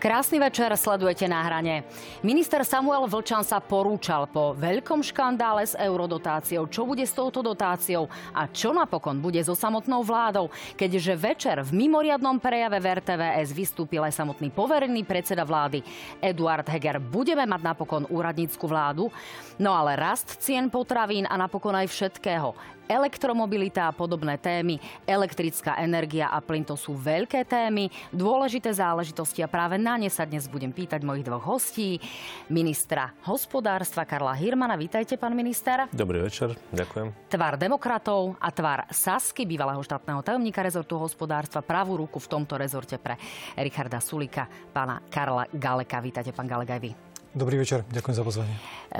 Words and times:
Krásny 0.00 0.40
večer, 0.40 0.72
sledujete 0.80 1.28
na 1.28 1.44
hrane. 1.44 1.84
Minister 2.24 2.64
Samuel 2.64 3.04
Vlčan 3.04 3.44
sa 3.44 3.60
porúčal 3.60 4.24
po 4.32 4.56
veľkom 4.56 5.04
škandále 5.04 5.68
s 5.68 5.76
eurodotáciou. 5.76 6.64
Čo 6.72 6.88
bude 6.88 7.04
s 7.04 7.12
touto 7.12 7.44
dotáciou 7.44 8.08
a 8.32 8.48
čo 8.48 8.72
napokon 8.72 9.20
bude 9.20 9.36
so 9.44 9.52
samotnou 9.52 10.00
vládou, 10.00 10.48
keďže 10.80 11.20
večer 11.20 11.56
v 11.60 11.84
mimoriadnom 11.84 12.40
prejave 12.40 12.80
v 12.80 12.96
RTVS 12.96 13.52
vystúpil 13.52 14.00
aj 14.00 14.16
samotný 14.16 14.48
poverený 14.48 15.04
predseda 15.04 15.44
vlády 15.44 15.84
Eduard 16.24 16.64
Heger. 16.64 16.96
Budeme 16.96 17.44
mať 17.44 17.60
napokon 17.60 18.08
úradnícku 18.08 18.64
vládu, 18.64 19.12
no 19.60 19.76
ale 19.76 20.00
rast 20.00 20.40
cien 20.40 20.72
potravín 20.72 21.28
a 21.28 21.36
napokon 21.36 21.76
aj 21.76 21.92
všetkého 21.92 22.79
elektromobilita 22.90 23.86
a 23.86 23.94
podobné 23.94 24.34
témy, 24.34 24.82
elektrická 25.06 25.78
energia 25.78 26.26
a 26.26 26.42
plyn 26.42 26.66
to 26.66 26.74
sú 26.74 26.98
veľké 26.98 27.46
témy, 27.46 27.86
dôležité 28.10 28.74
záležitosti 28.74 29.46
a 29.46 29.48
práve 29.48 29.78
na 29.78 29.94
ne 29.94 30.10
sa 30.10 30.26
dnes 30.26 30.50
budem 30.50 30.74
pýtať 30.74 31.06
mojich 31.06 31.22
dvoch 31.22 31.46
hostí. 31.46 32.02
Ministra 32.50 33.14
hospodárstva 33.22 34.02
Karla 34.02 34.34
Hirmana. 34.34 34.74
Vítajte, 34.74 35.14
pán 35.14 35.38
minister. 35.38 35.86
Dobrý 35.94 36.18
večer, 36.18 36.58
ďakujem. 36.74 37.30
Tvar 37.30 37.54
demokratov 37.54 38.34
a 38.42 38.50
tvar 38.50 38.90
Sasky, 38.90 39.46
bývalého 39.46 39.78
štátneho 39.86 40.26
tajomníka 40.26 40.66
rezortu 40.66 40.98
hospodárstva, 40.98 41.62
pravú 41.62 41.94
ruku 42.02 42.18
v 42.18 42.26
tomto 42.26 42.58
rezorte 42.58 42.98
pre 42.98 43.14
Richarda 43.54 44.02
Sulika, 44.02 44.50
pána 44.74 44.98
Karla 45.06 45.46
Galeka. 45.54 46.02
Vítajte, 46.02 46.34
pán 46.34 46.50
Galek, 46.50 46.74
aj 46.74 46.82
vy. 46.82 47.09
Dobrý 47.30 47.62
večer, 47.62 47.86
ďakujem 47.86 48.16
za 48.18 48.24
pozvanie. 48.26 48.54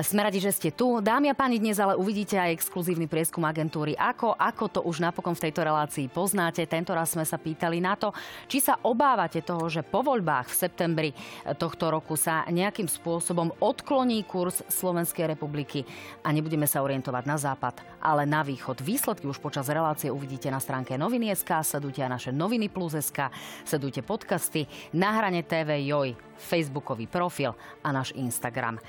Sme 0.07 0.23
radi, 0.23 0.39
že 0.39 0.55
ste 0.55 0.71
tu. 0.71 1.03
Dámy 1.03 1.35
a 1.35 1.35
páni, 1.35 1.59
dnes 1.59 1.83
ale 1.83 1.99
uvidíte 1.99 2.39
aj 2.39 2.63
exkluzívny 2.63 3.11
prieskum 3.11 3.43
agentúry. 3.43 3.99
Ako, 3.99 4.39
ako 4.39 4.65
to 4.71 4.81
už 4.87 5.03
napokon 5.03 5.35
v 5.35 5.51
tejto 5.51 5.67
relácii 5.67 6.07
poznáte. 6.07 6.63
Tento 6.63 6.95
raz 6.95 7.11
sme 7.11 7.27
sa 7.27 7.43
pýtali 7.43 7.83
na 7.83 7.99
to, 7.99 8.15
či 8.47 8.63
sa 8.63 8.79
obávate 8.87 9.43
toho, 9.43 9.67
že 9.67 9.83
po 9.83 10.07
voľbách 10.07 10.47
v 10.47 10.59
septembri 10.63 11.11
tohto 11.59 11.91
roku 11.91 12.15
sa 12.15 12.47
nejakým 12.47 12.87
spôsobom 12.87 13.51
odkloní 13.59 14.23
kurz 14.31 14.63
Slovenskej 14.71 15.35
republiky 15.35 15.83
a 16.23 16.31
nebudeme 16.31 16.71
sa 16.71 16.87
orientovať 16.87 17.25
na 17.27 17.35
západ, 17.35 17.83
ale 17.99 18.31
na 18.31 18.47
východ. 18.47 18.79
Výsledky 18.79 19.27
už 19.27 19.43
počas 19.43 19.67
relácie 19.67 20.07
uvidíte 20.07 20.47
na 20.55 20.63
stránke 20.63 20.95
noviny.sk, 20.95 21.51
sledujte 21.67 22.07
aj 22.07 22.15
naše 22.15 22.31
noviny 22.31 22.71
plus.sk, 22.71 23.27
sledujte 23.67 24.07
podcasty, 24.07 24.71
na 24.95 25.19
hrane 25.19 25.43
TV 25.43 25.83
Joj, 25.83 26.30
Facebookový 26.41 27.05
profil 27.05 27.53
a 27.85 27.89
náš 27.93 28.17
Instagram. 28.17 28.81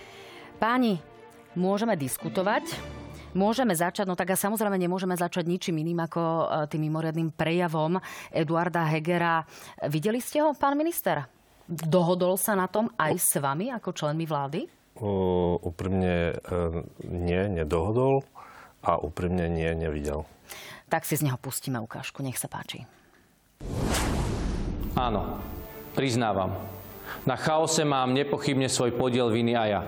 Páni, 0.57 1.03
môžeme 1.59 1.99
diskutovať, 1.99 2.71
Môžeme 3.31 3.71
začať, 3.71 4.11
no 4.11 4.19
tak 4.19 4.35
a 4.35 4.35
samozrejme 4.35 4.75
nemôžeme 4.75 5.15
začať 5.15 5.47
ničím 5.47 5.79
iným 5.79 6.03
ako 6.03 6.19
e, 6.19 6.45
tým 6.67 6.91
mimoriadným 6.91 7.31
prejavom 7.31 7.95
Eduarda 8.27 8.83
Hegera. 8.91 9.47
Videli 9.87 10.19
ste 10.19 10.43
ho, 10.43 10.51
pán 10.51 10.75
minister? 10.75 11.23
Dohodol 11.63 12.35
sa 12.35 12.59
na 12.59 12.67
tom 12.67 12.91
aj 12.99 13.15
s 13.15 13.39
vami 13.39 13.71
ako 13.71 13.95
členmi 13.95 14.27
vlády? 14.27 14.67
Uh, 14.99 15.55
úprimne 15.63 16.35
uh, 16.35 16.83
nie, 17.07 17.47
nedohodol 17.47 18.27
a 18.83 18.99
úprimne 18.99 19.47
nie, 19.47 19.71
nevidel. 19.71 20.27
Tak 20.91 21.07
si 21.07 21.15
z 21.15 21.31
neho 21.31 21.39
pustíme 21.39 21.79
ukážku, 21.79 22.19
nech 22.19 22.35
sa 22.35 22.51
páči. 22.51 22.83
Áno, 24.99 25.39
priznávam. 25.95 26.51
Na 27.25 27.37
chaose 27.37 27.85
mám 27.85 28.13
nepochybne 28.17 28.65
svoj 28.65 28.97
podiel 28.97 29.29
viny 29.29 29.53
a 29.53 29.63
ja. 29.69 29.81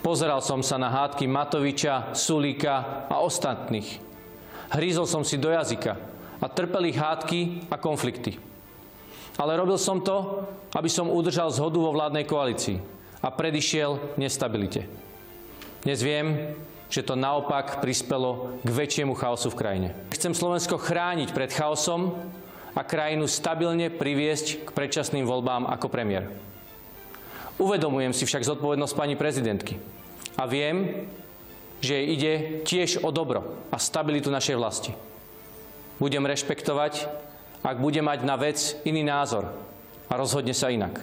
Pozeral 0.00 0.40
som 0.40 0.62
sa 0.62 0.78
na 0.78 0.88
hádky 0.88 1.26
Matoviča, 1.26 2.14
Sulíka 2.14 3.06
a 3.10 3.18
ostatných. 3.20 3.98
Hrízol 4.72 5.10
som 5.10 5.26
si 5.26 5.36
do 5.36 5.50
jazyka 5.50 5.98
a 6.38 6.46
trpel 6.46 6.88
ich 6.88 6.98
hádky 6.98 7.66
a 7.68 7.76
konflikty. 7.76 8.38
Ale 9.38 9.58
robil 9.58 9.78
som 9.78 10.02
to, 10.02 10.46
aby 10.74 10.90
som 10.90 11.10
udržal 11.10 11.50
zhodu 11.50 11.78
vo 11.78 11.94
vládnej 11.94 12.26
koalícii 12.26 12.78
a 13.22 13.28
predišiel 13.30 14.18
nestabilite. 14.18 14.86
Dnes 15.82 16.02
viem, 16.02 16.54
že 16.90 17.04
to 17.04 17.14
naopak 17.14 17.78
prispelo 17.78 18.58
k 18.64 18.68
väčšiemu 18.70 19.14
chaosu 19.14 19.52
v 19.52 19.58
krajine. 19.58 19.88
Chcem 20.10 20.34
Slovensko 20.34 20.80
chrániť 20.80 21.30
pred 21.36 21.50
chaosom 21.52 22.16
a 22.78 22.86
krajinu 22.86 23.26
stabilne 23.26 23.90
priviesť 23.90 24.62
k 24.62 24.68
predčasným 24.70 25.26
voľbám 25.26 25.66
ako 25.66 25.90
premiér. 25.90 26.30
Uvedomujem 27.58 28.14
si 28.14 28.22
však 28.22 28.46
zodpovednosť 28.46 28.94
pani 28.94 29.18
prezidentky 29.18 29.82
a 30.38 30.46
viem, 30.46 31.10
že 31.82 31.98
jej 31.98 32.06
ide 32.14 32.32
tiež 32.62 33.02
o 33.02 33.10
dobro 33.10 33.58
a 33.74 33.82
stabilitu 33.82 34.30
našej 34.30 34.54
vlasti. 34.54 34.94
Budem 35.98 36.22
rešpektovať, 36.22 37.10
ak 37.66 37.82
bude 37.82 37.98
mať 37.98 38.22
na 38.22 38.38
vec 38.38 38.78
iný 38.86 39.02
názor 39.02 39.50
a 40.06 40.14
rozhodne 40.14 40.54
sa 40.54 40.70
inak. 40.70 41.02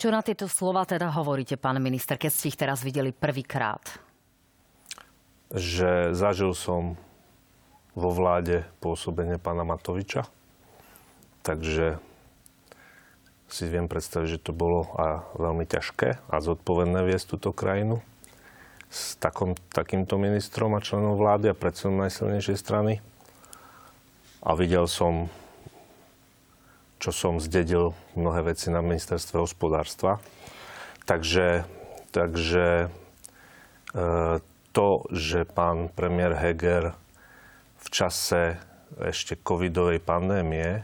Čo 0.00 0.08
na 0.08 0.24
tieto 0.24 0.48
slova 0.48 0.88
teda 0.88 1.12
hovoríte, 1.12 1.60
pán 1.60 1.76
minister, 1.76 2.16
keď 2.16 2.32
ste 2.32 2.48
ich 2.48 2.56
teraz 2.56 2.80
videli 2.80 3.12
prvýkrát? 3.12 3.84
Že 5.52 6.16
zažil 6.16 6.56
som 6.56 6.96
vo 8.00 8.08
vláde 8.08 8.64
pôsobenie 8.80 9.36
pána 9.36 9.68
Matoviča, 9.68 10.24
takže 11.44 12.00
si 13.50 13.66
viem 13.66 13.90
predstaviť, 13.90 14.40
že 14.40 14.44
to 14.50 14.52
bolo 14.56 14.88
a 14.96 15.26
veľmi 15.36 15.66
ťažké 15.66 16.22
a 16.30 16.34
zodpovedné 16.40 17.02
viesť 17.04 17.36
túto 17.36 17.50
krajinu 17.50 18.00
s 18.90 19.18
takom, 19.18 19.58
takýmto 19.70 20.18
ministrom 20.18 20.74
a 20.74 20.82
členom 20.82 21.18
vlády 21.18 21.50
a 21.50 21.58
predsedom 21.58 21.98
najsilnejšej 21.98 22.56
strany. 22.58 23.02
A 24.40 24.56
videl 24.56 24.88
som, 24.88 25.28
čo 27.02 27.10
som 27.12 27.42
zdedil 27.42 27.92
mnohé 28.16 28.54
veci 28.54 28.72
na 28.72 28.80
ministerstve 28.80 29.36
hospodárstva. 29.38 30.18
Takže, 31.04 31.66
takže 32.14 32.86
e, 32.86 32.88
to, 34.70 34.88
že 35.10 35.44
pán 35.44 35.90
premiér 35.90 36.38
Heger 36.38 36.94
čase 37.90 38.56
ešte 38.98 39.38
covidovej 39.38 40.02
pandémie 40.02 40.82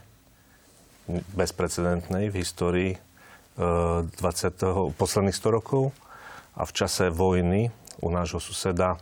bezprecedentnej 1.35 2.31
v 2.31 2.35
histórii 2.35 2.91
20. 3.57 4.13
Eh, 4.13 4.93
posledných 4.93 5.33
100 5.35 5.49
rokov 5.49 5.95
a 6.53 6.63
v 6.67 6.71
čase 6.71 7.09
vojny 7.09 7.73
u 8.03 8.13
nášho 8.13 8.37
suseda 8.37 9.01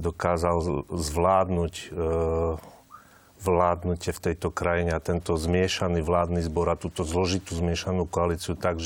dokázal 0.00 0.86
zvládnuť 0.88 1.74
eh, 1.76 1.88
vládnutie 3.36 4.16
v 4.16 4.24
tejto 4.32 4.48
krajine 4.48 4.96
a 4.96 5.04
tento 5.04 5.36
zmiešaný 5.36 6.00
vládny 6.00 6.40
zbor 6.40 6.72
a 6.72 6.80
túto 6.80 7.04
zložitú 7.04 7.52
zmiešanú 7.52 8.08
koalíciu 8.08 8.56
tak, 8.56 8.80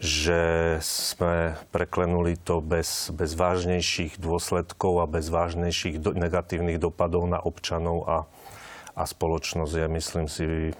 že, 0.00 0.42
sme 0.80 1.60
preklenuli 1.68 2.40
to 2.40 2.64
bez, 2.64 3.12
bez 3.12 3.36
vážnejších 3.36 4.16
dôsledkov 4.16 5.04
a 5.04 5.06
bez 5.06 5.28
vážnejších 5.28 6.00
do, 6.00 6.16
negatívnych 6.16 6.80
dopadov 6.80 7.28
na 7.28 7.36
občanov 7.36 8.08
a, 8.08 8.24
a 9.00 9.08
spoločnosť. 9.08 9.72
Ja 9.80 9.88
myslím 9.88 10.28
si, 10.28 10.76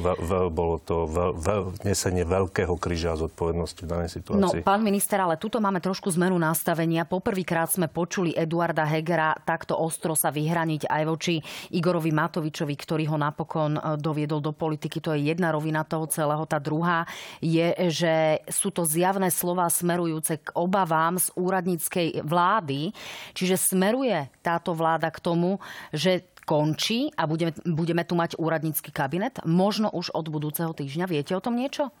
veľ, 0.00 0.16
veľ, 0.16 0.46
bolo 0.48 0.80
to 0.80 1.04
veľ, 1.04 1.30
veľ, 1.36 1.62
nesenie 1.84 2.24
veľkého 2.24 2.72
kríža 2.80 3.12
a 3.12 3.20
zodpovednosti 3.20 3.80
v 3.84 3.88
danej 3.88 4.10
situácii. 4.16 4.64
No, 4.64 4.64
pán 4.64 4.80
minister, 4.80 5.20
ale 5.20 5.36
tuto 5.36 5.60
máme 5.60 5.84
trošku 5.84 6.08
zmenu 6.16 6.40
nastavenia. 6.40 7.04
Poprvýkrát 7.04 7.68
sme 7.68 7.92
počuli 7.92 8.32
Eduarda 8.32 8.88
Hegera 8.88 9.36
takto 9.50 9.76
ostro 9.76 10.14
sa 10.14 10.30
vyhraniť 10.30 10.86
aj 10.86 11.02
voči 11.04 11.34
Igorovi 11.74 12.14
Matovičovi, 12.14 12.74
ktorý 12.78 13.04
ho 13.10 13.18
napokon 13.18 13.76
e, 13.76 13.80
doviedol 13.98 14.38
do 14.38 14.54
politiky. 14.54 15.02
To 15.02 15.12
je 15.12 15.34
jedna 15.34 15.50
rovina 15.50 15.82
toho 15.82 16.06
celého. 16.06 16.46
Tá 16.46 16.62
druhá 16.62 17.04
je, 17.42 17.74
že 17.90 18.40
sú 18.46 18.70
to 18.70 18.86
zjavné 18.86 19.28
slova 19.28 19.66
smerujúce 19.66 20.38
k 20.40 20.48
obavám 20.54 21.18
z 21.18 21.28
úradníckej 21.34 22.22
vlády. 22.22 22.94
Čiže 23.34 23.74
smeruje 23.74 24.30
táto 24.40 24.72
vláda 24.72 25.10
k 25.10 25.18
tomu, 25.18 25.58
že 25.90 26.24
končí 26.44 27.12
a 27.14 27.26
budeme, 27.26 27.52
budeme 27.62 28.02
tu 28.04 28.14
mať 28.16 28.36
úradnícky 28.36 28.90
kabinet? 28.90 29.40
Možno 29.46 29.90
už 29.90 30.12
od 30.14 30.26
budúceho 30.28 30.72
týždňa. 30.74 31.06
Viete 31.10 31.32
o 31.36 31.44
tom 31.44 31.56
niečo? 31.56 31.92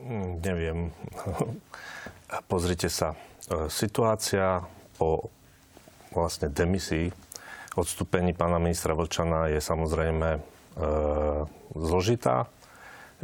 Mm, 0.00 0.42
neviem. 0.42 0.78
Pozrite 2.52 2.88
sa. 2.88 3.14
E, 3.48 3.68
situácia 3.68 4.64
po 4.96 5.30
vlastne 6.12 6.52
demisii, 6.52 7.08
odstúpení 7.76 8.36
pána 8.36 8.60
ministra 8.60 8.92
Vlčana 8.92 9.48
je 9.48 9.60
samozrejme 9.60 10.28
e, 10.36 10.40
zložitá. 11.72 12.48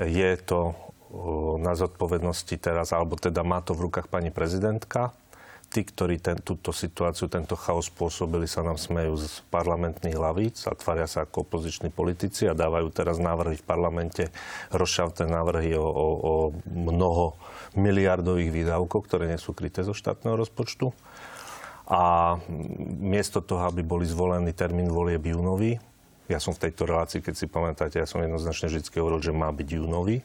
Je 0.01 0.31
to 0.41 0.73
e, 0.73 0.75
na 1.61 1.77
zodpovednosti 1.77 2.57
teraz, 2.57 2.97
alebo 2.97 3.21
teda 3.21 3.45
má 3.45 3.61
to 3.61 3.77
v 3.77 3.91
rukách 3.91 4.09
pani 4.09 4.33
prezidentka 4.33 5.13
tí, 5.69 5.85
ktorí 5.85 6.17
ten, 6.17 6.41
túto 6.41 6.73
situáciu, 6.73 7.29
tento 7.29 7.53
chaos 7.53 7.93
spôsobili, 7.93 8.49
sa 8.49 8.65
nám 8.65 8.81
smejú 8.81 9.21
z 9.21 9.45
parlamentných 9.53 10.17
hlavíc 10.17 10.65
a 10.65 10.73
tvária 10.73 11.05
sa 11.05 11.29
ako 11.29 11.45
opoziční 11.45 11.93
politici 11.93 12.49
a 12.49 12.57
dávajú 12.57 12.89
teraz 12.89 13.21
návrhy 13.21 13.61
v 13.61 13.69
parlamente, 13.69 14.25
rozšavté 14.73 15.29
návrhy 15.29 15.77
o, 15.77 15.85
o, 15.85 16.07
o 16.19 16.35
mnoho 16.73 17.37
miliardových 17.77 18.49
výdavkov, 18.49 19.05
ktoré 19.05 19.29
nie 19.29 19.37
sú 19.37 19.53
kryté 19.53 19.85
zo 19.85 19.93
štátneho 19.93 20.41
rozpočtu. 20.41 20.89
A 21.89 22.37
miesto 23.01 23.41
toho, 23.41 23.65
aby 23.69 23.81
boli 23.81 24.05
zvolený 24.05 24.53
termín 24.53 24.93
volieb 24.93 25.25
júnový, 25.25 25.81
ja 26.29 26.37
som 26.37 26.53
v 26.53 26.69
tejto 26.69 26.85
relácii, 26.85 27.25
keď 27.25 27.35
si 27.37 27.49
pamätáte, 27.49 27.97
ja 27.97 28.05
som 28.05 28.21
jednoznačne 28.21 28.69
vždy 28.69 28.85
hovoril, 29.01 29.21
že 29.25 29.33
má 29.33 29.49
byť 29.49 29.69
júnový, 29.81 30.21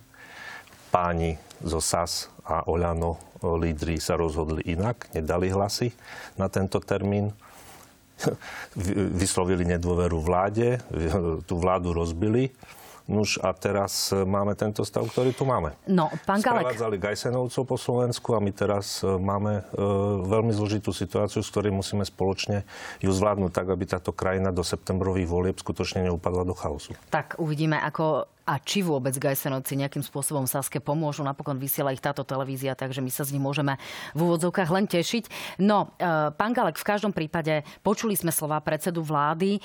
páni 0.92 1.40
zo 1.63 1.80
SAS 1.80 2.28
a 2.44 2.68
Oľano 2.68 3.32
lídry 3.44 4.00
sa 4.00 4.16
rozhodli 4.16 4.63
inak, 4.72 5.12
nedali 5.12 5.51
hlasy 5.51 5.92
na 6.40 6.48
tento 6.48 6.80
termín 6.80 7.36
vyslovili 9.19 9.68
nedôveru 9.68 10.16
vláde, 10.24 10.80
tú 11.44 11.60
vládu 11.60 11.92
rozbili 11.92 12.56
Nuž 13.04 13.36
a 13.44 13.51
teraz 13.51 14.16
máme 14.16 14.56
tento 14.56 14.88
stav, 14.88 15.04
ktorý 15.04 15.36
tu 15.36 15.44
máme. 15.44 15.75
No, 15.92 16.07
pán 16.24 16.40
Galek. 16.40 16.72
Sprevádzali 16.72 16.95
Gajsenovcov 17.04 17.63
po 17.68 17.75
Slovensku 17.75 18.31
a 18.31 18.40
my 18.40 18.51
teraz 18.56 19.04
e, 19.04 19.12
máme 19.19 19.60
e, 19.60 19.63
veľmi 20.24 20.56
zložitú 20.56 20.95
situáciu, 20.95 21.44
s 21.44 21.51
ktorej 21.51 21.75
musíme 21.75 22.07
spoločne 22.07 22.63
ju 23.04 23.12
zvládnuť 23.12 23.51
tak, 23.51 23.68
aby 23.75 23.84
táto 23.84 24.16
krajina 24.16 24.56
do 24.56 24.63
septembrových 24.63 25.28
volieb 25.28 25.60
skutočne 25.60 26.07
neupadla 26.07 26.48
do 26.48 26.56
chaosu. 26.56 26.95
Tak 27.12 27.44
uvidíme, 27.44 27.75
ako 27.75 28.24
a 28.44 28.60
či 28.60 28.84
vôbec 28.84 29.16
Gajsenovci 29.16 29.80
nejakým 29.80 30.04
spôsobom 30.04 30.44
Saske 30.44 30.84
pomôžu. 30.84 31.24
Napokon 31.24 31.56
vysiela 31.56 31.95
ich 31.95 32.04
táto 32.04 32.28
televízia, 32.28 32.75
takže 32.75 33.00
my 33.00 33.07
sa 33.07 33.24
z 33.24 33.36
nich 33.36 33.44
môžeme 33.44 33.80
v 34.12 34.19
úvodzovkách 34.28 34.69
len 34.72 34.86
tešiť. 34.88 35.57
No, 35.63 35.95
e, 35.95 36.31
pán 36.36 36.51
Galek, 36.51 36.75
v 36.75 36.88
každom 36.88 37.16
prípade 37.16 37.63
počuli 37.80 38.19
sme 38.19 38.36
slova 38.36 38.60
predsedu 38.60 39.00
vlády. 39.00 39.57
E, 39.57 39.60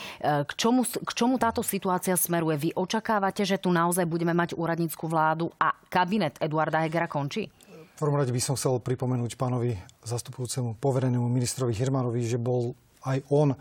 k 0.47 0.51
čomu, 0.55 0.87
k 0.87 1.11
čomu 1.11 1.43
táto 1.43 1.61
situácia 1.67 2.15
smeruje? 2.15 2.71
Vy 2.71 2.71
očakávate, 2.79 3.43
že 3.43 3.59
tu 3.59 3.75
naozaj 3.75 4.07
budeme 4.07 4.31
mať 4.31 4.55
úradnícku 4.55 5.11
vládu 5.11 5.51
a 5.59 5.75
kabinet 5.91 6.39
Eduarda 6.39 6.87
Hegera 6.87 7.11
končí? 7.11 7.51
V 7.99 8.07
prvom 8.07 8.15
rade 8.15 8.31
by 8.31 8.39
som 8.39 8.55
chcel 8.55 8.79
pripomenúť 8.79 9.35
pánovi 9.35 9.75
zastupujúcemu 10.07 10.79
poverenému 10.79 11.27
ministrovi 11.27 11.75
Hirmanovi, 11.75 12.23
že 12.23 12.39
bol 12.39 12.79
aj 13.03 13.19
on 13.35 13.55
e, 13.55 13.57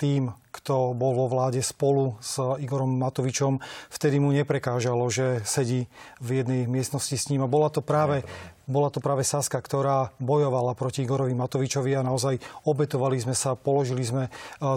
tým, 0.00 0.32
kto 0.54 0.94
bol 0.94 1.18
vo 1.18 1.26
vláde 1.26 1.58
spolu 1.58 2.14
s 2.22 2.38
Igorom 2.38 2.94
Matovičom, 2.94 3.58
vtedy 3.90 4.22
mu 4.22 4.30
neprekážalo, 4.30 5.02
že 5.10 5.42
sedí 5.42 5.90
v 6.22 6.40
jednej 6.40 6.70
miestnosti 6.70 7.18
s 7.18 7.26
ním. 7.26 7.42
A 7.42 7.50
bola 7.50 7.66
to 7.74 7.82
práve 7.82 8.22
bola 8.64 8.88
to 8.88 9.00
práve 9.00 9.24
Saska, 9.24 9.60
ktorá 9.60 10.16
bojovala 10.16 10.72
proti 10.72 11.04
Igorovi 11.04 11.36
Matovičovi 11.36 11.92
a 11.96 12.06
naozaj 12.06 12.40
obetovali 12.64 13.20
sme 13.20 13.36
sa, 13.36 13.52
položili 13.56 14.00
sme 14.00 14.28
e, 14.28 14.30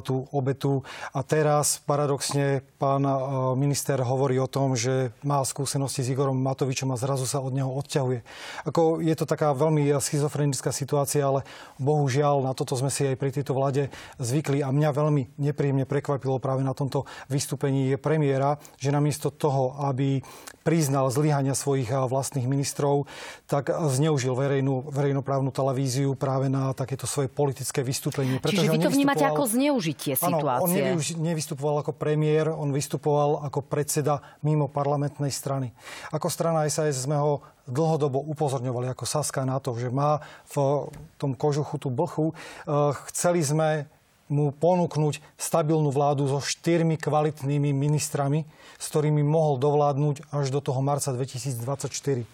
tú 0.04 0.28
obetu. 0.36 0.84
A 1.16 1.24
teraz 1.24 1.80
paradoxne 1.88 2.68
pán 2.76 3.08
e, 3.08 3.12
minister 3.56 4.04
hovorí 4.04 4.36
o 4.44 4.52
tom, 4.52 4.76
že 4.76 5.16
má 5.24 5.40
skúsenosti 5.48 6.04
s 6.04 6.12
Igorom 6.12 6.36
Matovičom 6.36 6.92
a 6.92 7.00
zrazu 7.00 7.24
sa 7.24 7.40
od 7.40 7.56
neho 7.56 7.72
odťahuje. 7.72 8.20
Ako 8.68 9.00
je 9.00 9.16
to 9.16 9.24
taká 9.24 9.56
veľmi 9.56 9.88
schizofrenická 10.04 10.76
situácia, 10.76 11.24
ale 11.24 11.48
bohužiaľ 11.80 12.44
na 12.44 12.52
toto 12.52 12.76
sme 12.76 12.92
si 12.92 13.08
aj 13.08 13.16
pri 13.16 13.32
tejto 13.32 13.56
vláde 13.56 13.88
zvykli 14.20 14.68
a 14.68 14.70
mňa 14.76 14.90
veľmi 14.92 15.40
nepríjemne 15.68 15.84
prekvapilo 15.88 16.40
práve 16.40 16.64
na 16.64 16.72
tomto 16.72 17.04
vystúpení 17.28 17.92
je 17.92 17.98
premiéra, 18.00 18.56
že 18.80 18.94
namiesto 18.94 19.28
toho, 19.28 19.76
aby 19.92 20.24
priznal 20.64 21.12
zlyhania 21.12 21.56
svojich 21.56 21.92
vlastných 21.92 22.48
ministrov, 22.48 23.08
tak 23.48 23.72
zneužil 23.72 24.36
verejnú, 24.36 24.88
verejnoprávnu 24.92 25.52
televíziu 25.52 26.16
práve 26.16 26.48
na 26.48 26.72
takéto 26.72 27.08
svoje 27.08 27.28
politické 27.32 27.84
vystúpenie. 27.84 28.40
Čiže 28.44 28.72
vy 28.72 28.80
to 28.80 28.92
vnímate 28.92 29.24
ako 29.24 29.48
zneužitie 29.48 30.16
situácie? 30.16 30.92
Áno, 30.92 31.00
on 31.00 31.24
nevystupoval 31.24 31.84
ako 31.84 31.92
premiér, 31.96 32.52
on 32.52 32.72
vystupoval 32.72 33.44
ako 33.48 33.64
predseda 33.64 34.20
mimo 34.44 34.68
parlamentnej 34.68 35.32
strany. 35.32 35.72
Ako 36.12 36.28
strana 36.28 36.68
SAS 36.68 37.08
sme 37.08 37.16
ho 37.16 37.44
dlhodobo 37.68 38.24
upozorňovali 38.32 38.92
ako 38.96 39.04
Saska 39.04 39.44
na 39.44 39.60
to, 39.60 39.76
že 39.76 39.92
má 39.92 40.24
v 40.52 40.88
tom 41.20 41.36
kožuchu 41.36 41.76
tú 41.80 41.92
blchu. 41.92 42.32
Eh, 42.32 42.96
chceli 43.12 43.44
sme 43.44 43.92
mu 44.28 44.52
ponúknuť 44.52 45.24
stabilnú 45.40 45.92
vládu 45.92 46.28
so 46.28 46.40
štyrmi 46.44 47.00
kvalitnými 47.00 47.72
ministrami, 47.72 48.44
s 48.78 48.86
ktorými 48.92 49.24
mohol 49.24 49.60
dovládnuť 49.60 50.32
až 50.32 50.52
do 50.52 50.60
toho 50.60 50.80
marca 50.84 51.12
2024. 51.16 52.28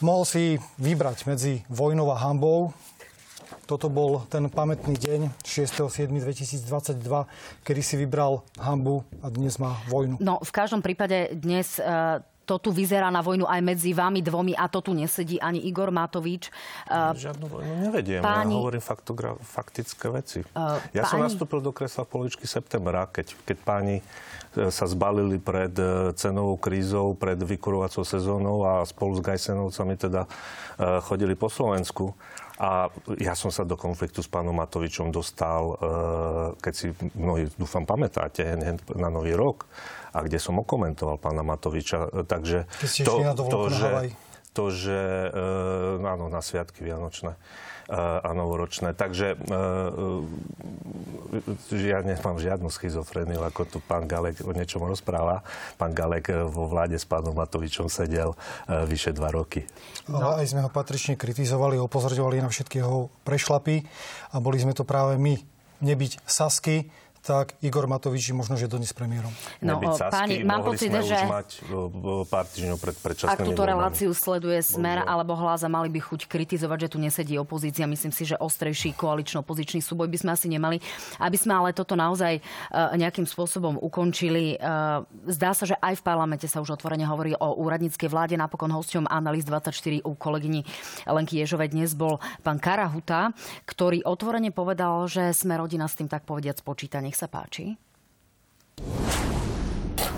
Mohol 0.00 0.24
si 0.24 0.42
vybrať 0.80 1.28
medzi 1.28 1.64
vojnou 1.68 2.08
a 2.12 2.16
hambou. 2.16 2.72
Toto 3.68 3.90
bol 3.90 4.24
ten 4.30 4.46
pamätný 4.50 4.94
deň 4.98 5.30
6.7.2022, 5.42 6.98
kedy 7.66 7.80
si 7.82 7.94
vybral 7.98 8.42
hambu 8.58 9.06
a 9.22 9.30
dnes 9.30 9.58
má 9.58 9.78
vojnu. 9.86 10.18
No, 10.18 10.42
v 10.42 10.52
každom 10.54 10.82
prípade 10.82 11.34
dnes 11.34 11.78
uh 11.78 12.22
to 12.50 12.58
tu 12.58 12.74
vyzerá 12.74 13.14
na 13.14 13.22
vojnu 13.22 13.46
aj 13.46 13.62
medzi 13.62 13.94
vami 13.94 14.18
dvomi 14.26 14.58
a 14.58 14.66
to 14.66 14.82
tu 14.82 14.90
nesedí 14.90 15.38
ani 15.38 15.62
Igor 15.70 15.94
Matovič. 15.94 16.50
Žiadnu 16.90 17.46
vojnu 17.46 17.86
nevediem. 17.86 18.18
Páni... 18.18 18.58
Ja 18.58 18.66
hovorím 18.66 18.82
faktogra- 18.82 19.38
faktické 19.38 20.10
veci. 20.10 20.42
Uh, 20.58 20.82
ja 20.90 21.06
páni... 21.06 21.10
som 21.14 21.18
nastúpil 21.22 21.62
do 21.62 21.70
kresla 21.70 22.02
v 22.02 22.10
polovičky 22.10 22.50
septembra, 22.50 23.06
keď, 23.06 23.38
keď 23.46 23.56
páni 23.62 23.96
e, 24.58 24.66
sa 24.74 24.90
zbalili 24.90 25.38
pred 25.38 25.70
cenovou 26.18 26.58
krízou, 26.58 27.14
pred 27.14 27.38
vykurovacou 27.38 28.02
sezónou 28.02 28.66
a 28.66 28.82
spolu 28.82 29.14
s 29.14 29.22
Gajsenovcami 29.22 29.94
teda 29.94 30.26
chodili 31.06 31.38
po 31.38 31.46
Slovensku. 31.46 32.16
A 32.60 32.92
ja 33.16 33.32
som 33.32 33.48
sa 33.48 33.64
do 33.64 33.72
konfliktu 33.72 34.20
s 34.20 34.28
pánom 34.28 34.52
Matovičom 34.52 35.08
dostal, 35.08 35.80
keď 36.60 36.72
si 36.76 36.92
mnohí, 37.16 37.48
dúfam, 37.56 37.88
pamätáte, 37.88 38.44
na 39.00 39.08
Nový 39.08 39.32
rok 39.32 39.64
a 40.12 40.20
kde 40.20 40.36
som 40.36 40.60
okomentoval 40.60 41.16
pána 41.16 41.40
Matoviča. 41.40 42.28
Takže 42.28 42.68
to, 43.00 43.32
to, 43.48 43.60
že, 43.72 43.90
to, 44.52 44.64
že 44.68 44.98
e, 45.32 46.04
áno, 46.04 46.28
na 46.28 46.44
sviatky 46.44 46.84
Vianočné 46.84 47.32
e, 47.32 47.38
a 47.96 48.30
novoročné. 48.30 48.94
Takže 48.94 49.34
e, 49.34 49.36
ja 51.74 52.02
nemám 52.06 52.38
žiadnu 52.38 52.70
schizofreniu, 52.70 53.42
ako 53.42 53.66
tu 53.66 53.78
pán 53.82 54.06
Galek 54.06 54.42
o 54.46 54.54
niečom 54.54 54.82
rozpráva. 54.86 55.42
Pán 55.74 55.94
Galek 55.94 56.30
vo 56.50 56.70
vláde 56.70 56.98
s 56.98 57.06
pánom 57.06 57.34
Matovičom 57.34 57.90
sedel 57.90 58.34
vyše 58.66 59.14
dva 59.14 59.30
roky. 59.30 59.66
Ale 60.10 60.42
aj 60.42 60.46
sme 60.50 60.62
ho 60.66 60.70
patrične 60.70 61.14
kritizovali, 61.14 61.78
upozorňovali 61.78 62.42
na 62.42 62.50
všetky 62.50 62.82
jeho 62.82 63.10
prešlapy 63.22 63.82
a 64.34 64.36
boli 64.42 64.58
sme 64.58 64.74
to 64.74 64.82
práve 64.82 65.18
my. 65.18 65.38
Nebyť 65.80 66.22
Sasky, 66.26 66.90
tak 67.20 67.52
Igor 67.60 67.84
Matovič 67.84 68.32
je 68.32 68.34
možno, 68.34 68.56
že 68.56 68.64
dnes 68.64 68.96
premiérom. 68.96 69.28
No, 69.60 69.76
páni, 70.08 70.40
mám 70.40 70.64
pocit, 70.64 70.88
že 70.88 71.20
mať 71.28 71.60
pár 72.32 72.48
týždňov 72.48 72.78
pred 72.80 72.96
Ak 73.28 73.44
túto 73.44 73.68
reláciu 73.68 74.08
sleduje 74.16 74.56
Smer 74.64 75.04
Bože. 75.04 75.10
alebo 75.12 75.32
Hláza, 75.36 75.68
mali 75.68 75.92
by 75.92 76.00
chuť 76.00 76.24
kritizovať, 76.24 76.88
že 76.88 76.88
tu 76.96 76.98
nesedí 76.98 77.36
opozícia. 77.36 77.84
Myslím 77.84 78.08
si, 78.08 78.24
že 78.24 78.40
ostrejší 78.40 78.96
koalično-opozičný 78.96 79.84
súboj 79.84 80.08
by 80.08 80.16
sme 80.16 80.30
asi 80.32 80.48
nemali. 80.48 80.80
Aby 81.20 81.36
sme 81.36 81.60
ale 81.60 81.76
toto 81.76 81.92
naozaj 81.92 82.40
nejakým 82.72 83.28
spôsobom 83.28 83.76
ukončili. 83.76 84.56
Zdá 85.28 85.52
sa, 85.52 85.68
že 85.68 85.76
aj 85.76 86.00
v 86.00 86.02
parlamente 86.02 86.48
sa 86.48 86.64
už 86.64 86.80
otvorene 86.80 87.04
hovorí 87.04 87.36
o 87.36 87.60
úradníckej 87.60 88.08
vláde. 88.08 88.40
Napokon 88.40 88.72
hosťom 88.72 89.04
Analýz 89.12 89.44
24 89.44 90.08
u 90.08 90.16
kolegyni 90.16 90.64
Lenky 91.04 91.36
Ježovej 91.44 91.76
dnes 91.76 91.92
bol 91.92 92.16
pán 92.40 92.56
Karahuta, 92.56 93.36
ktorý 93.68 94.00
otvorene 94.08 94.48
povedal, 94.56 95.04
že 95.04 95.36
sme 95.36 95.60
rodina 95.60 95.84
s 95.84 96.00
tým 96.00 96.08
tak 96.08 96.24
povediať 96.24 96.64
spočítanie. 96.64 97.09
Nech 97.10 97.18
sa 97.18 97.26
páči 97.26 97.74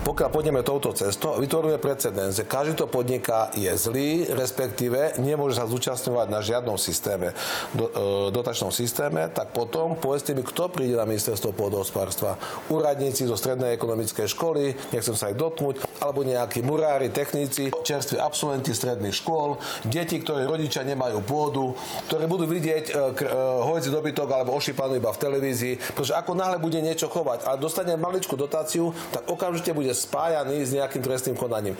pokiaľ 0.03 0.29
pôjdeme 0.35 0.61
touto 0.67 0.91
cestou, 0.91 1.39
vytvoríme 1.39 1.79
precedens, 1.79 2.35
že 2.35 2.43
každý 2.43 2.75
to 2.75 2.91
podniká 2.91 3.55
je 3.55 3.71
zlý, 3.71 4.27
respektíve 4.35 5.15
nemôže 5.23 5.55
sa 5.55 5.63
zúčastňovať 5.63 6.27
na 6.27 6.43
žiadnom 6.43 6.75
systéme, 6.75 7.31
do, 7.71 7.87
e, 7.87 8.29
dotačnom 8.35 8.69
systéme, 8.69 9.31
tak 9.31 9.55
potom 9.55 9.95
povedzte 9.95 10.35
mi, 10.35 10.43
kto 10.43 10.67
príde 10.67 10.99
na 10.99 11.07
ministerstvo 11.07 11.55
pôdohospodárstva. 11.55 12.35
Úradníci 12.67 13.23
zo 13.23 13.39
strednej 13.39 13.79
ekonomickej 13.79 14.27
školy, 14.27 14.75
nechcem 14.91 15.15
sa 15.15 15.31
aj 15.31 15.39
dotknúť, 15.39 15.75
alebo 16.03 16.27
nejakí 16.27 16.59
murári, 16.67 17.07
techníci, 17.07 17.71
čerství 17.71 18.19
absolventi 18.19 18.75
stredných 18.75 19.15
škôl, 19.15 19.55
deti, 19.87 20.19
ktorí 20.19 20.43
rodičia 20.43 20.83
nemajú 20.83 21.23
pôdu, 21.23 21.79
ktoré 22.11 22.27
budú 22.27 22.43
vidieť 22.43 22.85
e, 22.91 22.93
e, 22.93 23.25
hojci 23.63 23.87
dobytok 23.87 24.27
alebo 24.27 24.51
ošípanú 24.59 24.99
iba 24.99 25.15
v 25.15 25.21
televízii, 25.23 25.95
pretože 25.95 26.11
ako 26.11 26.35
náhle 26.35 26.59
bude 26.59 26.83
niečo 26.83 27.07
chovať 27.07 27.47
a 27.47 27.55
dostane 27.55 27.95
maličku 27.95 28.35
dotáciu, 28.35 28.91
tak 29.15 29.31
okamžite 29.31 29.71
bude 29.71 29.92
spájaný 29.93 30.65
s 30.65 30.73
nejakým 30.73 31.01
trestným 31.05 31.37
konaním. 31.37 31.77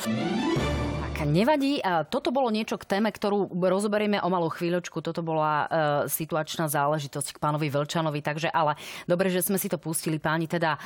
Tak 1.14 1.30
nevadí. 1.30 1.78
Toto 2.10 2.34
bolo 2.34 2.50
niečo 2.50 2.76
k 2.76 2.90
téme, 2.90 3.14
ktorú 3.14 3.54
rozoberieme 3.54 4.18
o 4.26 4.34
malú 4.34 4.50
chvíľočku. 4.50 4.98
Toto 5.00 5.22
bola 5.22 5.54
e, 5.54 5.66
situačná 6.10 6.66
záležitosť 6.66 7.38
k 7.38 7.42
pánovi 7.42 7.70
Velčanovi. 7.70 8.20
Takže 8.26 8.50
ale 8.50 8.76
dobre, 9.06 9.30
že 9.30 9.46
sme 9.46 9.62
si 9.62 9.70
to 9.70 9.78
pustili, 9.78 10.18
páni. 10.18 10.50
Teda 10.50 10.76
e, 10.76 10.80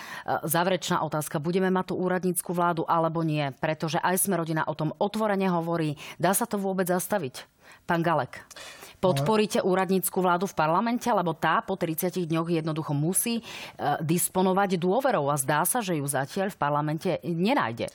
záverečná 0.43 0.99
otázka. 1.01 1.39
Budeme 1.39 1.71
mať 1.71 1.95
tú 1.95 1.95
úradnícku 2.03 2.51
vládu 2.51 2.83
alebo 2.85 3.23
nie? 3.23 3.49
Pretože 3.57 4.03
aj 4.03 4.27
sme 4.27 4.35
rodina 4.37 4.67
o 4.67 4.75
tom 4.75 4.91
otvorene 4.99 5.47
hovorí. 5.47 5.95
Dá 6.19 6.35
sa 6.35 6.43
to 6.43 6.59
vôbec 6.59 6.91
zastaviť? 6.91 7.56
Pán 7.87 8.03
Galek. 8.03 8.43
Podporíte 8.99 9.63
úradnícku 9.63 10.19
vládu 10.19 10.43
v 10.43 10.57
parlamente, 10.57 11.07
lebo 11.07 11.31
tá 11.31 11.63
po 11.63 11.79
30 11.79 12.11
dňoch 12.27 12.49
jednoducho 12.51 12.91
musí 12.91 13.39
e, 13.39 13.43
disponovať 14.03 14.75
dôverou 14.75 15.31
a 15.31 15.39
zdá 15.39 15.63
sa, 15.63 15.79
že 15.79 15.95
ju 15.95 16.03
zatiaľ 16.03 16.51
v 16.51 16.59
parlamente 16.59 17.09
nenájde. 17.23 17.87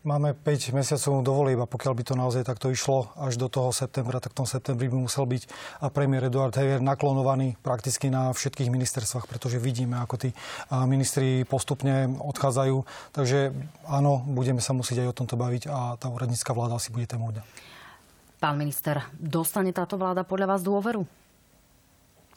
Máme 0.00 0.32
5 0.32 0.72
mesiacov 0.72 1.20
do 1.20 1.32
volieb 1.36 1.60
a 1.60 1.68
pokiaľ 1.68 1.92
by 1.92 2.02
to 2.08 2.14
naozaj 2.16 2.40
takto 2.40 2.72
išlo 2.72 3.12
až 3.20 3.36
do 3.36 3.52
toho 3.52 3.68
septembra, 3.68 4.16
tak 4.16 4.32
v 4.32 4.42
tom 4.42 4.48
septembri 4.48 4.88
by 4.88 4.96
musel 4.96 5.28
byť 5.28 5.44
a 5.84 5.92
premiér 5.92 6.32
Eduard 6.32 6.56
Heger 6.56 6.80
naklonovaný 6.80 7.60
prakticky 7.60 8.08
na 8.08 8.32
všetkých 8.32 8.72
ministerstvách, 8.72 9.28
pretože 9.28 9.60
vidíme, 9.60 10.00
ako 10.00 10.16
tí 10.16 10.32
ministri 10.88 11.44
postupne 11.44 12.16
odchádzajú. 12.16 12.76
Takže 13.12 13.52
áno, 13.92 14.24
budeme 14.24 14.64
sa 14.64 14.72
musieť 14.72 15.04
aj 15.04 15.08
o 15.12 15.18
tomto 15.20 15.36
baviť 15.36 15.68
a 15.68 16.00
tá 16.00 16.08
úradnícka 16.08 16.56
vláda 16.56 16.80
asi 16.80 16.88
bude 16.88 17.04
témou 17.04 17.28
dňa. 17.36 17.44
Pán 18.40 18.56
minister, 18.56 19.04
dostane 19.20 19.68
táto 19.68 20.00
vláda 20.00 20.24
podľa 20.24 20.56
vás 20.56 20.64
dôveru? 20.64 21.04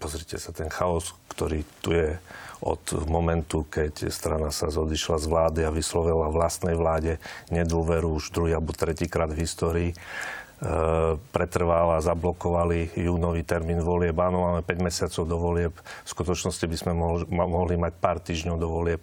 Pozrite 0.04 0.36
sa, 0.36 0.52
ten 0.52 0.68
chaos, 0.68 1.16
ktorý 1.32 1.64
tu 1.80 1.96
je 1.96 2.20
od 2.60 3.08
momentu, 3.08 3.64
keď 3.72 4.12
strana 4.12 4.52
sa 4.52 4.68
zodišla 4.68 5.16
z 5.24 5.26
vlády 5.32 5.60
a 5.64 5.72
vyslovila 5.72 6.28
vlastnej 6.28 6.76
vláde 6.76 7.24
nedôveru 7.56 8.20
už 8.20 8.36
druhý 8.36 8.52
alebo 8.52 8.76
tretíkrát 8.76 9.32
v 9.32 9.48
histórii, 9.48 9.90
e, 9.92 9.98
pretrváva, 11.32 12.04
zablokovali 12.04 13.00
júnový 13.00 13.48
termín 13.48 13.80
volieb. 13.80 14.20
Áno, 14.20 14.44
máme 14.44 14.60
5 14.60 14.84
mesiacov 14.84 15.24
do 15.24 15.38
volieb. 15.40 15.74
V 16.04 16.10
skutočnosti 16.12 16.68
by 16.68 16.78
sme 16.84 16.92
mohli, 17.32 17.80
mať 17.80 17.94
pár 18.04 18.20
týždňov 18.20 18.60
do 18.60 18.68
volieb 18.68 19.00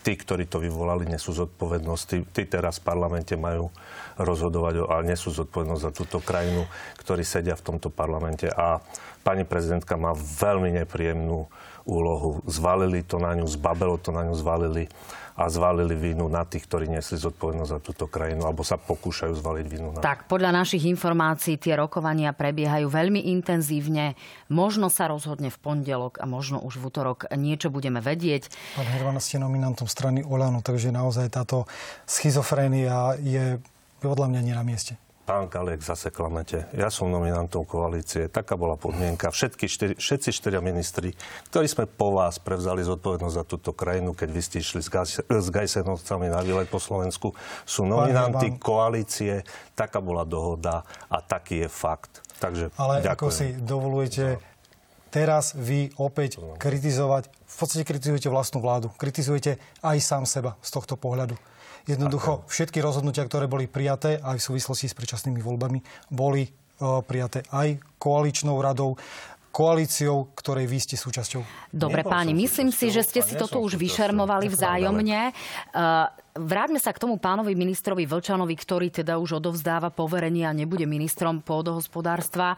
tí, 0.00 0.16
ktorí 0.16 0.48
to 0.48 0.60
vyvolali, 0.60 1.04
nesú 1.04 1.32
zodpovednosť. 1.36 2.02
Tí, 2.08 2.18
tí 2.32 2.42
teraz 2.48 2.80
v 2.80 2.88
parlamente 2.88 3.36
majú 3.36 3.68
rozhodovať, 4.16 4.88
ale 4.88 5.12
nesú 5.12 5.32
zodpovednosť 5.32 5.82
za 5.82 5.92
túto 5.92 6.18
krajinu, 6.20 6.64
ktorí 7.00 7.24
sedia 7.24 7.56
v 7.56 7.64
tomto 7.72 7.88
parlamente. 7.92 8.48
A 8.48 8.80
pani 9.20 9.44
prezidentka 9.44 10.00
má 10.00 10.16
veľmi 10.16 10.80
nepríjemnú 10.82 11.48
úlohu. 11.90 12.38
Zvalili 12.46 13.02
to 13.02 13.18
na 13.18 13.34
ňu, 13.34 13.50
zbabelo 13.50 13.98
to 13.98 14.14
na 14.14 14.22
ňu, 14.22 14.38
zvalili 14.38 14.86
a 15.40 15.48
zvalili 15.48 15.96
vinu 15.96 16.28
na 16.28 16.44
tých, 16.44 16.68
ktorí 16.68 16.84
nesli 16.92 17.16
zodpovednosť 17.16 17.70
za 17.72 17.80
túto 17.80 18.04
krajinu, 18.04 18.44
alebo 18.44 18.60
sa 18.60 18.76
pokúšajú 18.76 19.40
zvaliť 19.40 19.66
vinu 19.72 19.88
na... 19.88 20.04
Tak, 20.04 20.28
podľa 20.28 20.52
našich 20.52 20.84
informácií 20.84 21.56
tie 21.56 21.80
rokovania 21.80 22.36
prebiehajú 22.36 22.92
veľmi 22.92 23.24
intenzívne. 23.32 24.20
Možno 24.52 24.92
sa 24.92 25.08
rozhodne 25.08 25.48
v 25.48 25.56
pondelok 25.56 26.20
a 26.20 26.28
možno 26.28 26.60
už 26.60 26.76
v 26.76 26.92
útorok 26.92 27.18
niečo 27.32 27.72
budeme 27.72 28.04
vedieť. 28.04 28.52
Pán 28.76 28.84
Herman, 28.84 29.16
ste 29.16 29.40
nominantom 29.40 29.88
strany 29.88 30.20
Olano, 30.20 30.60
takže 30.60 30.92
naozaj 30.92 31.32
táto 31.32 31.64
schizofrénia 32.04 33.16
je 33.16 33.56
podľa 34.04 34.28
mňa 34.28 34.40
nie 34.44 34.52
na 34.52 34.64
mieste. 34.64 35.00
Pán 35.30 35.46
Kaliek, 35.46 35.78
zase 35.78 36.10
klamete. 36.10 36.66
Ja 36.74 36.90
som 36.90 37.06
nominantom 37.06 37.62
koalície. 37.62 38.26
Taká 38.26 38.58
bola 38.58 38.74
podmienka. 38.74 39.30
Všetky 39.30 39.70
štyri, 39.70 39.94
všetci 39.94 40.34
štyria 40.34 40.58
ministri, 40.58 41.14
ktorí 41.54 41.70
sme 41.70 41.86
po 41.86 42.18
vás 42.18 42.42
prevzali 42.42 42.82
zodpovednosť 42.82 43.36
za 43.38 43.44
túto 43.46 43.70
krajinu, 43.70 44.10
keď 44.10 44.26
vy 44.26 44.42
ste 44.42 44.58
išli 44.58 44.82
s, 44.82 44.90
s 45.22 45.48
Gajsenovcami 45.54 46.34
na 46.34 46.42
výlet 46.42 46.66
po 46.66 46.82
Slovensku, 46.82 47.30
sú 47.62 47.86
nominanti 47.86 48.58
koalície. 48.58 49.46
Taká 49.78 50.02
bola 50.02 50.26
dohoda 50.26 50.82
a 51.06 51.22
taký 51.22 51.62
je 51.62 51.68
fakt. 51.70 52.26
Takže 52.42 52.74
Ale 52.74 52.98
ďakujem. 52.98 53.14
ako 53.14 53.26
si 53.30 53.46
dovolujete 53.54 54.42
teraz 55.14 55.54
vy 55.54 55.94
opäť 56.02 56.42
kritizovať, 56.58 57.30
v 57.30 57.54
podstate 57.54 57.86
kritizujete 57.86 58.26
vlastnú 58.26 58.58
vládu, 58.58 58.90
kritizujete 58.98 59.62
aj 59.78 59.96
sám 60.02 60.26
seba 60.26 60.58
z 60.58 60.74
tohto 60.74 60.98
pohľadu. 60.98 61.38
Jednoducho 61.88 62.44
všetky 62.48 62.80
rozhodnutia, 62.80 63.24
ktoré 63.24 63.46
boli 63.46 63.70
prijaté 63.70 64.20
aj 64.20 64.36
v 64.40 64.46
súvislosti 64.52 64.86
s 64.90 64.94
predčasnými 64.96 65.40
voľbami, 65.40 65.78
boli 66.12 66.44
e, 66.44 66.50
prijaté 67.04 67.44
aj 67.52 67.80
koaličnou 67.96 68.56
radou 68.60 68.96
koalíciou, 69.50 70.30
ktorej 70.38 70.70
vy 70.70 70.78
ste 70.78 70.94
súčasťou. 70.94 71.42
Dobre, 71.74 72.06
páni, 72.06 72.30
myslím 72.38 72.70
si, 72.70 72.94
že 72.94 73.02
ste 73.02 73.20
si 73.20 73.34
toto 73.34 73.58
už 73.58 73.74
vyšermovali 73.74 74.46
vzájomne. 74.46 75.34
Vráťme 76.30 76.78
sa 76.78 76.94
k 76.94 77.02
tomu 77.02 77.18
pánovi 77.18 77.58
ministrovi 77.58 78.06
Vlčanovi, 78.06 78.54
ktorý 78.54 78.94
teda 78.94 79.18
už 79.18 79.42
odovzdáva 79.42 79.90
poverenie 79.90 80.46
a 80.46 80.54
nebude 80.54 80.86
ministrom 80.86 81.42
pôdohospodárstva. 81.42 82.54
E, 82.54 82.56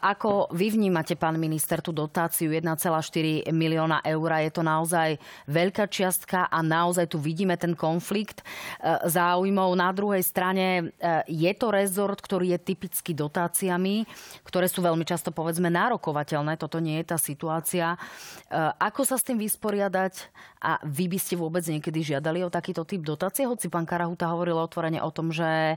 ako 0.00 0.48
vy 0.56 0.72
vnímate, 0.72 1.12
pán 1.12 1.36
minister, 1.36 1.84
tú 1.84 1.92
dotáciu 1.92 2.48
1,4 2.48 3.52
milióna 3.52 4.00
eur? 4.00 4.30
Je 4.40 4.48
to 4.48 4.64
naozaj 4.64 5.20
veľká 5.44 5.92
čiastka 5.92 6.48
a 6.48 6.58
naozaj 6.64 7.12
tu 7.12 7.20
vidíme 7.20 7.60
ten 7.60 7.76
konflikt 7.76 8.40
e, 8.40 8.44
záujmov. 9.04 9.76
Na 9.76 9.92
druhej 9.92 10.24
strane 10.24 10.96
e, 10.96 11.04
je 11.28 11.52
to 11.52 11.68
rezort, 11.68 12.16
ktorý 12.16 12.56
je 12.56 12.64
typický 12.64 13.12
dotáciami, 13.12 14.08
ktoré 14.40 14.72
sú 14.72 14.80
veľmi 14.80 15.04
často 15.04 15.36
povedzme 15.36 15.68
nárokovateľné. 15.68 16.56
Toto 16.56 16.80
nie 16.80 16.96
je 17.04 17.12
tá 17.12 17.20
situácia. 17.20 18.00
Ako 18.80 19.04
sa 19.04 19.20
s 19.20 19.26
tým 19.26 19.36
vysporiadať? 19.36 20.32
A 20.62 20.80
vy 20.82 21.06
by 21.06 21.18
ste 21.20 21.36
vôbec 21.36 21.62
niekedy 21.68 22.00
žiadali 22.02 22.40
o 22.40 22.50
takýto 22.50 22.85
typ 22.86 23.02
dotácie, 23.02 23.44
hoci 23.44 23.66
pán 23.66 23.84
Karahuta 23.84 24.30
hovoril 24.30 24.56
otvorene 24.56 25.02
o 25.02 25.10
tom, 25.10 25.34
že 25.34 25.76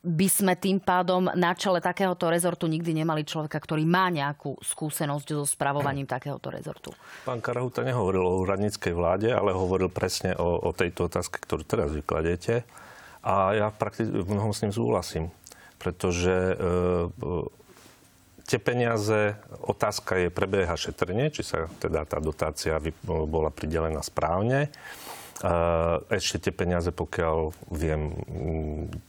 by 0.00 0.28
sme 0.32 0.56
tým 0.56 0.80
pádom 0.80 1.28
na 1.36 1.52
čele 1.52 1.76
takéhoto 1.84 2.32
rezortu 2.32 2.64
nikdy 2.64 3.04
nemali 3.04 3.20
človeka, 3.20 3.60
ktorý 3.60 3.84
má 3.84 4.08
nejakú 4.08 4.56
skúsenosť 4.64 5.28
so 5.36 5.44
spravovaním 5.44 6.08
takéhoto 6.08 6.48
rezortu. 6.48 6.88
Pán 7.28 7.44
Karahuta 7.44 7.84
nehovoril 7.84 8.24
o 8.24 8.40
úradníckej 8.40 8.96
vláde, 8.96 9.28
ale 9.28 9.52
hovoril 9.52 9.92
presne 9.92 10.32
o, 10.40 10.56
o 10.56 10.72
tejto 10.72 11.12
otázke, 11.12 11.36
ktorú 11.44 11.68
teraz 11.68 11.92
vykladete. 11.92 12.64
A 13.20 13.52
ja 13.52 13.68
prakticky 13.68 14.08
mnohom 14.08 14.56
s 14.56 14.64
ním 14.64 14.72
súhlasím, 14.72 15.28
pretože 15.76 16.32
e, 16.32 16.54
tie 18.48 18.56
peniaze, 18.56 19.36
otázka 19.68 20.16
je, 20.16 20.32
prebieha 20.32 20.80
šetrenie, 20.80 21.28
či 21.28 21.44
sa 21.44 21.68
teda 21.76 22.08
tá 22.08 22.16
dotácia 22.24 22.80
bola 23.04 23.52
pridelená 23.52 24.00
správne. 24.00 24.72
Ešte 26.12 26.36
tie 26.48 26.52
peniaze, 26.52 26.92
pokiaľ 26.92 27.36
viem, 27.72 28.12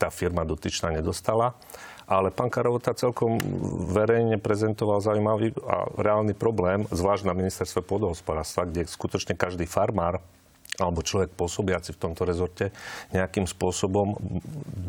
tá 0.00 0.08
firma 0.08 0.48
dotyčná 0.48 0.88
nedostala. 0.88 1.52
Ale 2.08 2.32
pán 2.32 2.48
Karovota 2.48 2.96
celkom 2.96 3.36
verejne 3.92 4.36
prezentoval 4.36 5.00
zaujímavý 5.00 5.54
a 5.64 5.86
reálny 5.96 6.36
problém, 6.36 6.84
zvlášť 6.90 7.24
na 7.28 7.36
ministerstve 7.36 7.84
pôdohospodárstva, 7.84 8.68
kde 8.68 8.88
skutočne 8.88 9.36
každý 9.36 9.64
farmár 9.64 10.20
alebo 10.80 11.04
človek 11.04 11.36
pôsobiaci 11.36 11.92
v 11.92 12.00
tomto 12.00 12.24
rezorte 12.24 12.72
nejakým 13.12 13.44
spôsobom 13.44 14.16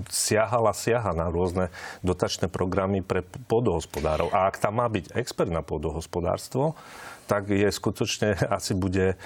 siahal 0.07 0.71
a 0.71 0.73
siaha 0.73 1.11
na 1.11 1.27
rôzne 1.27 1.67
dotačné 1.99 2.47
programy 2.47 3.03
pre 3.03 3.19
pôdohospodárov. 3.51 4.31
A 4.31 4.47
ak 4.47 4.63
tam 4.63 4.79
má 4.79 4.87
byť 4.87 5.11
expert 5.19 5.51
na 5.51 5.59
pôdohospodárstvo, 5.59 6.79
tak 7.27 7.51
je 7.51 7.67
skutočne 7.67 8.35
asi 8.47 8.71
bude 8.71 9.19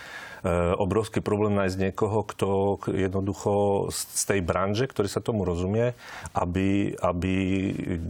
obrovský 0.77 1.19
problém 1.23 1.57
nájsť 1.57 1.77
niekoho, 1.89 2.21
kto 2.27 2.47
jednoducho 2.89 3.51
z 3.89 4.23
tej 4.27 4.41
branže, 4.45 4.85
ktorý 4.85 5.09
sa 5.09 5.23
tomu 5.23 5.41
rozumie, 5.47 5.97
aby, 6.37 6.93
aby 6.97 7.35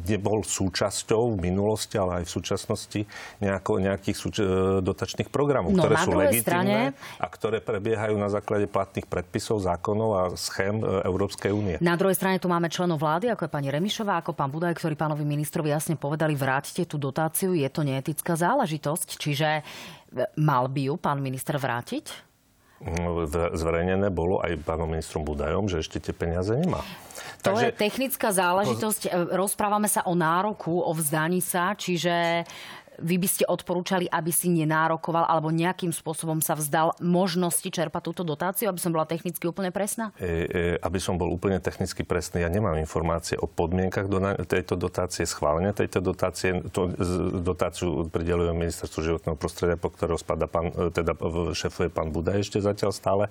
nebol 0.07 0.43
súčasťou 0.43 1.36
v 1.36 1.51
minulosti, 1.51 1.96
ale 1.96 2.22
aj 2.22 2.24
v 2.27 2.31
súčasnosti 2.31 3.01
nejako, 3.39 3.79
nejakých 3.79 4.17
súč- 4.17 4.43
e, 4.43 4.84
dotačných 4.84 5.31
programov, 5.31 5.72
no, 5.72 5.84
ktoré 5.84 5.96
sú 6.03 6.12
legitimné 6.15 6.91
strane... 6.91 7.22
a 7.22 7.25
ktoré 7.31 7.57
prebiehajú 7.63 8.15
na 8.19 8.27
základe 8.27 8.67
platných 8.67 9.07
predpisov, 9.07 9.63
zákonov 9.63 10.10
a 10.13 10.24
schém 10.36 10.84
e, 10.84 10.86
Európskej 11.07 11.51
únie. 11.55 11.75
Na 11.79 11.96
druhej 11.96 12.17
strane 12.17 12.41
tu 12.41 12.51
máme 12.51 12.67
členov 12.67 13.00
vlády, 13.00 13.31
ako 13.31 13.48
je 13.48 13.51
pani 13.51 13.69
Remišová, 13.72 14.19
ako 14.19 14.36
pán 14.36 14.51
Budaj, 14.51 14.75
ktorí 14.77 15.00
pánovi 15.00 15.24
ministrovi 15.24 15.72
jasne 15.72 15.96
povedali, 15.96 16.36
vráťte 16.36 16.84
tú 16.84 17.00
dotáciu, 17.00 17.55
je 17.55 17.67
to 17.72 17.81
neetická 17.88 18.36
záležitosť. 18.36 19.07
Čiže 19.17 19.50
Mal 20.40 20.66
by 20.72 20.82
ju 20.88 20.96
pán 20.96 21.20
minister 21.20 21.60
vrátiť? 21.60 22.28
No, 22.78 23.26
zverejnené 23.58 24.14
bolo 24.14 24.38
aj 24.38 24.62
pánom 24.62 24.86
ministrom 24.86 25.26
Budajom, 25.26 25.66
že 25.66 25.82
ešte 25.82 25.98
tie 25.98 26.14
peniaze 26.14 26.54
nemá. 26.54 26.86
To 27.42 27.58
Takže... 27.58 27.66
je 27.66 27.72
technická 27.74 28.30
záležitosť. 28.30 29.34
Rozprávame 29.34 29.90
sa 29.90 30.06
o 30.06 30.14
nároku, 30.14 30.86
o 30.86 30.94
vzdaní 30.94 31.42
sa, 31.42 31.74
čiže 31.74 32.46
vy 33.01 33.22
by 33.22 33.27
ste 33.30 33.44
odporúčali, 33.46 34.10
aby 34.10 34.32
si 34.34 34.50
nenárokoval 34.50 35.30
alebo 35.30 35.54
nejakým 35.54 35.94
spôsobom 35.94 36.42
sa 36.42 36.58
vzdal 36.58 36.98
možnosti 36.98 37.66
čerpať 37.66 38.01
túto 38.01 38.24
dotáciu, 38.25 38.70
aby 38.70 38.82
som 38.82 38.94
bola 38.94 39.06
technicky 39.06 39.46
úplne 39.46 39.70
presná? 39.70 40.10
E, 40.18 40.25
e, 40.25 40.82
aby 40.82 41.00
som 41.01 41.16
bol 41.16 41.30
úplne 41.30 41.62
technicky 41.62 42.01
presný, 42.01 42.42
ja 42.42 42.50
nemám 42.50 42.77
informácie 42.82 43.38
o 43.38 43.46
podmienkach 43.46 44.10
do 44.10 44.18
tejto 44.46 44.74
dotácie, 44.74 45.30
schválenia 45.30 45.74
tejto 45.77 46.01
dotácie. 46.01 46.58
To, 46.74 46.89
dotáciu 47.42 48.10
prideluje 48.10 48.51
ministerstvo 48.54 49.00
životného 49.06 49.38
prostredia, 49.38 49.77
po 49.77 49.94
ktorého 49.94 50.18
spada 50.18 50.50
pán, 50.50 50.74
e, 50.74 50.89
teda 50.89 51.13
šefuje 51.54 51.94
pán 51.94 52.10
Budaj 52.10 52.42
ešte 52.42 52.58
zatiaľ 52.63 52.92
stále. 52.96 53.24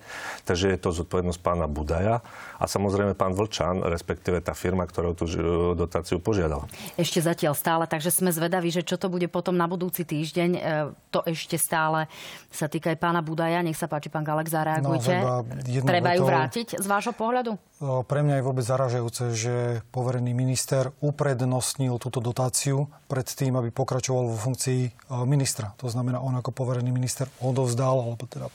Takže 0.46 0.70
je 0.70 0.78
to 0.78 0.94
zodpovednosť 0.94 1.40
pána 1.42 1.66
Budaja 1.66 2.23
a 2.56 2.64
samozrejme 2.64 3.18
pán 3.18 3.35
Vlčan, 3.35 3.82
respektíve 3.82 4.38
tá 4.38 4.54
firma, 4.54 4.87
ktorá 4.87 5.12
tú 5.16 5.26
dotáciu 5.75 6.23
požiadala. 6.23 6.70
Ešte 6.94 7.18
zatiaľ 7.18 7.56
stále, 7.58 7.85
takže 7.88 8.14
sme 8.14 8.30
zvedaví, 8.30 8.70
že 8.70 8.87
čo 8.87 9.00
to 9.00 9.11
bude 9.11 9.26
potom 9.26 9.55
na 9.56 9.66
budúci 9.66 10.04
týždeň. 10.04 10.50
E, 10.54 10.60
to 11.08 11.25
ešte 11.25 11.56
stále 11.56 12.06
sa 12.52 12.68
týka 12.68 12.92
aj 12.92 12.98
pána 13.00 13.25
Budaja. 13.25 13.64
Nech 13.64 13.80
sa 13.80 13.88
páči, 13.88 14.12
pán 14.12 14.22
Galek, 14.22 14.52
zareagujte. 14.52 15.16
No, 15.16 15.42
Treba 15.82 16.12
ju 16.12 16.28
vrátiť 16.28 16.76
z 16.76 16.86
vášho 16.86 17.16
pohľadu? 17.16 17.56
Pre 17.80 18.20
mňa 18.20 18.40
je 18.40 18.46
vôbec 18.46 18.64
zaražajúce, 18.64 19.25
že 19.36 19.54
poverený 19.92 20.32
minister 20.32 20.92
uprednostnil 21.00 21.96
túto 22.00 22.20
dotáciu 22.20 22.88
pred 23.08 23.25
tým, 23.25 23.56
aby 23.56 23.72
pokračoval 23.72 24.32
vo 24.32 24.36
funkcii 24.36 24.80
e, 24.84 24.90
ministra. 25.25 25.72
To 25.80 25.88
znamená, 25.88 26.20
on 26.20 26.36
ako 26.36 26.52
poverený 26.52 26.92
minister 26.92 27.28
odovzdal, 27.40 28.00
alebo 28.00 28.28
teda 28.28 28.52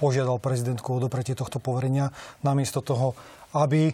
požiadal 0.00 0.40
prezidentku 0.40 0.96
o 0.96 1.02
dopretie 1.02 1.36
tohto 1.36 1.60
poverenia, 1.60 2.08
namiesto 2.40 2.80
toho, 2.80 3.12
aby 3.52 3.92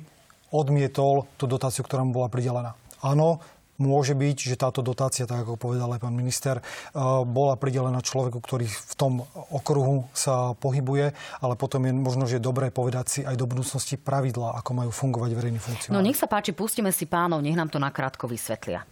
odmietol 0.54 1.26
tú 1.34 1.50
dotáciu, 1.50 1.82
ktorá 1.82 2.06
mu 2.06 2.14
bola 2.14 2.30
pridelená. 2.30 2.78
Áno, 3.02 3.42
Môže 3.76 4.16
byť, 4.16 4.37
že 4.52 4.56
táto 4.56 4.80
dotácia, 4.80 5.28
tak 5.28 5.45
ako 5.45 5.61
povedal 5.61 5.92
aj 5.92 6.00
pán 6.00 6.16
minister, 6.16 6.61
eh, 6.61 7.00
bola 7.25 7.56
pridelená 7.61 8.00
človeku, 8.00 8.40
ktorý 8.40 8.66
v 8.66 8.95
tom 8.97 9.12
okruhu 9.52 10.09
sa 10.16 10.56
pohybuje, 10.56 11.12
ale 11.40 11.54
potom 11.54 11.85
je 11.85 11.92
možno, 11.92 12.25
že 12.25 12.40
dobré 12.40 12.73
povedať 12.73 13.06
si 13.09 13.21
aj 13.23 13.37
do 13.37 13.47
budúcnosti 13.49 14.00
pravidla, 14.00 14.56
ako 14.61 14.71
majú 14.73 14.90
fungovať 14.92 15.30
verejní 15.33 15.61
funkcionári. 15.61 15.95
No 15.95 16.04
nech 16.04 16.16
sa 16.16 16.28
páči, 16.28 16.56
pustíme 16.56 16.92
si 16.92 17.04
pánov, 17.04 17.45
nech 17.45 17.56
nám 17.56 17.68
to 17.68 17.76
nakrátko 17.76 18.28
vysvetlia. 18.28 18.85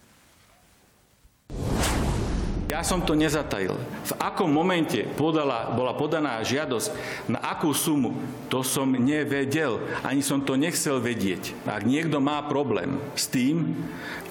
Ja 2.65 2.81
som 2.81 3.05
to 3.05 3.13
nezatajil. 3.13 3.77
V 4.09 4.13
akom 4.17 4.49
momente 4.49 5.05
podala, 5.21 5.69
bola 5.77 5.93
podaná 5.93 6.41
žiadosť 6.41 6.89
na 7.29 7.37
akú 7.45 7.77
sumu, 7.77 8.17
to 8.49 8.65
som 8.65 8.89
nevedel. 8.89 9.85
Ani 10.01 10.25
som 10.25 10.41
to 10.41 10.57
nechcel 10.57 10.97
vedieť. 10.97 11.53
Ak 11.69 11.85
niekto 11.85 12.25
má 12.25 12.41
problém 12.49 12.97
s 13.13 13.29
tým, 13.29 13.77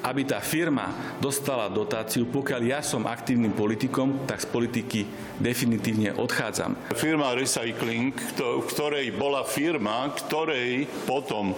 aby 0.02 0.26
tá 0.26 0.42
firma 0.42 0.92
dostala 1.22 1.70
dotáciu, 1.70 2.26
pokiaľ 2.26 2.62
ja 2.66 2.80
som 2.82 3.06
aktívnym 3.06 3.54
politikom, 3.54 4.26
tak 4.26 4.42
z 4.42 4.50
politiky 4.50 5.02
definitívne 5.38 6.18
odchádzam. 6.18 6.74
Firma 6.98 7.38
Recycling, 7.38 8.18
v 8.18 8.66
ktorej 8.66 9.14
bola 9.14 9.46
firma, 9.46 10.10
ktorej 10.10 10.90
potom 11.06 11.54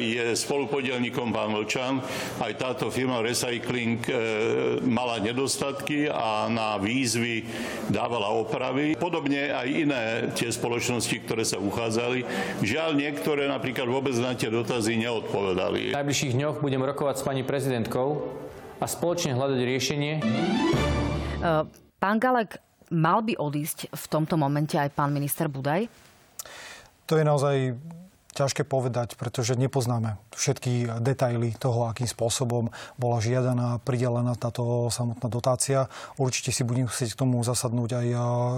je 0.00 0.32
spolupodielníkom 0.36 1.30
pán 1.30 1.52
Vlčan. 1.52 2.00
Aj 2.40 2.52
táto 2.56 2.88
firma 2.88 3.20
Recycling 3.20 4.00
eh, 4.08 4.16
mala 4.84 5.20
nedostatky 5.20 6.08
a 6.08 6.48
na 6.48 6.80
výzvy 6.80 7.44
dávala 7.92 8.32
opravy. 8.32 8.96
Podobne 8.96 9.52
aj 9.52 9.68
iné 9.68 10.04
tie 10.32 10.48
spoločnosti, 10.48 11.12
ktoré 11.24 11.44
sa 11.44 11.60
uchádzali. 11.60 12.24
Žiaľ, 12.64 12.90
niektoré 12.96 13.46
napríklad 13.46 13.86
vôbec 13.86 14.16
na 14.16 14.32
tie 14.32 14.48
dotazy 14.48 14.96
neodpovedali. 15.00 15.92
V 15.92 15.96
najbližších 15.96 16.34
dňoch 16.36 16.56
budem 16.64 16.80
rokovať 16.80 17.20
s 17.20 17.22
pani 17.26 17.42
prezidentkou 17.44 18.24
a 18.80 18.86
spoločne 18.88 19.36
hľadať 19.36 19.60
riešenie. 19.60 20.12
Eh, 21.40 21.64
pán 22.00 22.16
Galek, 22.16 22.60
mal 22.90 23.22
by 23.22 23.38
odísť 23.38 23.92
v 23.92 24.04
tomto 24.10 24.34
momente 24.34 24.74
aj 24.74 24.90
pán 24.96 25.14
minister 25.14 25.46
Budaj? 25.46 25.86
To 27.06 27.18
je 27.18 27.24
naozaj 27.26 27.56
ťažké 28.40 28.64
povedať, 28.64 29.20
pretože 29.20 29.52
nepoznáme 29.52 30.16
všetky 30.32 30.88
detaily 31.04 31.52
toho, 31.60 31.92
akým 31.92 32.08
spôsobom 32.08 32.72
bola 32.96 33.20
žiadaná, 33.20 33.76
pridelená 33.84 34.32
táto 34.40 34.88
samotná 34.88 35.28
dotácia. 35.28 35.92
Určite 36.16 36.56
si 36.56 36.64
budem 36.64 36.88
chcieť 36.88 37.12
k 37.12 37.20
tomu 37.20 37.44
zasadnúť 37.44 38.00
aj 38.00 38.06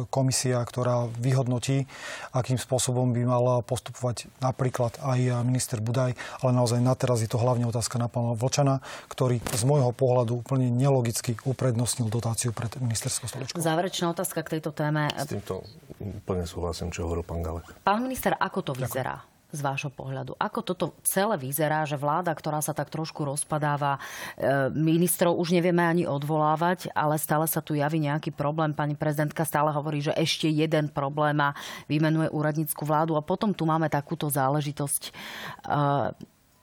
komisia, 0.07 0.62
ktorá 0.62 1.11
vyhodnotí, 1.19 1.91
akým 2.31 2.62
spôsobom 2.62 3.11
by 3.11 3.23
mal 3.27 3.45
postupovať 3.67 4.31
napríklad 4.39 5.03
aj 5.03 5.43
minister 5.43 5.83
Budaj, 5.83 6.15
ale 6.47 6.51
naozaj 6.55 6.79
na 6.79 6.95
teraz 6.95 7.19
je 7.19 7.27
to 7.27 7.43
hlavne 7.43 7.67
otázka 7.67 7.99
na 7.99 8.07
pána 8.07 8.39
Vlčana, 8.39 8.79
ktorý 9.11 9.43
z 9.43 9.62
môjho 9.67 9.91
pohľadu 9.91 10.47
úplne 10.47 10.71
nelogicky 10.71 11.35
uprednostnil 11.43 12.07
dotáciu 12.07 12.55
pred 12.55 12.71
ministerskou 12.79 13.27
stoličkou. 13.27 13.59
Záverečná 13.59 14.15
otázka 14.15 14.47
k 14.47 14.59
tejto 14.61 14.71
téme. 14.71 15.11
S 15.11 15.27
týmto 15.27 15.67
úplne 15.99 16.47
súhlasím, 16.47 16.95
čo 16.95 17.11
hovoril 17.11 17.27
pán 17.27 17.43
Galek. 17.43 17.67
Pán 17.83 17.99
minister, 17.99 18.39
ako 18.39 18.71
to 18.71 18.73
vyzerá? 18.79 19.19
Ďakujem 19.19 19.32
z 19.52 19.61
vášho 19.61 19.92
pohľadu? 19.92 20.32
Ako 20.40 20.64
toto 20.64 20.97
celé 21.04 21.37
vyzerá, 21.37 21.85
že 21.85 22.00
vláda, 22.00 22.32
ktorá 22.32 22.64
sa 22.64 22.73
tak 22.73 22.88
trošku 22.88 23.23
rozpadáva, 23.23 24.00
e, 24.40 24.73
ministrov 24.73 25.37
už 25.37 25.52
nevieme 25.52 25.85
ani 25.85 26.09
odvolávať, 26.09 26.88
ale 26.97 27.21
stále 27.21 27.45
sa 27.45 27.60
tu 27.60 27.76
javí 27.76 28.00
nejaký 28.00 28.32
problém. 28.32 28.73
Pani 28.73 28.97
prezidentka 28.97 29.45
stále 29.45 29.69
hovorí, 29.71 30.00
že 30.00 30.17
ešte 30.17 30.49
jeden 30.49 30.88
problém 30.88 31.36
a 31.38 31.52
vymenuje 31.86 32.32
úradnícku 32.32 32.82
vládu 32.82 33.15
a 33.15 33.23
potom 33.23 33.52
tu 33.52 33.69
máme 33.69 33.93
takúto 33.93 34.32
záležitosť. 34.32 35.02
E, 35.08 35.12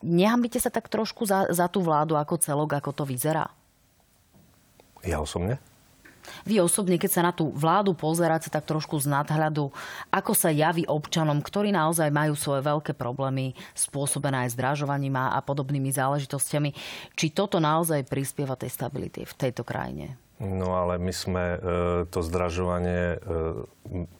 nehambite 0.01 0.57
sa 0.57 0.73
tak 0.73 0.89
trošku 0.89 1.29
za, 1.29 1.45
za 1.53 1.69
tú 1.69 1.85
vládu 1.85 2.17
ako 2.17 2.41
celok, 2.41 2.81
ako 2.81 2.91
to 2.91 3.03
vyzerá? 3.05 3.47
Ja 5.05 5.23
osobne? 5.23 5.61
Vy 6.45 6.61
osobne, 6.63 6.97
keď 6.97 7.11
sa 7.11 7.21
na 7.25 7.33
tú 7.33 7.51
vládu 7.51 7.93
pozeráte 7.93 8.47
tak 8.47 8.65
trošku 8.65 8.97
z 9.01 9.09
nadhľadu, 9.09 9.71
ako 10.09 10.31
sa 10.33 10.49
javí 10.49 10.85
občanom, 10.85 11.39
ktorí 11.41 11.73
naozaj 11.73 12.09
majú 12.09 12.33
svoje 12.33 12.65
veľké 12.65 12.95
problémy 12.95 13.53
spôsobené 13.73 14.47
aj 14.47 14.57
zdražovaním 14.57 15.15
a 15.19 15.39
podobnými 15.41 15.89
záležitostiami, 15.93 16.71
či 17.15 17.31
toto 17.33 17.61
naozaj 17.61 18.07
prispieva 18.07 18.55
tej 18.55 18.73
stability 18.73 19.25
v 19.25 19.33
tejto 19.33 19.65
krajine? 19.65 20.17
No 20.39 20.71
ale 20.79 20.95
my 20.95 21.11
sme 21.11 21.45
e, 21.51 21.57
to 22.07 22.23
zdražovanie 22.23 23.19
e, 23.19 23.27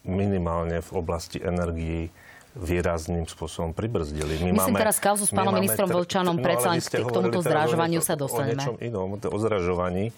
minimálne 0.03 0.83
v 0.83 0.89
oblasti 0.91 1.39
energií 1.39 2.11
výrazným 2.59 3.23
spôsobom 3.23 3.71
pribrzdili. 3.71 4.43
My 4.43 4.51
Myslím 4.51 4.75
máme, 4.75 4.83
teraz 4.83 4.99
kauzu 4.99 5.23
s 5.23 5.31
pánom 5.31 5.55
ministrom 5.55 5.87
Vlčanom, 5.87 6.35
no, 6.35 6.43
predsa 6.43 6.75
k 6.75 7.07
tomuto 7.07 7.39
zdražovaniu 7.39 8.03
sa 8.03 8.19
dostaneme. 8.19 8.59
O 8.59 8.75
niečom 8.75 8.77
inom, 8.83 9.15
o 9.15 9.37
zdražovaní. 9.39 10.11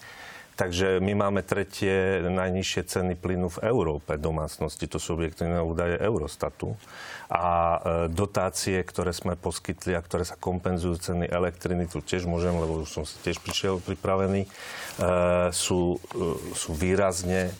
Takže 0.62 1.02
my 1.02 1.26
máme 1.26 1.42
tretie 1.42 2.22
najnižšie 2.22 2.82
ceny 2.86 3.18
plynu 3.18 3.50
v 3.50 3.66
Európe 3.66 4.14
domácnosti. 4.14 4.86
To 4.86 5.02
sú 5.02 5.18
objektívne 5.18 5.58
údaje 5.58 5.98
Eurostatu. 5.98 6.78
A 7.26 7.42
e, 7.42 7.78
dotácie, 8.06 8.78
ktoré 8.86 9.10
sme 9.10 9.34
poskytli 9.34 9.98
a 9.98 10.04
ktoré 10.04 10.22
sa 10.22 10.38
kompenzujú 10.38 11.02
ceny 11.02 11.26
elektriny, 11.26 11.90
tu 11.90 11.98
tiež 11.98 12.30
môžem, 12.30 12.54
lebo 12.54 12.86
už 12.86 12.94
som 12.94 13.02
si 13.02 13.18
tiež 13.26 13.42
prišiel 13.42 13.82
pripravený, 13.82 14.46
e, 14.46 14.48
sú, 15.50 15.98
e, 15.98 16.38
sú 16.54 16.70
výrazne 16.78 17.50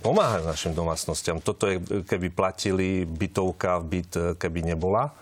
pomáhajú 0.00 0.42
našim 0.48 0.72
domácnostiam. 0.72 1.38
Toto 1.38 1.68
je, 1.68 1.80
keby 2.06 2.28
platili 2.32 3.04
bytovka 3.04 3.80
byt, 3.82 4.38
keby 4.38 4.74
nebola 4.74 5.12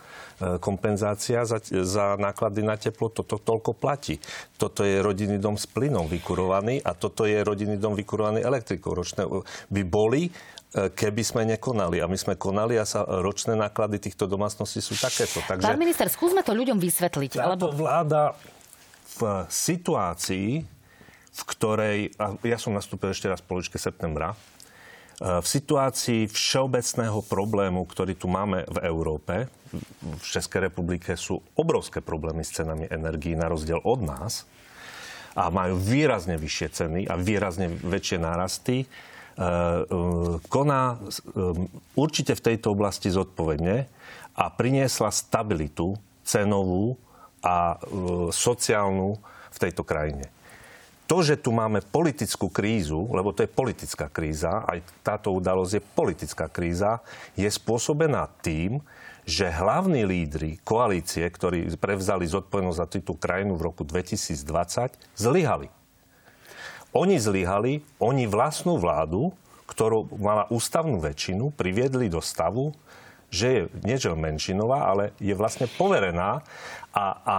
kompenzácia 0.64 1.44
za, 1.44 1.60
za 1.68 2.16
náklady 2.16 2.64
na 2.64 2.72
teplo, 2.80 3.12
toto 3.12 3.36
toľko 3.36 3.76
platí. 3.76 4.16
Toto 4.56 4.88
je 4.88 5.04
rodinný 5.04 5.36
dom 5.36 5.60
s 5.60 5.68
plynom 5.68 6.08
vykurovaný 6.08 6.80
a 6.80 6.96
toto 6.96 7.28
je 7.28 7.44
rodinný 7.44 7.76
dom 7.76 7.92
vykurovaný 7.92 8.40
elektrikou. 8.40 8.96
Ročné 8.96 9.28
by 9.68 9.82
boli 9.84 10.32
keby 10.70 11.22
sme 11.26 11.42
nekonali. 11.44 11.98
A 11.98 12.06
my 12.06 12.14
sme 12.14 12.38
konali 12.38 12.78
a 12.78 12.86
sa 12.86 13.02
ročné 13.02 13.58
náklady 13.58 13.98
týchto 13.98 14.30
domácností 14.30 14.78
sú 14.78 14.94
takéto. 14.94 15.42
Takže 15.42 15.66
Pán 15.66 15.76
minister, 15.76 16.06
skúsme 16.06 16.46
to 16.46 16.54
ľuďom 16.54 16.78
vysvetliť. 16.78 17.30
Táto 17.36 17.68
alebo... 17.68 17.74
vláda 17.74 18.38
v 19.18 19.44
situácii, 19.50 20.62
v 21.30 21.42
ktorej, 21.46 21.98
a 22.18 22.34
ja 22.42 22.58
som 22.58 22.74
nastúpil 22.74 23.14
ešte 23.14 23.30
raz 23.30 23.38
v 23.40 23.50
poličke 23.54 23.78
septembra, 23.78 24.34
v 25.20 25.44
situácii 25.44 26.32
všeobecného 26.32 27.20
problému, 27.28 27.84
ktorý 27.84 28.16
tu 28.16 28.24
máme 28.24 28.64
v 28.64 28.78
Európe, 28.88 29.52
v 29.92 30.24
Českej 30.24 30.72
republike 30.72 31.12
sú 31.12 31.44
obrovské 31.60 32.00
problémy 32.00 32.40
s 32.40 32.56
cenami 32.56 32.88
energií 32.88 33.36
na 33.36 33.52
rozdiel 33.52 33.84
od 33.84 34.00
nás 34.00 34.48
a 35.36 35.52
majú 35.52 35.76
výrazne 35.76 36.40
vyššie 36.40 36.68
ceny 36.72 37.00
a 37.04 37.20
výrazne 37.20 37.68
väčšie 37.68 38.16
nárasty, 38.18 38.76
e, 38.82 38.86
e, 38.88 39.46
koná 40.48 40.96
e, 40.96 40.98
určite 42.00 42.32
v 42.34 42.44
tejto 42.50 42.72
oblasti 42.72 43.12
zodpovedne 43.12 43.86
a 44.40 44.44
priniesla 44.48 45.12
stabilitu 45.12 46.00
cenovú 46.24 46.96
a 47.44 47.76
sociálnu 48.32 49.20
v 49.52 49.58
tejto 49.60 49.84
krajine 49.84 50.39
to, 51.10 51.26
že 51.26 51.42
tu 51.42 51.50
máme 51.50 51.82
politickú 51.82 52.46
krízu, 52.46 53.10
lebo 53.10 53.34
to 53.34 53.42
je 53.42 53.50
politická 53.50 54.06
kríza, 54.06 54.62
aj 54.62 54.78
táto 55.02 55.34
udalosť 55.34 55.72
je 55.74 55.82
politická 55.82 56.46
kríza, 56.46 57.02
je 57.34 57.50
spôsobená 57.50 58.30
tým, 58.38 58.78
že 59.26 59.50
hlavní 59.50 60.06
lídry 60.06 60.62
koalície, 60.62 61.26
ktorí 61.26 61.66
prevzali 61.82 62.30
zodpovednosť 62.30 62.78
za 62.78 62.86
túto 62.86 63.18
krajinu 63.18 63.58
v 63.58 63.66
roku 63.66 63.82
2020, 63.82 65.18
zlyhali. 65.18 65.66
Oni 66.94 67.18
zlyhali, 67.18 67.82
oni 67.98 68.30
vlastnú 68.30 68.78
vládu, 68.78 69.34
ktorú 69.66 70.14
mala 70.14 70.46
ústavnú 70.46 71.02
väčšinu, 71.02 71.50
priviedli 71.58 72.06
do 72.06 72.22
stavu, 72.22 72.70
že 73.34 73.46
je 73.50 73.62
niečo 73.82 74.14
menšinová, 74.14 74.86
ale 74.86 75.10
je 75.18 75.34
vlastne 75.34 75.66
poverená 75.74 76.42
a, 76.94 77.06
a 77.26 77.38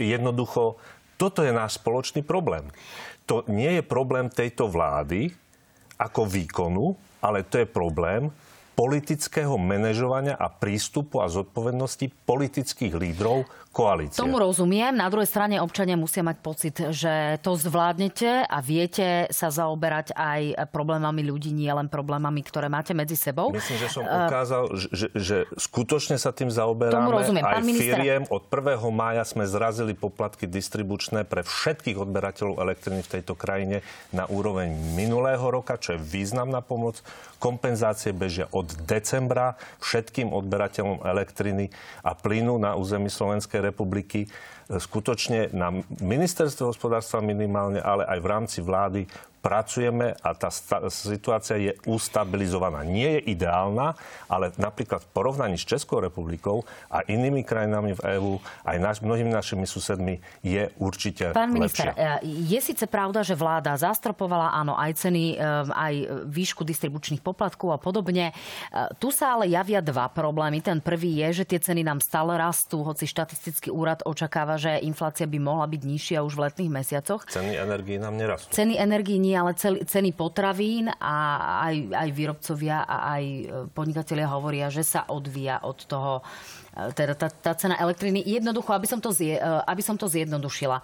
jednoducho 0.00 0.76
toto 1.18 1.42
je 1.42 1.50
náš 1.50 1.82
spoločný 1.82 2.22
problém. 2.22 2.70
To 3.26 3.44
nie 3.50 3.76
je 3.76 3.82
problém 3.84 4.30
tejto 4.30 4.70
vlády 4.70 5.28
ako 5.98 6.24
výkonu, 6.24 6.94
ale 7.20 7.42
to 7.44 7.60
je 7.60 7.66
problém 7.68 8.30
politického 8.78 9.58
manažovania 9.58 10.38
a 10.38 10.46
prístupu 10.46 11.18
a 11.18 11.26
zodpovednosti 11.26 12.14
politických 12.22 12.94
lídrov 12.94 13.50
koalície. 13.78 14.18
Tomu 14.18 14.42
rozumiem. 14.42 14.90
Na 14.90 15.06
druhej 15.06 15.30
strane 15.30 15.62
občania 15.62 15.94
musia 15.94 16.26
mať 16.26 16.36
pocit, 16.42 16.74
že 16.90 17.38
to 17.38 17.54
zvládnete 17.54 18.42
a 18.42 18.58
viete 18.58 19.30
sa 19.30 19.54
zaoberať 19.54 20.18
aj 20.18 20.66
problémami 20.74 21.22
ľudí, 21.22 21.54
nie 21.54 21.70
len 21.70 21.86
problémami, 21.86 22.42
ktoré 22.42 22.66
máte 22.66 22.90
medzi 22.90 23.14
sebou. 23.14 23.54
Myslím, 23.54 23.78
že 23.78 23.88
som 23.94 24.02
ukázal, 24.02 24.74
že, 24.74 25.06
že 25.14 25.46
skutočne 25.54 26.18
sa 26.18 26.34
tým 26.34 26.50
zaoberáme. 26.50 27.06
Tomu 27.06 27.14
rozumiem. 27.14 27.46
Aj 27.46 27.62
Pán 27.62 27.62
minister... 27.62 27.94
firiem 27.94 28.26
od 28.26 28.42
1. 28.50 28.82
mája 28.90 29.22
sme 29.22 29.46
zrazili 29.46 29.94
poplatky 29.94 30.50
distribučné 30.50 31.22
pre 31.22 31.46
všetkých 31.46 32.02
odberateľov 32.02 32.58
elektriny 32.58 33.06
v 33.06 33.10
tejto 33.20 33.38
krajine 33.38 33.86
na 34.10 34.26
úroveň 34.26 34.74
minulého 34.98 35.46
roka, 35.46 35.78
čo 35.78 35.94
je 35.94 36.00
významná 36.02 36.58
pomoc. 36.66 36.98
Kompenzácie 37.38 38.10
bežia 38.10 38.50
od 38.50 38.66
decembra 38.90 39.54
všetkým 39.78 40.34
odberateľom 40.34 41.06
elektriny 41.06 41.70
a 42.02 42.18
plynu 42.18 42.58
na 42.58 42.74
území 42.74 43.06
Slovenskej 43.06 43.67
republiky 43.68 44.24
skutočne 44.68 45.48
na 45.56 45.72
ministerstve 46.04 46.68
hospodárstva 46.68 47.24
minimálne, 47.24 47.80
ale 47.80 48.04
aj 48.04 48.18
v 48.20 48.26
rámci 48.28 48.58
vlády 48.60 49.08
pracujeme 49.38 50.14
a 50.18 50.34
tá 50.34 50.50
situácia 50.90 51.56
je 51.56 51.72
ustabilizovaná. 51.86 52.82
Nie 52.82 53.18
je 53.18 53.34
ideálna, 53.34 53.94
ale 54.26 54.50
napríklad 54.58 55.06
v 55.06 55.08
porovnaní 55.14 55.56
s 55.56 55.64
Českou 55.64 56.02
republikou 56.02 56.66
a 56.90 57.06
inými 57.06 57.46
krajinami 57.46 57.94
v 57.94 58.00
EÚ, 58.18 58.32
aj 58.66 58.76
naš, 58.82 58.96
mnohými 59.00 59.30
našimi 59.30 59.64
susedmi, 59.64 60.18
je 60.42 60.70
určite 60.82 61.32
Pán 61.32 61.54
minister, 61.54 61.94
lepšia. 61.94 62.20
je 62.24 62.58
síce 62.60 62.84
pravda, 62.90 63.22
že 63.22 63.38
vláda 63.38 63.78
zastropovala 63.78 64.52
áno 64.54 64.74
aj 64.74 65.06
ceny, 65.06 65.24
e, 65.34 65.46
aj 65.70 65.94
výšku 66.26 66.66
distribučných 66.66 67.22
poplatkov 67.22 67.74
a 67.74 67.78
podobne. 67.78 68.30
E, 68.30 68.34
tu 68.98 69.14
sa 69.14 69.38
ale 69.38 69.50
javia 69.50 69.78
dva 69.78 70.10
problémy. 70.10 70.58
Ten 70.60 70.82
prvý 70.82 71.22
je, 71.24 71.42
že 71.42 71.44
tie 71.46 71.60
ceny 71.62 71.86
nám 71.86 72.02
stále 72.02 72.34
rastú, 72.34 72.82
hoci 72.82 73.06
štatistický 73.06 73.70
úrad 73.70 74.02
očakáva, 74.02 74.58
že 74.58 74.82
inflácia 74.82 75.24
by 75.24 75.38
mohla 75.38 75.66
byť 75.70 75.82
nižšia 75.84 76.18
už 76.26 76.32
v 76.34 76.40
letných 76.50 76.70
mesiacoch. 76.72 77.22
Ceny 77.30 77.54
energii 77.54 77.96
nám 78.02 78.18
nerastú. 78.18 78.50
Ceny 78.50 78.74
energii 78.78 79.27
nie, 79.28 79.36
ale 79.36 79.52
ceny 79.84 80.16
potravín 80.16 80.88
a 80.88 81.16
aj, 81.68 81.76
aj 81.92 82.08
výrobcovia 82.16 82.88
a 82.88 82.96
aj 83.20 83.24
e, 83.24 83.42
podnikatelia 83.76 84.24
hovoria, 84.32 84.72
že 84.72 84.80
sa 84.80 85.04
odvíja 85.12 85.60
od 85.68 85.84
toho 85.84 86.24
e, 86.72 86.96
teda 86.96 87.12
tá, 87.12 87.28
tá 87.28 87.52
cena 87.52 87.76
elektriny. 87.76 88.24
Jednoducho, 88.24 88.72
aby 88.72 88.88
som, 88.88 88.96
to 89.04 89.12
zje, 89.12 89.36
e, 89.36 89.44
aby 89.44 89.82
som 89.84 90.00
to 90.00 90.08
zjednodušila. 90.08 90.80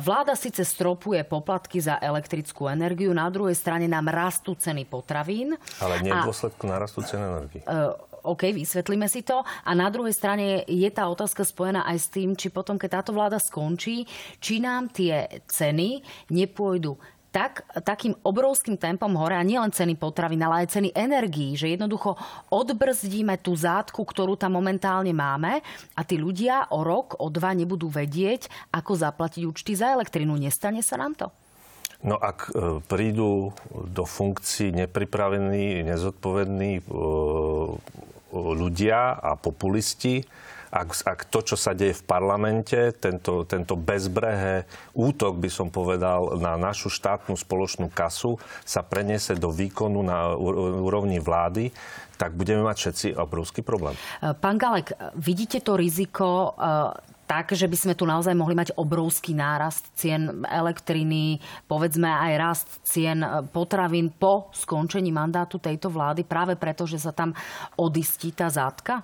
Vláda 0.00 0.32
síce 0.32 0.64
stropuje 0.64 1.20
poplatky 1.28 1.84
za 1.84 2.00
elektrickú 2.00 2.72
energiu, 2.72 3.12
na 3.12 3.28
druhej 3.28 3.54
strane 3.54 3.84
nám 3.84 4.08
rastú 4.08 4.56
ceny 4.56 4.88
potravín. 4.88 5.52
Ale 5.84 6.00
nie 6.00 6.08
v 6.08 6.24
dôsledku 6.24 6.64
narastu 6.64 7.04
ceny 7.04 7.22
energii. 7.22 7.62
OK, 8.24 8.56
vysvetlíme 8.56 9.04
si 9.04 9.20
to. 9.20 9.44
A 9.44 9.70
na 9.76 9.92
druhej 9.92 10.16
strane 10.16 10.64
je 10.64 10.88
tá 10.88 11.04
otázka 11.04 11.44
spojená 11.44 11.84
aj 11.84 11.98
s 12.00 12.08
tým, 12.08 12.32
či 12.32 12.48
potom, 12.48 12.80
keď 12.80 13.04
táto 13.04 13.12
vláda 13.12 13.36
skončí, 13.36 14.08
či 14.40 14.64
nám 14.64 14.88
tie 14.88 15.28
ceny 15.44 16.00
nepôjdu 16.32 16.96
tak, 17.34 17.66
takým 17.82 18.14
obrovským 18.22 18.78
tempom 18.78 19.10
hore, 19.18 19.34
a 19.34 19.42
nielen 19.42 19.74
ceny 19.74 19.98
potravín, 19.98 20.38
ale 20.46 20.62
aj 20.62 20.78
ceny 20.78 20.94
energií, 20.94 21.58
že 21.58 21.74
jednoducho 21.74 22.14
odbrzdíme 22.54 23.34
tú 23.42 23.58
zátku, 23.58 24.06
ktorú 24.06 24.38
tam 24.38 24.54
momentálne 24.54 25.10
máme 25.10 25.58
a 25.98 26.00
tí 26.06 26.14
ľudia 26.14 26.70
o 26.70 26.86
rok, 26.86 27.18
o 27.18 27.26
dva 27.26 27.50
nebudú 27.50 27.90
vedieť, 27.90 28.46
ako 28.70 28.94
zaplatiť 28.94 29.42
účty 29.50 29.74
za 29.74 29.90
elektrinu. 29.98 30.38
Nestane 30.38 30.78
sa 30.78 30.94
nám 30.94 31.18
to? 31.18 31.26
No 32.06 32.20
ak 32.20 32.52
e, 32.52 32.78
prídu 32.84 33.50
do 33.72 34.04
funkcií 34.06 34.70
nepripravení, 34.70 35.82
nezodpovední 35.82 36.72
e, 36.78 36.82
ľudia 38.30 39.18
a 39.18 39.34
populisti, 39.40 40.22
ak, 40.74 41.06
ak 41.06 41.20
to, 41.30 41.54
čo 41.54 41.54
sa 41.54 41.70
deje 41.70 41.94
v 41.94 42.02
parlamente, 42.02 42.90
tento, 42.98 43.46
tento 43.46 43.78
bezbrehé 43.78 44.66
útok, 44.90 45.38
by 45.38 45.46
som 45.46 45.70
povedal, 45.70 46.34
na 46.42 46.58
našu 46.58 46.90
štátnu 46.90 47.38
spoločnú 47.38 47.86
kasu 47.94 48.34
sa 48.66 48.82
preniesie 48.82 49.38
do 49.38 49.54
výkonu 49.54 50.02
na 50.02 50.34
úrovni 50.82 51.22
vlády, 51.22 51.70
tak 52.18 52.34
budeme 52.34 52.66
mať 52.66 52.76
všetci 52.78 53.06
obrovský 53.14 53.62
problém. 53.62 53.94
Pán 54.18 54.58
Galek, 54.58 54.94
vidíte 55.18 55.62
to 55.62 55.74
riziko 55.74 56.54
e, 56.54 56.70
tak, 57.26 57.50
že 57.54 57.66
by 57.66 57.74
sme 57.74 57.94
tu 57.98 58.06
naozaj 58.06 58.34
mohli 58.38 58.54
mať 58.54 58.78
obrovský 58.78 59.34
nárast 59.34 59.82
cien 59.98 60.46
elektriny, 60.46 61.42
povedzme 61.66 62.06
aj 62.06 62.32
rast 62.38 62.68
cien 62.86 63.18
e, 63.22 63.42
potravín 63.50 64.14
po 64.14 64.50
skončení 64.54 65.10
mandátu 65.10 65.58
tejto 65.58 65.90
vlády, 65.90 66.22
práve 66.22 66.54
preto, 66.54 66.86
že 66.86 67.02
sa 67.02 67.10
tam 67.10 67.34
odistí 67.74 68.30
tá 68.30 68.46
zátka? 68.46 69.02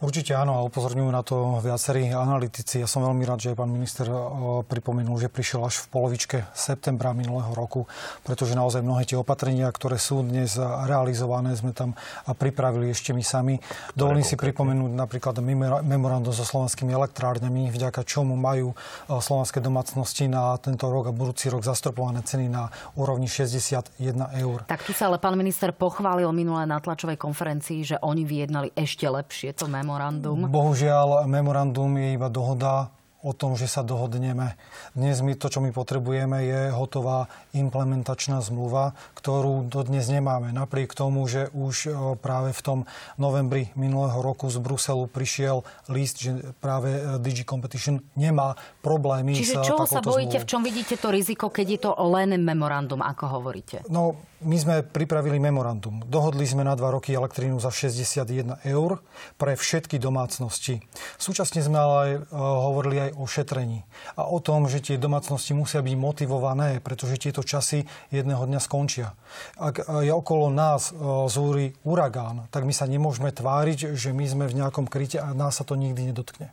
Určite 0.00 0.32
áno 0.32 0.56
a 0.56 0.64
upozorňujú 0.64 1.10
na 1.12 1.20
to 1.20 1.60
viacerí 1.60 2.08
analytici. 2.08 2.80
Ja 2.80 2.88
som 2.88 3.04
veľmi 3.04 3.20
rád, 3.28 3.44
že 3.44 3.52
pán 3.52 3.68
minister 3.68 4.08
e, 4.08 4.16
pripomenul, 4.64 5.20
že 5.20 5.28
prišiel 5.28 5.60
až 5.60 5.84
v 5.84 5.92
polovičke 5.92 6.48
septembra 6.56 7.12
minulého 7.12 7.52
roku, 7.52 7.84
pretože 8.24 8.56
naozaj 8.56 8.80
mnohé 8.80 9.04
tie 9.04 9.20
opatrenia, 9.20 9.68
ktoré 9.68 10.00
sú 10.00 10.24
dnes 10.24 10.56
realizované, 10.88 11.52
sme 11.52 11.76
tam 11.76 11.92
pripravili 12.24 12.88
ešte 12.88 13.12
my 13.12 13.20
sami. 13.20 13.60
Dovolím 13.92 14.24
si 14.24 14.40
pripomenúť 14.40 14.88
napríklad 14.88 15.36
memorandum 15.84 16.32
so 16.32 16.48
slovenskými 16.48 16.96
elektrárňami, 16.96 17.68
vďaka 17.68 18.00
čomu 18.08 18.40
majú 18.40 18.72
e, 18.72 18.76
slovenské 19.20 19.60
domácnosti 19.60 20.32
na 20.32 20.56
tento 20.56 20.88
rok 20.88 21.12
a 21.12 21.12
budúci 21.12 21.52
rok 21.52 21.60
zastropované 21.60 22.24
ceny 22.24 22.48
na 22.48 22.72
úrovni 22.96 23.28
61 23.28 24.00
eur. 24.40 24.64
Tak 24.64 24.80
tu 24.80 24.96
sa 24.96 25.12
ale 25.12 25.20
pán 25.20 25.36
minister 25.36 25.76
pochválil 25.76 26.32
minulé 26.32 26.64
na 26.64 26.80
tlačovej 26.80 27.20
konferencii, 27.20 27.84
že 27.84 27.96
oni 28.00 28.24
vyjednali 28.24 28.72
ešte 28.72 29.04
lepšie 29.04 29.52
to 29.52 29.68
memorandum 29.68 29.89
memorandum? 29.90 30.46
Bohužiaľ, 30.46 31.26
memorandum 31.26 31.90
je 31.98 32.08
iba 32.14 32.30
dohoda 32.30 32.94
o 33.20 33.36
tom, 33.36 33.52
že 33.52 33.68
sa 33.68 33.84
dohodneme. 33.84 34.56
Dnes 34.96 35.20
my 35.20 35.36
to, 35.36 35.52
čo 35.52 35.60
my 35.60 35.76
potrebujeme, 35.76 36.40
je 36.40 36.60
hotová 36.72 37.28
implementačná 37.52 38.40
zmluva, 38.40 38.96
ktorú 39.12 39.68
dodnes 39.68 40.08
nemáme. 40.08 40.56
Napriek 40.56 40.96
tomu, 40.96 41.28
že 41.28 41.52
už 41.52 41.74
e, 41.84 41.90
práve 42.16 42.56
v 42.56 42.60
tom 42.64 42.78
novembri 43.20 43.68
minulého 43.76 44.24
roku 44.24 44.48
z 44.48 44.56
Bruselu 44.56 45.04
prišiel 45.04 45.60
list, 45.92 46.24
že 46.24 46.32
práve 46.64 46.96
e, 46.96 47.00
DG 47.20 47.44
Competition 47.44 48.00
nemá 48.16 48.56
problémy 48.80 49.36
Čiže 49.36 49.68
s 49.68 49.68
čoho 49.68 49.84
sa 49.84 50.00
bojíte, 50.00 50.40
zmluvou. 50.40 50.44
v 50.44 50.46
čom 50.48 50.62
vidíte 50.64 50.94
to 50.96 51.08
riziko, 51.12 51.52
keď 51.52 51.66
je 51.68 51.80
to 51.84 51.92
len 52.08 52.40
memorandum, 52.40 53.04
ako 53.04 53.36
hovoríte? 53.36 53.84
No, 53.92 54.16
my 54.40 54.56
sme 54.56 54.74
pripravili 54.80 55.36
memorandum. 55.36 56.00
Dohodli 56.08 56.48
sme 56.48 56.64
na 56.64 56.72
dva 56.72 56.96
roky 56.96 57.12
elektrínu 57.12 57.60
za 57.60 57.68
61 57.68 58.56
eur 58.64 59.04
pre 59.36 59.52
všetky 59.52 60.00
domácnosti. 60.00 60.80
Súčasne 61.20 61.60
sme 61.60 61.76
ale 61.76 61.96
aj, 62.00 62.12
uh, 62.16 62.24
hovorili 62.40 62.96
aj 63.04 63.10
o 63.20 63.24
šetrení 63.28 63.84
a 64.16 64.24
o 64.24 64.40
tom, 64.40 64.64
že 64.64 64.80
tie 64.80 64.96
domácnosti 64.96 65.52
musia 65.52 65.84
byť 65.84 65.92
motivované, 65.92 66.80
pretože 66.80 67.20
tieto 67.20 67.44
časy 67.44 67.84
jedného 68.08 68.40
dňa 68.48 68.60
skončia. 68.64 69.12
Ak 69.60 69.84
je 69.84 70.12
okolo 70.12 70.48
nás 70.48 70.88
uh, 70.88 71.28
zúri 71.28 71.76
uragán, 71.84 72.48
tak 72.48 72.64
my 72.64 72.72
sa 72.72 72.88
nemôžeme 72.88 73.28
tváriť, 73.36 73.92
že 73.92 74.16
my 74.16 74.24
sme 74.24 74.44
v 74.48 74.64
nejakom 74.64 74.88
kryte 74.88 75.20
a 75.20 75.36
nás 75.36 75.60
sa 75.60 75.68
to 75.68 75.76
nikdy 75.76 76.16
nedotkne. 76.16 76.48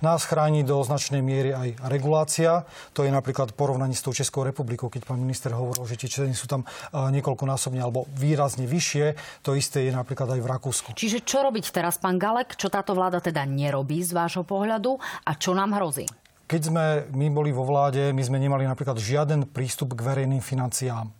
Nás 0.00 0.24
chráni 0.24 0.64
do 0.64 0.80
značnej 0.80 1.20
miery 1.20 1.52
aj 1.52 1.68
regulácia. 1.84 2.64
To 2.96 3.04
je 3.04 3.12
napríklad 3.12 3.52
porovnaní 3.52 3.92
s 3.92 4.00
tou 4.00 4.16
Českou 4.16 4.40
republikou, 4.40 4.88
keď 4.88 5.04
pán 5.04 5.20
minister 5.20 5.52
hovoril, 5.52 5.84
že 5.84 6.00
tie 6.00 6.32
sú 6.32 6.48
tam 6.48 6.64
uh, 6.64 7.12
niekoľkonásobne 7.26 7.82
alebo 7.82 8.06
výrazne 8.14 8.70
vyššie. 8.70 9.18
To 9.42 9.58
isté 9.58 9.90
je 9.90 9.92
napríklad 9.92 10.38
aj 10.38 10.40
v 10.40 10.46
Rakúsku. 10.46 10.88
Čiže 10.94 11.26
čo 11.26 11.42
robiť 11.42 11.74
teraz, 11.74 11.98
pán 11.98 12.22
Galek? 12.22 12.54
Čo 12.54 12.70
táto 12.70 12.94
vláda 12.94 13.18
teda 13.18 13.42
nerobí 13.42 13.98
z 14.06 14.14
vášho 14.14 14.46
pohľadu 14.46 15.02
a 15.26 15.34
čo 15.34 15.50
nám 15.50 15.74
hrozí? 15.74 16.06
Keď 16.46 16.70
sme 16.70 17.10
my 17.10 17.26
boli 17.34 17.50
vo 17.50 17.66
vláde, 17.66 18.14
my 18.14 18.22
sme 18.22 18.38
nemali 18.38 18.62
napríklad 18.70 19.02
žiaden 19.02 19.50
prístup 19.50 19.98
k 19.98 20.06
verejným 20.06 20.38
financiám. 20.38 21.10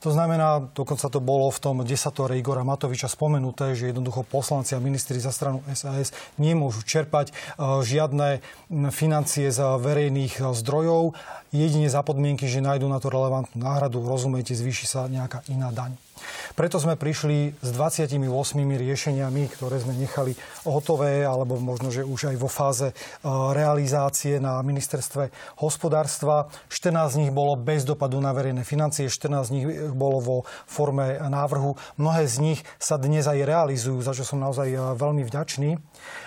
To 0.00 0.10
znamená, 0.14 0.72
dokonca 0.72 1.08
to 1.10 1.20
bolo 1.20 1.50
v 1.50 1.58
tom 1.58 1.76
desatore 1.82 2.38
Igora 2.38 2.62
Matoviča 2.62 3.10
spomenuté, 3.10 3.74
že 3.74 3.90
jednoducho 3.90 4.22
poslanci 4.22 4.74
a 4.74 4.82
ministri 4.82 5.18
za 5.18 5.34
stranu 5.34 5.60
SAS 5.74 6.14
nemôžu 6.38 6.86
čerpať 6.86 7.30
e, 7.30 7.32
žiadne 7.82 8.40
financie 8.94 9.50
z 9.50 9.60
verejných 9.60 10.34
e, 10.38 10.42
zdrojov, 10.54 11.18
jedine 11.50 11.90
za 11.90 12.06
podmienky, 12.06 12.46
že 12.46 12.64
nájdú 12.64 12.86
na 12.86 13.02
to 13.02 13.10
relevantnú 13.10 13.58
náhradu, 13.60 14.04
rozumiete, 14.04 14.54
zvýši 14.54 14.86
sa 14.86 15.10
nejaká 15.10 15.42
iná 15.50 15.74
daň. 15.74 16.05
Preto 16.56 16.80
sme 16.80 16.96
prišli 16.96 17.58
s 17.60 17.70
28 17.72 18.16
riešeniami, 18.56 19.42
ktoré 19.52 19.76
sme 19.80 19.92
nechali 19.92 20.32
hotové, 20.64 21.22
alebo 21.22 21.60
možno, 21.60 21.92
že 21.92 22.06
už 22.06 22.32
aj 22.32 22.36
vo 22.40 22.48
fáze 22.48 22.90
e, 22.90 22.94
realizácie 23.52 24.40
na 24.40 24.60
ministerstve 24.64 25.28
hospodárstva. 25.60 26.48
14 26.72 27.12
z 27.12 27.16
nich 27.26 27.32
bolo 27.32 27.54
bez 27.60 27.84
dopadu 27.84 28.18
na 28.18 28.32
verejné 28.32 28.64
financie, 28.64 29.12
14 29.12 29.48
z 29.48 29.52
nich 29.52 29.66
bolo 29.92 30.18
vo 30.20 30.36
forme 30.64 31.20
návrhu. 31.20 31.76
Mnohé 32.00 32.24
z 32.24 32.36
nich 32.40 32.60
sa 32.80 32.96
dnes 32.96 33.28
aj 33.28 33.44
realizujú, 33.44 34.00
za 34.00 34.16
čo 34.16 34.24
som 34.24 34.40
naozaj 34.40 34.68
e, 34.72 34.78
veľmi 34.96 35.22
vďačný 35.28 35.76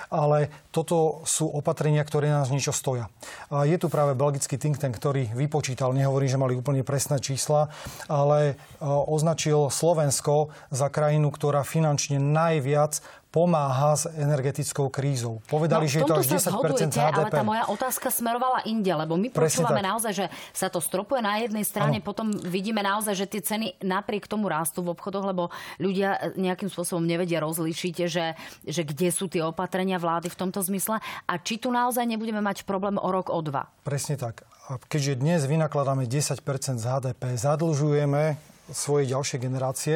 ale 0.10 0.50
toto 0.74 1.22
sú 1.26 1.45
opatrenia, 1.45 2.02
ktoré 2.02 2.34
nás 2.34 2.50
niečo 2.50 2.74
stoja. 2.74 3.10
Je 3.50 3.78
tu 3.78 3.89
práve 3.93 4.17
belgický 4.17 4.58
think 4.58 4.82
tank, 4.82 4.98
ktorý 4.98 5.30
vypočítal, 5.38 5.93
nehovorí, 5.93 6.26
že 6.26 6.41
mali 6.41 6.58
úplne 6.58 6.82
presné 6.82 7.22
čísla, 7.22 7.69
ale 8.10 8.58
označil 8.82 9.69
Slovensko 9.69 10.50
za 10.74 10.89
krajinu, 10.89 11.30
ktorá 11.30 11.62
finančne 11.62 12.17
najviac 12.17 13.02
pomáha 13.29 13.93
s 13.93 14.09
energetickou 14.09 14.89
krízou. 14.89 15.37
Povedali, 15.45 15.85
no, 15.85 15.91
že 15.91 15.97
je 16.01 16.09
to 16.09 16.17
až 16.17 16.27
10 16.33 16.49
zhodujete, 16.49 16.97
HDP. 16.97 17.13
Ale 17.13 17.29
tá 17.29 17.45
moja 17.45 17.63
otázka 17.69 18.09
smerovala 18.09 18.65
inde, 18.65 18.89
lebo 18.89 19.13
my 19.13 19.29
Presne 19.29 19.61
počúvame 19.61 19.85
tak. 19.85 19.89
naozaj, 19.93 20.13
že 20.17 20.25
sa 20.49 20.67
to 20.73 20.81
stropuje 20.81 21.21
na 21.21 21.37
jednej 21.37 21.61
strane, 21.61 22.01
ano. 22.01 22.05
potom 22.05 22.33
vidíme 22.33 22.81
naozaj, 22.81 23.13
že 23.13 23.25
tie 23.29 23.41
ceny 23.45 23.85
napriek 23.85 24.25
tomu 24.25 24.49
rastú 24.49 24.81
v 24.81 24.97
obchodoch, 24.97 25.29
lebo 25.29 25.53
ľudia 25.77 26.33
nejakým 26.33 26.73
spôsobom 26.73 27.05
nevedia 27.05 27.37
rozlíšiť, 27.45 27.95
že, 28.09 28.33
že 28.65 28.81
kde 28.81 29.13
sú 29.13 29.29
tie 29.29 29.45
opatrenia 29.45 30.01
vlády 30.01 30.33
v 30.33 30.37
tomto 30.37 30.65
zmysle 30.65 30.97
a 31.29 31.33
či 31.37 31.61
tu 31.61 31.69
naozaj 31.69 32.09
nebudeme 32.09 32.41
mať 32.41 32.65
problém 32.65 32.97
o 32.97 33.09
rok, 33.13 33.29
o 33.29 33.39
dva. 33.45 33.69
Presne 33.85 34.17
tak. 34.17 34.41
A 34.69 34.81
keďže 34.81 35.21
dnes 35.21 35.45
vynakladáme 35.45 36.09
10% 36.09 36.41
z 36.81 36.85
HDP, 36.85 37.37
zadlžujeme 37.37 38.37
svojej 38.71 39.12
ďalšej 39.13 39.39
generácie. 39.39 39.95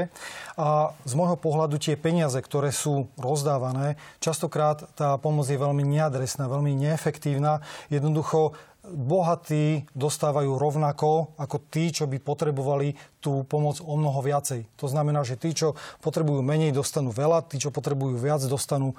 A 0.60 0.94
z 1.06 1.14
môjho 1.14 1.38
pohľadu 1.38 1.80
tie 1.80 1.98
peniaze, 1.98 2.38
ktoré 2.38 2.74
sú 2.74 3.10
rozdávané, 3.18 3.96
častokrát 4.20 4.86
tá 4.94 5.18
pomoc 5.18 5.48
je 5.48 5.58
veľmi 5.58 5.86
neadresná, 5.86 6.50
veľmi 6.50 6.74
neefektívna. 6.78 7.62
Jednoducho 7.94 8.58
bohatí 8.84 9.88
dostávajú 9.96 10.60
rovnako 10.60 11.40
ako 11.40 11.58
tí, 11.72 11.96
čo 11.96 12.04
by 12.04 12.20
potrebovali 12.20 12.92
tú 13.24 13.48
pomoc 13.48 13.80
o 13.80 13.96
mnoho 13.96 14.20
viacej. 14.20 14.68
To 14.76 14.92
znamená, 14.92 15.24
že 15.24 15.40
tí, 15.40 15.56
čo 15.56 15.80
potrebujú 16.04 16.44
menej, 16.44 16.76
dostanú 16.76 17.16
veľa, 17.16 17.48
tí, 17.48 17.56
čo 17.64 17.72
potrebujú 17.72 18.20
viac, 18.20 18.44
dostanú 18.44 18.92
e, 18.92 18.96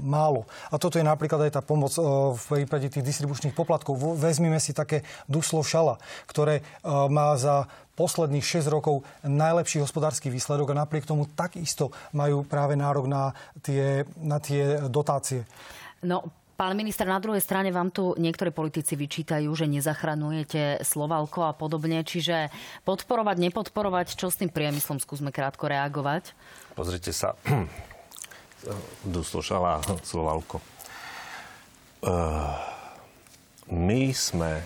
málo. 0.00 0.48
A 0.72 0.80
toto 0.80 0.96
je 0.96 1.04
napríklad 1.04 1.52
aj 1.52 1.60
tá 1.60 1.62
pomoc 1.62 1.92
e, 1.92 2.00
v 2.32 2.64
prípade 2.64 2.88
tých 2.88 3.04
distribučných 3.04 3.52
poplatkov. 3.52 4.00
Vezmime 4.16 4.56
si 4.56 4.72
také 4.72 5.04
Duslo 5.28 5.60
Šala, 5.60 6.00
ktoré 6.24 6.64
e, 6.64 6.88
má 6.88 7.36
za 7.36 7.68
posledných 8.00 8.40
6 8.40 8.72
rokov 8.72 9.04
najlepší 9.20 9.84
hospodársky 9.84 10.32
výsledok 10.32 10.72
a 10.72 10.80
napriek 10.80 11.04
tomu 11.04 11.28
takisto 11.28 11.92
majú 12.16 12.48
práve 12.48 12.72
nárok 12.80 13.04
na 13.04 13.36
tie, 13.60 14.08
na 14.16 14.40
tie 14.40 14.88
dotácie. 14.88 15.44
No, 16.00 16.24
Pán 16.60 16.76
minister, 16.76 17.08
na 17.08 17.16
druhej 17.16 17.40
strane 17.40 17.72
vám 17.72 17.88
tu 17.88 18.12
niektorí 18.20 18.52
politici 18.52 18.92
vyčítajú, 18.92 19.48
že 19.56 19.64
nezachraňujete 19.64 20.84
Slovalko 20.84 21.48
a 21.48 21.56
podobne. 21.56 22.04
Čiže 22.04 22.52
podporovať, 22.84 23.48
nepodporovať, 23.48 24.12
čo 24.12 24.28
s 24.28 24.36
tým 24.36 24.52
priemyslom? 24.52 25.00
Skúsme 25.00 25.32
krátko 25.32 25.72
reagovať. 25.72 26.36
Pozrite 26.76 27.16
sa, 27.16 27.32
Duslošala 29.16 29.80
Slovalko. 30.04 30.60
Uh, 32.04 32.52
my 33.72 34.12
sme 34.12 34.60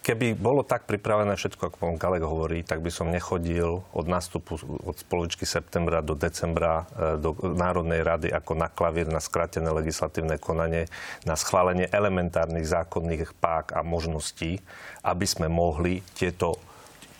keby 0.00 0.32
bolo 0.36 0.64
tak 0.64 0.88
pripravené 0.88 1.36
všetko, 1.36 1.70
ako 1.70 1.76
pán 1.76 2.00
Galek 2.00 2.24
hovorí, 2.24 2.64
tak 2.64 2.80
by 2.80 2.88
som 2.88 3.12
nechodil 3.12 3.84
od 3.92 4.06
nástupu 4.08 4.56
od 4.84 4.96
spoločky 4.96 5.44
septembra 5.44 6.00
do 6.00 6.16
decembra 6.16 6.84
e, 6.88 7.20
do 7.20 7.36
Národnej 7.36 8.00
rady 8.00 8.28
ako 8.32 8.56
na 8.56 8.72
klavír 8.72 9.06
na 9.12 9.20
skratené 9.20 9.68
legislatívne 9.68 10.40
konanie, 10.40 10.88
na 11.28 11.36
schválenie 11.36 11.88
elementárnych 11.92 12.64
zákonných 12.64 13.36
pák 13.36 13.76
a 13.76 13.84
možností, 13.84 14.58
aby 15.04 15.26
sme 15.28 15.52
mohli 15.52 16.00
tieto 16.16 16.56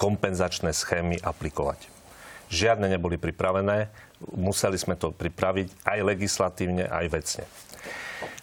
kompenzačné 0.00 0.72
schémy 0.72 1.20
aplikovať. 1.20 1.92
Žiadne 2.50 2.90
neboli 2.90 3.20
pripravené, 3.20 3.92
museli 4.34 4.80
sme 4.80 4.96
to 4.96 5.12
pripraviť 5.14 5.86
aj 5.86 5.98
legislatívne, 6.02 6.88
aj 6.88 7.06
vecne. 7.12 7.44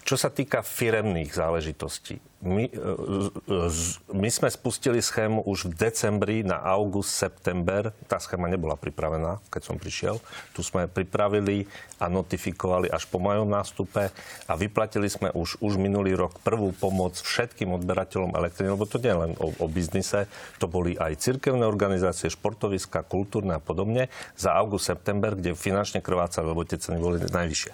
Čo 0.08 0.16
sa 0.16 0.32
týka 0.32 0.64
firemných 0.64 1.36
záležitostí, 1.36 2.16
my, 2.38 2.70
e, 2.70 3.70
my 4.14 4.30
sme 4.30 4.50
spustili 4.54 5.02
schému 5.02 5.42
už 5.50 5.74
v 5.74 5.90
decembri 5.90 6.38
na 6.46 6.62
august, 6.62 7.18
september. 7.18 7.90
Tá 8.06 8.22
schéma 8.22 8.46
nebola 8.46 8.78
pripravená, 8.78 9.42
keď 9.50 9.62
som 9.74 9.82
prišiel. 9.82 10.22
Tu 10.54 10.62
sme 10.62 10.86
pripravili 10.86 11.66
a 11.98 12.06
notifikovali 12.06 12.94
až 12.94 13.10
po 13.10 13.18
mojom 13.18 13.50
nástupe 13.50 14.14
a 14.46 14.54
vyplatili 14.54 15.10
sme 15.10 15.34
už, 15.34 15.58
už 15.66 15.82
minulý 15.82 16.14
rok 16.14 16.38
prvú 16.46 16.70
pomoc 16.78 17.18
všetkým 17.18 17.74
odberateľom 17.74 18.38
elektriny, 18.38 18.70
lebo 18.78 18.86
to 18.86 19.02
nie 19.02 19.10
je 19.10 19.18
len 19.18 19.32
o, 19.42 19.50
o 19.58 19.66
biznise, 19.66 20.30
to 20.62 20.70
boli 20.70 20.94
aj 20.94 21.18
cirkevné 21.18 21.66
organizácie, 21.66 22.30
športoviska, 22.30 23.02
kultúrne 23.02 23.58
a 23.58 23.62
podobne 23.62 24.14
za 24.38 24.54
august, 24.54 24.94
september, 24.94 25.34
kde 25.34 25.58
finančne 25.58 26.06
krvácali, 26.06 26.46
lebo 26.46 26.62
tie 26.70 26.78
ceny 26.78 27.02
boli 27.02 27.18
najvyššie. 27.18 27.72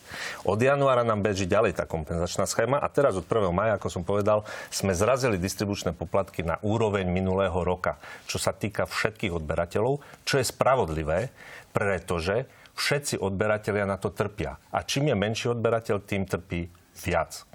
Od 0.47 0.59
januára 0.59 1.03
nám 1.03 1.19
beží 1.19 1.43
ďalej 1.43 1.75
tá 1.75 1.83
kompenzačná 1.83 2.47
schéma 2.47 2.79
a 2.79 2.87
teraz 2.87 3.19
od 3.19 3.27
1. 3.27 3.51
maja, 3.51 3.75
ako 3.75 3.91
som 3.91 4.07
povedal, 4.07 4.47
sme 4.73 4.97
zrazili 4.97 5.37
distribučné 5.37 5.93
poplatky 5.93 6.41
na 6.45 6.59
úroveň 6.63 7.07
minulého 7.07 7.55
roka, 7.61 7.97
čo 8.25 8.41
sa 8.41 8.51
týka 8.51 8.89
všetkých 8.89 9.33
odberateľov, 9.33 10.03
čo 10.23 10.41
je 10.41 10.45
spravodlivé, 10.45 11.33
pretože 11.73 12.45
všetci 12.73 13.21
odberatelia 13.21 13.85
na 13.85 14.01
to 14.01 14.09
trpia. 14.09 14.57
A 14.73 14.81
čím 14.81 15.13
je 15.13 15.15
menší 15.15 15.47
odberateľ, 15.53 15.97
tým 16.03 16.25
trpí 16.25 16.69
viac. 17.05 17.45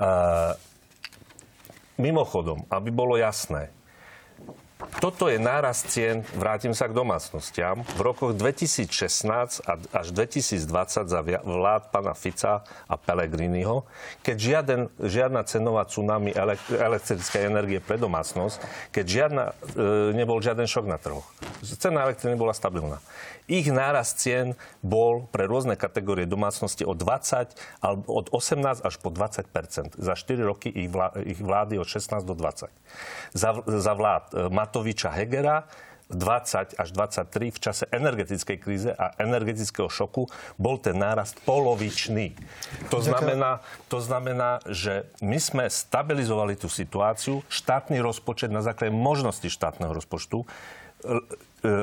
Uh, 0.00 0.56
mimochodom, 2.00 2.64
aby 2.72 2.88
bolo 2.88 3.20
jasné, 3.20 3.72
toto 4.98 5.30
je 5.30 5.38
nárast 5.38 5.86
cien, 5.86 6.26
vrátim 6.34 6.74
sa 6.74 6.90
k 6.90 6.96
domácnostiam, 6.96 7.86
v 7.94 8.00
rokoch 8.02 8.34
2016 8.34 9.62
až 9.94 10.06
2020 10.10 11.06
za 11.06 11.20
vlád 11.22 11.94
pana 11.94 12.18
Fica 12.18 12.66
a 12.90 12.94
Pellegriniho, 12.98 13.86
keď 14.26 14.36
žiaden, 14.36 14.80
žiadna 14.98 15.46
cenová 15.46 15.86
tsunami 15.86 16.34
elektrickej 16.74 17.42
energie 17.46 17.78
pre 17.78 18.02
domácnosť, 18.02 18.58
keď 18.90 19.04
žiadna, 19.06 19.44
e, 19.78 20.16
nebol 20.18 20.42
žiaden 20.42 20.66
šok 20.66 20.86
na 20.90 20.98
trhoch. 20.98 21.26
Cena 21.62 22.10
elektriny 22.10 22.34
bola 22.34 22.50
stabilná. 22.50 22.98
Ich 23.50 23.66
nárast 23.66 24.22
cien 24.22 24.54
bol 24.78 25.26
pre 25.34 25.50
rôzne 25.50 25.74
kategórie 25.74 26.22
domácnosti 26.22 26.86
od 26.86 26.94
20 26.94 27.50
alebo 27.82 28.06
od 28.06 28.30
18 28.30 28.86
až 28.86 28.94
po 29.02 29.10
20% 29.10 29.98
Za 29.98 30.14
4 30.14 30.38
roky 30.46 30.70
ich, 30.70 30.86
vlády 31.42 31.74
od 31.74 31.88
16 31.90 32.22
do 32.22 32.38
20. 32.38 32.70
Za, 33.34 33.50
za 33.66 33.92
vlád 33.98 34.24
e, 34.30 34.34
Matoviča 34.80 35.12
Hegera 35.12 35.68
20 36.08 36.80
až 36.80 36.88
23 36.90 37.52
v 37.52 37.58
čase 37.60 37.84
energetickej 37.92 38.56
kríze 38.58 38.90
a 38.96 39.12
energetického 39.20 39.92
šoku 39.92 40.26
bol 40.56 40.80
ten 40.80 40.96
nárast 40.96 41.36
polovičný. 41.44 42.32
To 42.88 42.98
znamená, 43.04 43.60
to 43.92 44.00
znamená, 44.00 44.64
že 44.66 45.06
my 45.20 45.36
sme 45.36 45.64
stabilizovali 45.68 46.56
tú 46.56 46.66
situáciu, 46.66 47.44
štátny 47.46 48.00
rozpočet 48.00 48.48
na 48.48 48.64
základe 48.64 48.90
možnosti 48.90 49.46
štátneho 49.46 49.92
rozpočtu 49.92 50.48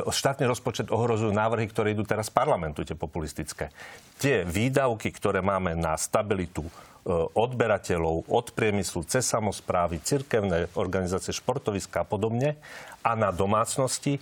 štátny 0.10 0.50
rozpočet 0.50 0.90
ohrozujú 0.90 1.30
návrhy, 1.30 1.70
ktoré 1.70 1.94
idú 1.94 2.02
teraz 2.02 2.30
z 2.30 2.36
parlamentu, 2.36 2.82
tie 2.82 2.98
populistické. 2.98 3.70
Tie 4.18 4.42
výdavky, 4.42 5.14
ktoré 5.14 5.46
máme 5.46 5.78
na 5.78 5.94
stabilitu 5.94 6.66
e, 6.66 6.72
odberateľov 7.14 8.26
od 8.26 8.46
priemyslu 8.58 9.06
cez 9.06 9.30
samozprávy, 9.30 10.02
cirkevné 10.02 10.74
organizácie, 10.74 11.30
športoviska 11.30 12.02
a 12.02 12.10
podobne 12.10 12.58
a 13.06 13.14
na 13.14 13.30
domácnosti, 13.30 14.18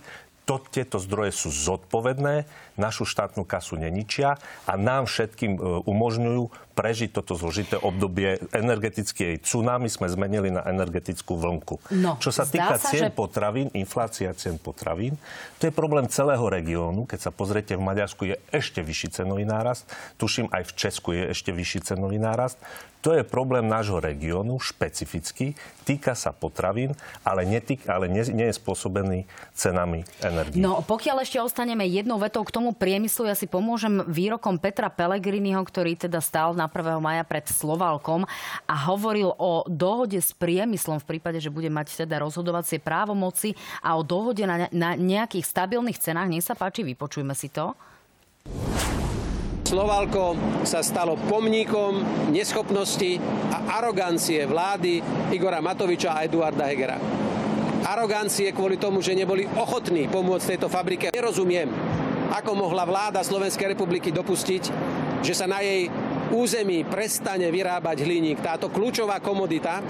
to, 0.46 0.62
tieto 0.70 1.02
zdroje 1.02 1.34
sú 1.34 1.50
zodpovedné, 1.50 2.46
našu 2.76 3.08
štátnu 3.08 3.44
kasu 3.44 3.80
neničia 3.80 4.36
a 4.68 4.72
nám 4.76 5.08
všetkým 5.10 5.56
e, 5.56 5.60
umožňujú 5.84 6.66
prežiť 6.76 7.08
toto 7.16 7.32
zložité 7.32 7.80
obdobie 7.80 8.36
energetickej 8.52 9.40
tsunami 9.40 9.88
sme 9.88 10.12
zmenili 10.12 10.52
na 10.52 10.60
energetickú 10.68 11.40
vlnku. 11.40 11.80
No, 11.96 12.20
Čo 12.20 12.28
sa 12.28 12.44
týka 12.44 12.76
sa, 12.76 12.92
cien 12.92 13.08
že... 13.08 13.16
potravín, 13.16 13.72
inflácia 13.72 14.28
cien 14.36 14.60
potravín, 14.60 15.16
to 15.56 15.64
je 15.64 15.72
problém 15.72 16.04
celého 16.12 16.44
regiónu. 16.44 17.08
Keď 17.08 17.20
sa 17.24 17.32
pozriete, 17.32 17.80
v 17.80 17.82
Maďarsku 17.88 18.28
je 18.28 18.36
ešte 18.52 18.84
vyšší 18.84 19.24
cenový 19.24 19.48
nárast. 19.48 19.88
Tuším, 20.20 20.52
aj 20.52 20.68
v 20.68 20.72
Česku 20.76 21.08
je 21.16 21.32
ešte 21.32 21.48
vyšší 21.48 21.88
cenový 21.88 22.20
nárast. 22.20 22.60
To 23.06 23.14
je 23.14 23.22
problém 23.22 23.62
nášho 23.70 24.02
regiónu, 24.02 24.58
špecifický, 24.58 25.54
týka 25.86 26.18
sa 26.18 26.34
potravín, 26.34 26.90
ale, 27.22 27.46
netýk, 27.46 27.86
ale 27.86 28.10
nie, 28.10 28.26
nie 28.34 28.50
je 28.50 28.58
spôsobený 28.58 29.30
cenami 29.54 30.02
energie. 30.18 30.58
No, 30.58 30.82
pokiaľ 30.82 31.22
ešte 31.22 31.38
ostaneme 31.38 31.86
jednou 31.86 32.18
vetou 32.18 32.42
k 32.42 32.50
tomu 32.50 32.65
priemyslu, 32.74 33.28
ja 33.28 33.36
si 33.36 33.44
pomôžem 33.44 34.02
výrokom 34.08 34.58
Petra 34.58 34.90
Pellegriniho, 34.90 35.60
ktorý 35.60 35.94
teda 35.94 36.18
stál 36.18 36.54
na 36.54 36.66
1. 36.66 36.98
maja 36.98 37.22
pred 37.22 37.46
Slovalkom 37.46 38.26
a 38.64 38.74
hovoril 38.88 39.34
o 39.36 39.62
dohode 39.68 40.18
s 40.18 40.34
priemyslom 40.34 40.98
v 41.02 41.16
prípade, 41.16 41.38
že 41.38 41.52
bude 41.52 41.70
mať 41.70 42.06
teda 42.06 42.22
rozhodovacie 42.22 42.82
právomoci 42.82 43.52
a 43.84 43.94
o 43.94 44.02
dohode 44.02 44.42
na, 44.42 44.70
na 44.72 44.96
nejakých 44.96 45.46
stabilných 45.46 46.00
cenách. 46.00 46.30
Nech 46.30 46.46
sa 46.46 46.56
páči, 46.56 46.82
vypočujme 46.82 47.34
si 47.36 47.52
to. 47.52 47.76
Slovalko 49.66 50.38
sa 50.62 50.78
stalo 50.78 51.18
pomníkom 51.26 51.98
neschopnosti 52.30 53.18
a 53.50 53.82
arogancie 53.82 54.46
vlády 54.46 55.02
Igora 55.34 55.58
Matoviča 55.58 56.14
a 56.14 56.22
Eduarda 56.22 56.70
Hegera. 56.70 57.02
Arogancie 57.82 58.54
kvôli 58.54 58.78
tomu, 58.78 59.02
že 59.02 59.18
neboli 59.18 59.42
ochotní 59.58 60.06
pomôcť 60.06 60.54
tejto 60.54 60.70
fabrike. 60.70 61.10
Nerozumiem, 61.10 61.70
ako 62.32 62.58
mohla 62.58 62.82
vláda 62.82 63.22
Slovenskej 63.22 63.76
republiky 63.76 64.10
dopustiť, 64.10 64.62
že 65.22 65.34
sa 65.34 65.46
na 65.46 65.62
jej 65.62 65.90
území 66.34 66.82
prestane 66.86 67.46
vyrábať 67.50 68.02
hliník. 68.02 68.42
Táto 68.42 68.70
kľúčová 68.70 69.22
komodita, 69.22 69.82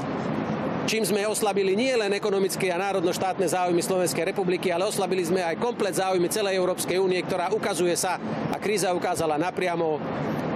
čím 0.84 1.02
sme 1.02 1.26
oslabili 1.26 1.74
nie 1.74 1.92
len 1.96 2.12
ekonomické 2.12 2.70
a 2.70 2.80
národno-štátne 2.80 3.48
záujmy 3.48 3.80
Slovenskej 3.80 4.28
republiky, 4.28 4.70
ale 4.70 4.86
oslabili 4.86 5.24
sme 5.24 5.42
aj 5.42 5.60
komplet 5.60 5.96
záujmy 5.96 6.28
celej 6.28 6.60
Európskej 6.60 7.00
únie, 7.00 7.20
ktorá 7.24 7.50
ukazuje 7.50 7.96
sa, 7.96 8.20
ak 8.52 8.60
kríza 8.60 8.92
ukázala 8.92 9.40
napriamo, 9.40 9.98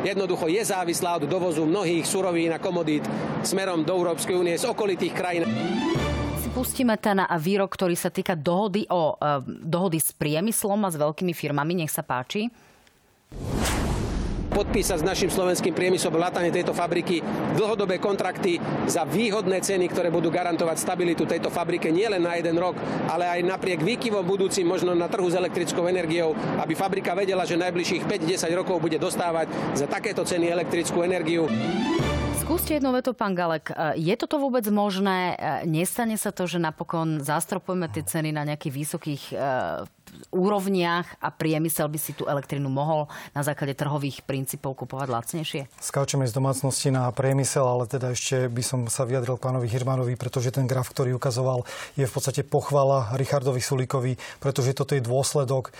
jednoducho 0.05 0.49
je 0.49 0.63
závislá 0.65 1.21
od 1.21 1.29
dovozu 1.29 1.65
mnohých 1.65 2.05
surovín 2.05 2.53
a 2.55 2.63
komodít 2.63 3.05
smerom 3.45 3.85
do 3.85 3.93
Európskej 3.97 4.37
únie 4.37 4.57
z 4.57 4.69
okolitých 4.69 5.13
krajín 5.13 5.45
pustíme 6.51 6.99
ten 6.99 7.23
výrok, 7.39 7.73
ktorý 7.73 7.95
sa 7.95 8.11
týka 8.11 8.35
dohody, 8.35 8.85
o, 8.91 9.17
e, 9.17 9.43
dohody 9.65 10.03
s 10.03 10.11
priemyslom 10.13 10.83
a 10.85 10.93
s 10.93 10.99
veľkými 10.99 11.33
firmami. 11.33 11.83
Nech 11.83 11.95
sa 11.95 12.03
páči 12.03 12.51
podpísať 14.51 15.01
s 15.01 15.07
našim 15.07 15.31
slovenským 15.31 15.71
priemyslom 15.73 16.11
vrátane 16.11 16.51
tejto 16.51 16.75
fabriky 16.75 17.23
dlhodobé 17.55 18.03
kontrakty 18.03 18.59
za 18.91 19.07
výhodné 19.07 19.63
ceny, 19.63 19.87
ktoré 19.89 20.11
budú 20.11 20.29
garantovať 20.29 20.77
stabilitu 20.77 21.25
tejto 21.25 21.49
fabrike 21.49 21.89
nielen 21.89 22.21
na 22.21 22.37
jeden 22.37 22.59
rok, 22.59 22.75
ale 23.09 23.31
aj 23.31 23.47
napriek 23.47 23.81
výkyvom 23.81 24.27
budúcim 24.27 24.67
možno 24.67 24.93
na 24.93 25.07
trhu 25.07 25.31
s 25.31 25.39
elektrickou 25.39 25.87
energiou, 25.87 26.35
aby 26.59 26.75
fabrika 26.75 27.15
vedela, 27.15 27.47
že 27.47 27.57
najbližších 27.57 28.05
5-10 28.05 28.59
rokov 28.59 28.83
bude 28.83 28.99
dostávať 28.99 29.49
za 29.79 29.87
takéto 29.87 30.27
ceny 30.27 30.51
elektrickú 30.51 31.07
energiu. 31.07 31.47
Skúste 32.51 32.83
jednu 32.83 32.91
vetu, 32.91 33.15
pán 33.15 33.39
Galek. 33.39 33.71
Je 33.95 34.11
toto 34.19 34.43
vôbec 34.43 34.67
možné? 34.75 35.39
Nestane 35.71 36.19
sa 36.19 36.35
to, 36.35 36.51
že 36.51 36.59
napokon 36.59 37.23
zastropujeme 37.23 37.87
tie 37.87 38.03
ceny 38.03 38.35
na 38.35 38.43
nejakých 38.43 38.75
vysokých 38.75 39.25
úrovniach 40.31 41.19
a 41.19 41.29
priemysel 41.31 41.91
by 41.91 41.99
si 41.99 42.15
tú 42.15 42.27
elektrinu 42.27 42.71
mohol 42.71 43.11
na 43.35 43.43
základe 43.43 43.75
trhových 43.75 44.23
princípov 44.27 44.79
kupovať 44.79 45.09
lacnejšie? 45.11 45.63
Skáčeme 45.79 46.27
z 46.27 46.33
domácnosti 46.35 46.89
na 46.91 47.11
priemysel, 47.11 47.63
ale 47.63 47.87
teda 47.87 48.15
ešte 48.15 48.51
by 48.51 48.63
som 48.63 48.81
sa 48.87 49.07
vyjadril 49.07 49.39
pánovi 49.39 49.71
Hirmanovi, 49.71 50.19
pretože 50.19 50.51
ten 50.51 50.67
graf, 50.67 50.91
ktorý 50.91 51.15
ukazoval, 51.19 51.63
je 51.95 52.07
v 52.07 52.13
podstate 52.13 52.43
pochvala 52.43 53.15
Richardovi 53.15 53.63
Sulíkovi, 53.63 54.19
pretože 54.43 54.75
toto 54.75 54.99
je 54.99 55.03
dôsledok 55.05 55.71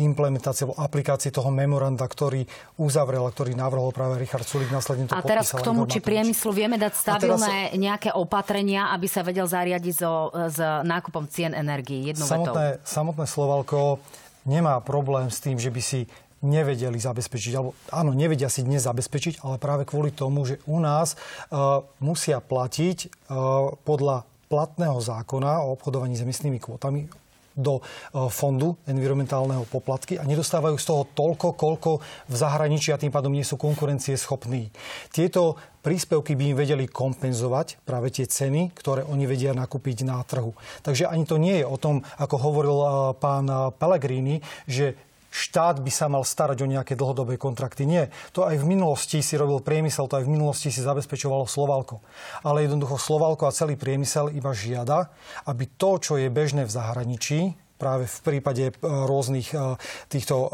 implementácie 0.00 0.64
alebo 0.64 0.80
aplikácie 0.80 1.28
toho 1.28 1.52
memoranda, 1.52 2.04
ktorý 2.08 2.48
uzavrel 2.80 3.26
a 3.26 3.30
ktorý 3.32 3.52
navrhol 3.52 3.92
práve 3.92 4.20
Richard 4.22 4.48
Sulík. 4.48 4.72
Následne 4.72 5.10
to 5.10 5.16
a 5.16 5.20
teraz 5.20 5.52
k 5.52 5.60
tomu, 5.60 5.84
či 5.90 6.00
priemyslu 6.00 6.54
vieme 6.54 6.80
dať 6.80 6.92
stabilné 6.94 7.72
teraz... 7.72 7.76
nejaké 7.76 8.10
opatrenia, 8.14 8.94
aby 8.94 9.06
sa 9.10 9.26
vedel 9.26 9.44
zariadiť 9.44 9.94
so, 9.96 10.30
s 10.32 10.58
nákupom 10.62 11.26
cien 11.28 11.52
energii. 11.52 12.14
samotné, 12.14 12.80
samotné 12.86 13.24
Sloval 13.26 13.65
Slovensko 13.66 13.98
nemá 14.46 14.78
problém 14.78 15.26
s 15.26 15.42
tým, 15.42 15.58
že 15.58 15.74
by 15.74 15.82
si 15.82 16.06
nevedeli 16.46 16.94
zabezpečiť, 16.94 17.52
alebo 17.58 17.74
áno, 17.90 18.14
nevedia 18.14 18.46
si 18.46 18.62
dnes 18.62 18.86
zabezpečiť, 18.86 19.42
ale 19.42 19.58
práve 19.58 19.82
kvôli 19.82 20.14
tomu, 20.14 20.46
že 20.46 20.62
u 20.70 20.78
nás 20.78 21.18
uh, 21.50 21.82
musia 21.98 22.38
platiť 22.38 23.26
uh, 23.26 23.74
podľa 23.82 24.22
platného 24.46 25.02
zákona 25.02 25.66
o 25.66 25.74
obchodovaní 25.74 26.14
s 26.14 26.22
emisnými 26.22 26.62
kvotami 26.62 27.10
do 27.56 27.80
e, 27.80 27.82
fondu 28.28 28.76
environmentálneho 28.84 29.64
poplatky 29.66 30.20
a 30.20 30.28
nedostávajú 30.28 30.76
z 30.76 30.86
toho 30.86 31.02
toľko, 31.16 31.56
koľko 31.56 31.90
v 32.28 32.34
zahraničí 32.36 32.92
a 32.92 33.00
tým 33.00 33.10
pádom 33.10 33.32
nie 33.32 33.42
sú 33.42 33.56
konkurencie 33.56 34.14
schopní. 34.20 34.68
Tieto 35.08 35.56
príspevky 35.80 36.36
by 36.36 36.44
im 36.52 36.56
vedeli 36.60 36.84
kompenzovať 36.84 37.80
práve 37.82 38.12
tie 38.12 38.28
ceny, 38.28 38.76
ktoré 38.76 39.02
oni 39.08 39.24
vedia 39.24 39.56
nakúpiť 39.56 40.04
na 40.04 40.20
trhu. 40.22 40.52
Takže 40.84 41.08
ani 41.08 41.24
to 41.24 41.40
nie 41.40 41.64
je 41.64 41.66
o 41.66 41.80
tom, 41.80 42.04
ako 42.20 42.36
hovoril 42.36 42.78
e, 42.78 42.88
pán 43.16 43.48
Pellegrini, 43.80 44.44
že 44.68 44.94
štát 45.36 45.84
by 45.84 45.92
sa 45.92 46.08
mal 46.08 46.24
starať 46.24 46.64
o 46.64 46.70
nejaké 46.70 46.96
dlhodobé 46.96 47.36
kontrakty. 47.36 47.84
Nie. 47.84 48.08
To 48.32 48.48
aj 48.48 48.56
v 48.56 48.64
minulosti 48.64 49.20
si 49.20 49.36
robil 49.36 49.60
priemysel, 49.60 50.08
to 50.08 50.16
aj 50.16 50.24
v 50.24 50.32
minulosti 50.32 50.72
si 50.72 50.80
zabezpečovalo 50.80 51.44
Slovalko. 51.44 52.00
Ale 52.40 52.64
jednoducho 52.64 52.96
Slovalko 52.96 53.44
a 53.44 53.52
celý 53.52 53.76
priemysel 53.76 54.32
iba 54.32 54.56
žiada, 54.56 55.12
aby 55.44 55.68
to, 55.76 56.00
čo 56.00 56.16
je 56.16 56.32
bežné 56.32 56.64
v 56.64 56.72
zahraničí, 56.72 57.40
práve 57.76 58.08
v 58.08 58.18
prípade 58.24 58.64
e, 58.68 58.72
rôznych 58.82 59.52
e, 59.52 59.76
týchto 60.08 60.36
e, 60.36 60.48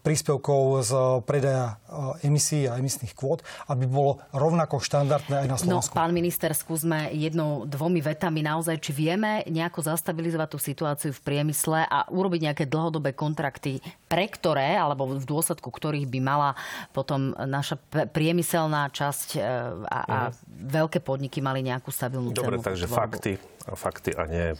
príspevkov 0.00 0.60
z 0.82 0.92
predaja 1.28 1.76
emisí 2.24 2.64
a 2.64 2.80
emisných 2.80 3.12
kvót, 3.12 3.44
aby 3.68 3.84
bolo 3.84 4.24
rovnako 4.32 4.80
štandardné 4.80 5.44
aj 5.44 5.48
na 5.48 5.56
no, 5.56 5.60
Slovensku. 5.60 5.92
No, 5.92 6.00
pán 6.00 6.12
minister, 6.16 6.56
skúsme 6.56 7.12
jednou, 7.12 7.68
dvomi 7.68 8.00
vetami 8.00 8.40
naozaj, 8.40 8.80
či 8.80 8.96
vieme 8.96 9.44
nejako 9.44 9.92
zastabilizovať 9.92 10.48
tú 10.48 10.58
situáciu 10.58 11.10
v 11.12 11.20
priemysle 11.20 11.84
a 11.84 12.08
urobiť 12.08 12.40
nejaké 12.48 12.64
dlhodobé 12.64 13.12
kontrakty, 13.12 13.84
pre 14.12 14.28
ktoré, 14.28 14.76
alebo 14.76 15.08
v 15.16 15.24
dôsledku 15.24 15.72
ktorých 15.72 16.04
by 16.04 16.20
mala 16.20 16.52
potom 16.92 17.32
naša 17.32 17.80
priemyselná 18.12 18.92
časť 18.92 19.40
a, 19.88 19.98
a 20.04 20.18
mhm. 20.28 20.32
veľké 20.68 21.00
podniky 21.00 21.40
mali 21.40 21.64
nejakú 21.64 21.88
stabilnú 21.88 22.36
Dobre, 22.36 22.60
cenu. 22.60 22.60
Dobre, 22.60 22.68
takže 22.68 22.86
fakty, 22.92 23.32
fakty 23.72 24.12
a 24.12 24.28
nie, 24.28 24.52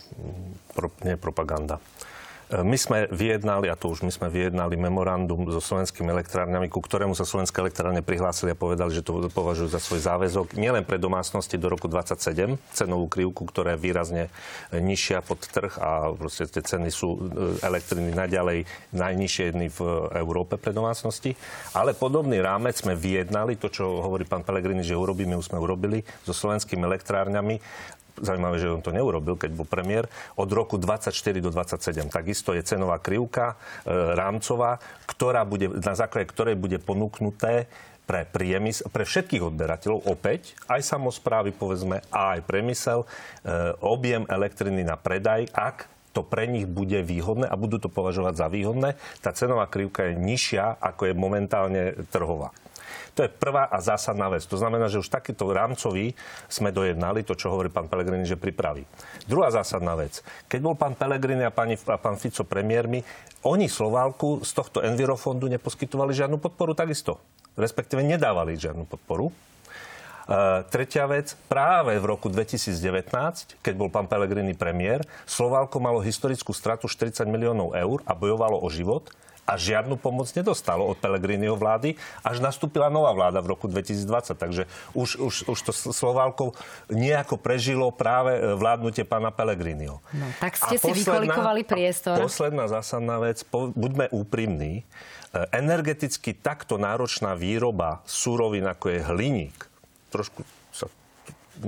pro, 0.72 0.88
nie 1.04 1.20
propaganda. 1.20 1.76
My 2.52 2.76
sme 2.76 3.08
vyjednali, 3.08 3.72
a 3.72 3.80
to 3.80 3.88
už 3.88 4.04
my 4.04 4.12
sme 4.12 4.28
vyjednali 4.28 4.76
memorandum 4.76 5.48
so 5.48 5.56
slovenskými 5.56 6.12
elektrárňami, 6.12 6.68
ku 6.68 6.84
ktorému 6.84 7.16
sa 7.16 7.24
slovenské 7.24 7.64
elektrárne 7.64 8.04
prihlásili 8.04 8.52
a 8.52 8.60
povedali, 8.60 8.92
že 8.92 9.00
to 9.00 9.32
považujú 9.32 9.72
za 9.72 9.80
svoj 9.80 10.04
záväzok 10.04 10.60
nielen 10.60 10.84
pre 10.84 11.00
domácnosti 11.00 11.56
do 11.56 11.72
roku 11.72 11.88
27, 11.88 12.60
cenovú 12.76 13.08
krivku, 13.08 13.48
ktorá 13.48 13.72
je 13.72 13.80
výrazne 13.80 14.24
nižšia 14.68 15.24
pod 15.24 15.40
trh 15.40 15.80
a 15.80 16.12
proste 16.12 16.44
tie 16.44 16.60
ceny 16.60 16.92
sú 16.92 17.16
e, 17.16 17.18
elektriny 17.64 18.12
naďalej 18.12 18.68
najnižšie 18.92 19.42
jedny 19.48 19.72
v 19.72 20.12
Európe 20.20 20.60
pre 20.60 20.76
domácnosti. 20.76 21.32
Ale 21.72 21.96
podobný 21.96 22.44
rámec 22.44 22.76
sme 22.76 22.92
vyjednali, 22.92 23.56
to, 23.56 23.72
čo 23.72 24.04
hovorí 24.04 24.28
pán 24.28 24.44
Pelegrini, 24.44 24.84
že 24.84 24.92
urobíme, 24.92 25.40
už 25.40 25.48
sme 25.48 25.56
urobili 25.56 26.04
so 26.28 26.36
slovenskými 26.36 26.84
elektrárňami 26.84 27.56
zaujímavé, 28.20 28.56
že 28.60 28.72
on 28.72 28.84
to 28.84 28.92
neurobil, 28.92 29.38
keď 29.38 29.50
bol 29.56 29.64
premiér, 29.64 30.10
od 30.36 30.48
roku 30.52 30.76
24 30.76 31.14
do 31.40 31.50
27. 31.52 32.12
Takisto 32.12 32.52
je 32.52 32.62
cenová 32.64 33.00
krivka 33.00 33.54
e, 33.54 33.94
rámcová, 34.16 34.82
ktorá 35.08 35.46
bude, 35.48 35.72
na 35.72 35.94
základe 35.96 36.28
ktorej 36.28 36.56
bude 36.58 36.76
ponúknuté 36.76 37.70
pre 38.02 38.26
priemysel, 38.26 38.90
pre 38.90 39.06
všetkých 39.06 39.46
odberateľov 39.46 40.10
opäť, 40.10 40.58
aj 40.66 40.82
samozprávy 40.82 41.54
povedzme, 41.54 42.02
a 42.10 42.36
aj 42.36 42.40
priemysel, 42.44 43.04
e, 43.04 43.06
objem 43.80 44.26
elektriny 44.28 44.82
na 44.82 44.98
predaj, 44.98 45.48
ak 45.54 45.88
to 46.12 46.20
pre 46.20 46.44
nich 46.44 46.68
bude 46.68 47.00
výhodné 47.00 47.48
a 47.48 47.56
budú 47.56 47.80
to 47.80 47.88
považovať 47.88 48.34
za 48.36 48.46
výhodné. 48.52 49.00
Tá 49.24 49.32
cenová 49.32 49.64
krivka 49.64 50.12
je 50.12 50.20
nižšia, 50.20 50.76
ako 50.76 51.08
je 51.08 51.14
momentálne 51.16 51.82
trhová. 52.12 52.52
To 53.12 53.28
je 53.28 53.30
prvá 53.30 53.68
a 53.68 53.76
zásadná 53.84 54.32
vec. 54.32 54.48
To 54.48 54.56
znamená, 54.56 54.88
že 54.88 54.96
už 54.96 55.12
takýto 55.12 55.52
rámcový 55.52 56.16
sme 56.48 56.72
dojednali, 56.72 57.20
to, 57.28 57.36
čo 57.36 57.52
hovorí 57.52 57.68
pán 57.68 57.84
Pelegrini, 57.84 58.24
že 58.24 58.40
pripraví. 58.40 58.88
Druhá 59.28 59.52
zásadná 59.52 59.92
vec. 60.00 60.24
Keď 60.48 60.60
bol 60.64 60.72
pán 60.72 60.96
Pelegrini 60.96 61.44
a, 61.44 61.52
pani, 61.52 61.76
a 61.76 61.96
pán 62.00 62.16
Fico 62.16 62.40
premiérmi, 62.48 63.04
oni 63.44 63.68
Sloválku 63.68 64.40
z 64.40 64.50
tohto 64.56 64.80
Envirofondu 64.80 65.44
neposkytovali 65.52 66.16
žiadnu 66.16 66.40
podporu 66.40 66.72
takisto. 66.72 67.20
Respektíve 67.52 68.00
nedávali 68.00 68.56
žiadnu 68.56 68.88
podporu. 68.88 69.28
Uh, 70.22 70.62
tretia 70.70 71.02
vec, 71.10 71.34
práve 71.50 71.98
v 71.98 72.06
roku 72.06 72.30
2019, 72.30 73.58
keď 73.58 73.74
bol 73.74 73.90
pán 73.90 74.06
Pelegrini 74.06 74.54
premiér, 74.54 75.02
Slovalko 75.26 75.82
malo 75.82 75.98
historickú 75.98 76.54
stratu 76.54 76.86
40 76.86 77.26
miliónov 77.26 77.74
eur 77.74 78.00
a 78.06 78.14
bojovalo 78.14 78.62
o 78.62 78.68
život 78.70 79.10
a 79.42 79.58
žiadnu 79.58 79.98
pomoc 79.98 80.30
nedostalo 80.32 80.86
od 80.86 80.96
Pelegriniho 80.98 81.58
vlády, 81.58 81.98
až 82.22 82.38
nastúpila 82.38 82.86
nová 82.86 83.10
vláda 83.10 83.42
v 83.42 83.52
roku 83.52 83.66
2020. 83.66 84.38
Takže 84.38 84.62
už, 84.94 85.18
už, 85.18 85.34
už 85.50 85.58
to 85.66 85.72
Sloválkov 85.74 86.54
nejako 86.88 87.36
prežilo 87.36 87.90
práve 87.90 88.38
e, 88.38 88.54
vládnutie 88.54 89.02
pána 89.02 89.34
Pelegriniho. 89.34 89.98
No, 90.14 90.26
tak 90.38 90.54
ste 90.54 90.78
a 90.78 90.80
si 90.80 90.86
posledná, 90.86 91.34
vykolikovali 91.34 91.62
priestor. 91.66 92.16
Posledná 92.22 92.70
zásadná 92.70 93.18
vec, 93.18 93.42
po, 93.42 93.74
buďme 93.74 94.14
úprimní, 94.14 94.82
e, 94.82 94.84
energeticky 95.50 96.38
takto 96.38 96.78
náročná 96.78 97.34
výroba 97.34 98.00
súrovín, 98.06 98.70
ako 98.70 98.94
je 98.94 99.00
hliník, 99.02 99.58
trošku 100.14 100.46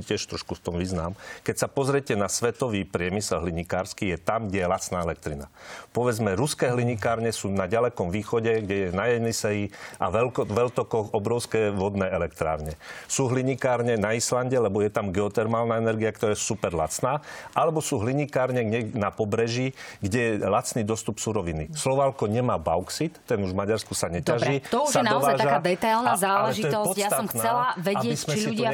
tiež 0.00 0.26
trošku 0.26 0.56
v 0.56 0.62
tom 0.64 0.74
vyznám. 0.80 1.12
Keď 1.44 1.56
sa 1.60 1.68
pozriete 1.68 2.16
na 2.16 2.26
svetový 2.26 2.88
priemysel 2.88 3.44
hlinikársky, 3.44 4.10
je 4.14 4.18
tam, 4.18 4.48
kde 4.48 4.64
je 4.64 4.66
lacná 4.66 4.98
elektrina. 5.04 5.46
Povedzme, 5.92 6.32
ruské 6.34 6.72
hlinikárne 6.72 7.30
sú 7.30 7.52
na 7.52 7.68
ďalekom 7.68 8.10
východe, 8.10 8.64
kde 8.64 8.74
je 8.74 8.88
na 8.90 9.06
Jeniseji 9.12 9.70
a 10.00 10.08
veľko, 10.10 10.48
veľtokoch 10.48 11.12
obrovské 11.12 11.70
vodné 11.70 12.08
elektrárne. 12.08 12.74
Sú 13.06 13.28
hlinikárne 13.28 14.00
na 14.00 14.16
Islande, 14.16 14.56
lebo 14.56 14.80
je 14.80 14.90
tam 14.90 15.12
geotermálna 15.12 15.78
energia, 15.78 16.10
ktorá 16.10 16.32
je 16.32 16.40
super 16.40 16.72
lacná, 16.72 17.20
alebo 17.52 17.84
sú 17.84 18.00
hlinikárne 18.00 18.64
na 18.96 19.12
pobreží, 19.12 19.76
kde 20.00 20.18
je 20.18 20.32
lacný 20.42 20.82
dostup 20.86 21.20
suroviny. 21.20 21.70
Slovalko 21.76 22.30
nemá 22.30 22.56
bauxit, 22.56 23.18
ten 23.28 23.42
už 23.42 23.52
v 23.52 23.58
Maďarsku 23.58 23.92
sa 23.92 24.08
neťaží. 24.08 24.62
Dobre, 24.62 24.70
to 24.70 24.78
už 24.86 24.94
je 24.94 25.02
naozaj 25.04 25.34
dováža, 25.34 25.44
taká 25.44 25.58
detailná 25.60 26.14
záležitosť. 26.16 26.96
Ja 26.96 27.10
som 27.10 27.26
chcela 27.26 27.66
vedieť, 27.76 28.18
či 28.30 28.38
ľudia... 28.48 28.70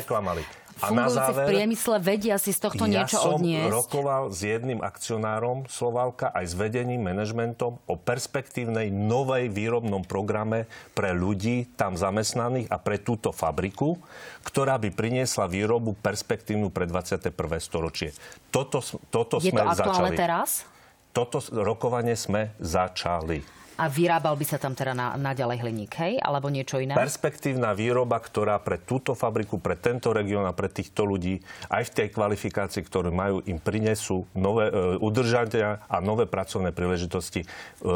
A 0.80 0.88
na 0.90 1.06
záver, 1.12 1.44
v 1.44 1.50
priemysle 1.52 1.96
vedia 2.00 2.36
si 2.40 2.56
z 2.56 2.60
tohto 2.64 2.88
ja 2.88 3.04
niečo 3.04 3.20
som 3.20 3.36
odniesť? 3.36 3.68
rokoval 3.68 4.22
s 4.32 4.40
jedným 4.40 4.80
akcionárom 4.80 5.68
Slovalka 5.68 6.32
aj 6.32 6.44
s 6.50 6.54
vedením, 6.56 7.04
manažmentom 7.04 7.76
o 7.84 7.94
perspektívnej 8.00 8.88
novej 8.88 9.52
výrobnom 9.52 10.02
programe 10.02 10.64
pre 10.96 11.12
ľudí 11.12 11.68
tam 11.76 12.00
zamestnaných 12.00 12.72
a 12.72 12.76
pre 12.80 12.96
túto 12.96 13.30
fabriku, 13.30 14.00
ktorá 14.42 14.80
by 14.80 14.88
priniesla 14.90 15.46
výrobu 15.46 15.92
perspektívnu 16.00 16.72
pre 16.72 16.88
21. 16.88 17.32
storočie. 17.60 18.16
Toto, 18.48 18.80
toto 19.12 19.38
Je 19.38 19.52
sme 19.52 19.60
to 19.62 19.76
začali. 19.76 20.16
teraz? 20.16 20.64
Toto 21.10 21.42
rokovanie 21.52 22.14
sme 22.14 22.54
začali. 22.62 23.59
A 23.80 23.88
vyrábal 23.88 24.36
by 24.36 24.44
sa 24.44 24.60
tam 24.60 24.76
teda 24.76 24.92
na, 24.92 25.16
naďalej 25.16 25.64
hliník, 25.64 25.92
hej? 25.96 26.20
Alebo 26.20 26.52
niečo 26.52 26.76
iné? 26.76 26.92
Perspektívna 26.92 27.72
výroba, 27.72 28.20
ktorá 28.20 28.60
pre 28.60 28.76
túto 28.76 29.16
fabriku, 29.16 29.56
pre 29.56 29.80
tento 29.80 30.12
región 30.12 30.44
a 30.44 30.52
pre 30.52 30.68
týchto 30.68 31.08
ľudí, 31.08 31.40
aj 31.72 31.88
v 31.88 31.94
tej 31.96 32.08
kvalifikácii, 32.12 32.84
ktorú 32.84 33.08
majú, 33.08 33.40
im 33.48 33.56
prinesú 33.56 34.28
nové 34.36 34.68
e, 34.68 35.00
udržania 35.00 35.80
a 35.88 36.04
nové 36.04 36.28
pracovné 36.28 36.76
príležitosti 36.76 37.40
e, 37.42 37.46
e, 37.48 37.88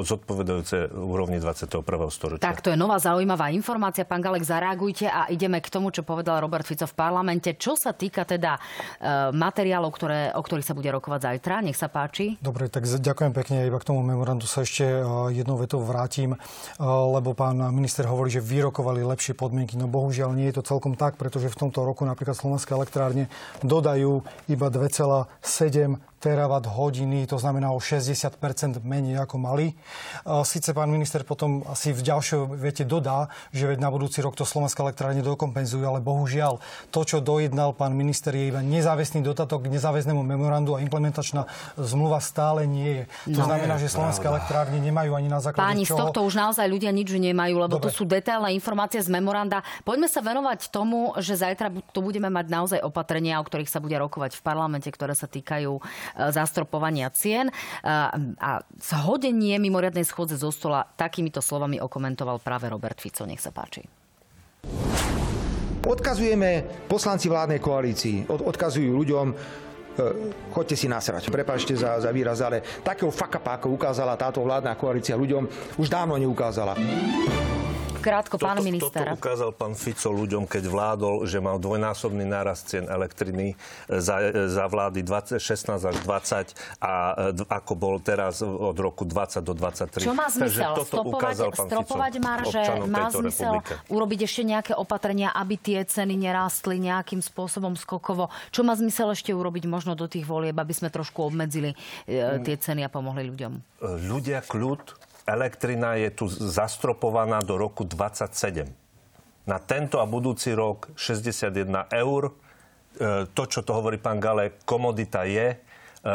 zodpovedajúce 0.00 0.96
úrovni 0.96 1.36
21. 1.36 1.84
storočia. 2.08 2.40
Tak, 2.40 2.64
to 2.64 2.72
je 2.72 2.80
nová 2.80 2.96
zaujímavá 2.96 3.52
informácia. 3.52 4.08
Pán 4.08 4.24
Galek, 4.24 4.48
zareagujte 4.48 5.04
a 5.04 5.28
ideme 5.28 5.60
k 5.60 5.68
tomu, 5.68 5.92
čo 5.92 6.00
povedal 6.00 6.40
Robert 6.40 6.64
Fico 6.64 6.88
v 6.88 6.96
parlamente. 6.96 7.60
Čo 7.60 7.76
sa 7.76 7.92
týka 7.92 8.24
teda 8.24 8.56
e, 8.56 8.60
materiálov, 9.36 9.90
ktoré, 9.92 10.32
o 10.32 10.40
ktorých 10.40 10.64
sa 10.64 10.72
bude 10.72 10.88
rokovať 10.88 11.20
zajtra, 11.28 11.60
nech 11.60 11.76
sa 11.76 11.92
páči. 11.92 12.40
Dobre, 12.40 12.72
tak 12.72 12.88
ďakujem 12.88 13.32
pekne. 13.36 13.68
Iba 13.68 13.76
k 13.82 13.88
tomu 13.92 14.00
memorandu 14.00 14.48
sa 14.48 14.64
ešte 14.64 14.86
e, 14.86 15.09
jednou 15.30 15.56
vetou 15.56 15.80
vrátim, 15.82 16.34
e, 16.34 16.38
lebo 16.84 17.32
pán 17.32 17.56
minister 17.72 18.04
hovorí, 18.06 18.30
že 18.30 18.44
vyrokovali 18.44 19.06
lepšie 19.06 19.38
podmienky. 19.38 19.78
No 19.78 19.88
bohužiaľ 19.88 20.34
nie 20.34 20.50
je 20.50 20.60
to 20.60 20.68
celkom 20.76 20.98
tak, 20.98 21.16
pretože 21.16 21.52
v 21.52 21.60
tomto 21.66 21.86
roku 21.86 22.02
napríklad 22.04 22.36
Slovenské 22.36 22.74
elektrárne 22.74 23.30
dodajú 23.62 24.24
iba 24.48 24.66
2,7 24.68 26.09
terawatt 26.20 26.68
hodiny, 26.68 27.24
to 27.24 27.40
znamená 27.40 27.72
o 27.72 27.80
60% 27.80 28.36
menej 28.84 29.24
ako 29.24 29.40
mali. 29.40 29.72
Sice 30.44 30.76
pán 30.76 30.92
minister 30.92 31.24
potom 31.24 31.64
asi 31.64 31.96
v 31.96 32.04
ďalšej 32.04 32.60
viete 32.60 32.84
dodá, 32.84 33.32
že 33.56 33.64
veď 33.64 33.80
na 33.80 33.88
budúci 33.88 34.20
rok 34.20 34.36
to 34.36 34.44
Slovenská 34.44 34.84
elektrárne 34.84 35.24
dokompenzujú, 35.24 35.80
ale 35.80 36.04
bohužiaľ 36.04 36.60
to, 36.92 37.00
čo 37.08 37.24
dojednal 37.24 37.72
pán 37.72 37.96
minister, 37.96 38.36
je 38.36 38.52
iba 38.52 38.60
nezáväzný 38.60 39.24
dotatok 39.24 39.64
k 39.64 39.72
nezáväznému 39.72 40.20
memorandu 40.20 40.76
a 40.76 40.84
implementačná 40.84 41.48
zmluva 41.80 42.20
stále 42.20 42.68
nie 42.68 43.02
je. 43.02 43.04
To 43.32 43.40
no, 43.40 43.48
znamená, 43.48 43.80
že 43.80 43.88
Slovenské 43.88 44.28
elektrárne 44.28 44.76
nemajú 44.76 45.16
ani 45.16 45.32
na 45.32 45.40
základe 45.40 45.64
Páni, 45.72 45.88
čoho... 45.88 45.96
z 45.96 46.00
tohto 46.04 46.20
už 46.28 46.36
naozaj 46.36 46.68
ľudia 46.68 46.92
nič 46.92 47.08
nemajú, 47.16 47.56
lebo 47.56 47.80
Dobre. 47.80 47.88
to 47.88 47.96
sú 47.96 48.04
detailné 48.04 48.52
informácie 48.52 49.00
z 49.00 49.08
memoranda. 49.08 49.64
Poďme 49.88 50.04
sa 50.04 50.20
venovať 50.20 50.68
tomu, 50.68 51.16
že 51.16 51.40
zajtra 51.40 51.72
tu 51.96 52.04
budeme 52.04 52.28
mať 52.28 52.46
naozaj 52.52 52.80
opatrenia, 52.84 53.40
o 53.40 53.44
ktorých 53.48 53.72
sa 53.72 53.80
bude 53.80 53.96
rokovať 53.96 54.36
v 54.36 54.42
parlamente, 54.44 54.88
ktoré 54.92 55.16
sa 55.16 55.24
týkajú 55.24 55.80
E, 56.09 56.09
zastropovania 56.16 57.10
cien. 57.12 57.48
E, 57.48 57.54
a 58.38 58.50
zhodenie 58.80 59.58
mimoriadnej 59.60 60.06
schôdze 60.06 60.38
zo 60.38 60.50
stola 60.54 60.84
takýmito 60.84 61.42
slovami 61.42 61.78
okomentoval 61.78 62.40
práve 62.42 62.70
Robert 62.70 62.98
Fico. 62.98 63.26
Nech 63.26 63.42
sa 63.42 63.50
páči. 63.50 63.84
Odkazujeme 65.80 66.84
poslanci 66.84 67.32
vládnej 67.32 67.56
koalícii, 67.56 68.28
od, 68.28 68.44
odkazujú 68.44 68.92
ľuďom, 68.92 69.26
e, 69.32 69.34
chodte 70.52 70.76
si 70.76 70.86
nasrať. 70.86 71.32
Prepačte 71.32 71.72
za, 71.72 71.96
za 71.96 72.10
výraz, 72.12 72.44
ale 72.44 72.60
takého 72.84 73.08
fakapa, 73.08 73.56
ako 73.56 73.72
ukázala 73.74 74.20
táto 74.20 74.44
vládna 74.44 74.76
koalícia 74.76 75.16
ľuďom, 75.16 75.48
už 75.80 75.88
dávno 75.88 76.20
neukázala. 76.20 76.76
Krátko, 78.00 78.40
pán 78.40 78.58
toto, 78.58 78.66
minister. 78.66 79.04
Toto 79.04 79.20
ukázal 79.20 79.50
pán 79.52 79.76
Fico 79.76 80.08
ľuďom, 80.08 80.48
keď 80.48 80.64
vládol, 80.72 81.28
že 81.28 81.38
mal 81.38 81.60
dvojnásobný 81.60 82.24
nárast 82.24 82.72
cien 82.72 82.88
elektriny 82.88 83.54
za, 83.86 84.48
za 84.48 84.64
vlády 84.66 85.04
20, 85.04 85.36
16 85.36 85.84
až 85.84 85.96
20 86.00 86.80
a 86.80 86.92
e, 87.36 87.44
ako 87.44 87.72
bol 87.76 87.96
teraz 88.00 88.40
od 88.40 88.76
roku 88.80 89.04
20 89.04 89.44
do 89.44 89.52
23. 89.52 90.00
Čo 90.00 90.16
má 90.16 90.32
zmysel? 90.32 90.72
Stopovať, 90.80 91.36
stropovať 91.52 92.12
marže? 92.24 92.62
Má 92.88 93.12
zmysel 93.12 93.60
republike. 93.60 93.92
urobiť 93.92 94.20
ešte 94.24 94.42
nejaké 94.48 94.72
opatrenia, 94.72 95.28
aby 95.36 95.60
tie 95.60 95.84
ceny 95.84 96.16
nerástli 96.16 96.80
nejakým 96.80 97.20
spôsobom 97.20 97.76
skokovo? 97.76 98.32
Čo 98.48 98.64
má 98.64 98.72
zmysel 98.74 99.12
ešte 99.12 99.36
urobiť 99.36 99.68
možno 99.68 99.92
do 99.92 100.08
tých 100.08 100.24
volieb, 100.24 100.56
aby 100.56 100.72
sme 100.72 100.88
trošku 100.88 101.20
obmedzili 101.20 101.76
e, 102.08 102.40
tie 102.40 102.56
ceny 102.56 102.80
a 102.86 102.90
pomohli 102.90 103.28
ľuďom? 103.28 103.84
Ľudia 103.84 104.40
kľud 104.48 105.09
elektrina 105.30 105.94
je 105.94 106.10
tu 106.10 106.26
zastropovaná 106.26 107.38
do 107.38 107.54
roku 107.54 107.86
27. 107.86 108.66
Na 109.46 109.58
tento 109.62 110.02
a 110.02 110.06
budúci 110.06 110.50
rok 110.52 110.90
61 110.98 111.90
eur. 111.94 112.22
E, 112.30 112.32
to, 113.30 113.42
čo 113.46 113.62
to 113.62 113.70
hovorí 113.70 113.96
pán 114.02 114.18
Gale, 114.18 114.58
komodita 114.66 115.22
je. 115.24 115.54
E, 115.54 116.10